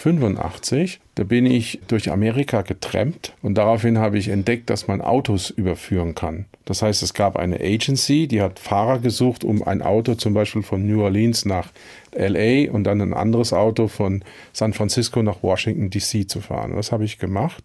1985. 0.06 1.00
Da 1.16 1.24
bin 1.24 1.46
ich 1.46 1.80
durch 1.88 2.12
Amerika 2.12 2.62
getrennt 2.62 3.34
und 3.42 3.56
daraufhin 3.56 4.00
habe 4.00 4.18
ich 4.18 4.30
entdeckt, 4.30 4.70
dass 4.70 4.88
man 4.88 5.02
Autos 5.02 5.50
überführen 5.50 6.16
kann. 6.16 6.46
Das 6.66 6.82
heißt, 6.82 7.04
es 7.04 7.14
gab 7.14 7.38
eine 7.38 7.60
Agency, 7.60 8.28
die 8.28 8.42
hat 8.42 8.60
Fahrer 8.60 9.00
gesucht, 9.00 9.44
um 9.44 9.62
ein 9.64 9.82
Auto 9.82 10.16
zum 10.16 10.34
Beispiel 10.34 10.64
von 10.64 10.88
New 10.88 11.04
Orleans 11.04 11.46
nach 11.46 11.70
LA 12.16 12.72
und 12.72 12.84
dann 12.86 13.02
ein 13.02 13.14
anderes 13.14 13.54
Auto 13.54 13.88
von 13.88 14.24
San 14.54 14.74
Francisco 14.74 15.22
nach 15.22 15.44
Washington 15.44 15.90
DC 15.90 16.30
zu 16.30 16.42
fahren. 16.42 16.76
Das 16.76 16.92
habe 16.92 17.06
ich 17.06 17.20
gemacht. 17.20 17.64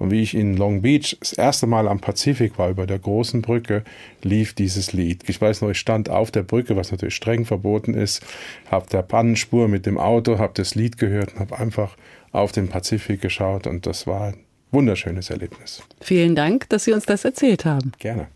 Und 0.00 0.10
wie 0.10 0.22
ich 0.22 0.34
in 0.34 0.56
Long 0.56 0.80
Beach 0.80 1.16
das 1.20 1.34
erste 1.34 1.66
Mal 1.66 1.86
am 1.86 2.00
Pazifik 2.00 2.58
war, 2.58 2.70
über 2.70 2.86
der 2.86 2.98
großen 2.98 3.42
Brücke, 3.42 3.84
lief 4.22 4.54
dieses 4.54 4.94
Lied. 4.94 5.28
Ich 5.28 5.40
weiß 5.40 5.60
noch, 5.60 5.68
ich 5.68 5.78
stand 5.78 6.08
auf 6.08 6.30
der 6.30 6.42
Brücke, 6.42 6.74
was 6.74 6.90
natürlich 6.90 7.14
streng 7.14 7.44
verboten 7.44 7.92
ist, 7.92 8.22
habe 8.70 8.86
der 8.90 9.02
Pannenspur 9.02 9.68
mit 9.68 9.84
dem 9.84 9.98
Auto, 9.98 10.38
habe 10.38 10.54
das 10.54 10.74
Lied 10.74 10.96
gehört 10.96 11.34
und 11.34 11.40
habe 11.40 11.58
einfach 11.58 11.96
auf 12.32 12.50
den 12.50 12.68
Pazifik 12.68 13.20
geschaut 13.20 13.66
und 13.66 13.84
das 13.86 14.06
war 14.06 14.28
ein 14.28 14.36
wunderschönes 14.72 15.28
Erlebnis. 15.28 15.82
Vielen 16.00 16.34
Dank, 16.34 16.68
dass 16.70 16.84
Sie 16.84 16.92
uns 16.92 17.04
das 17.04 17.24
erzählt 17.26 17.66
haben. 17.66 17.92
Gerne. 17.98 18.28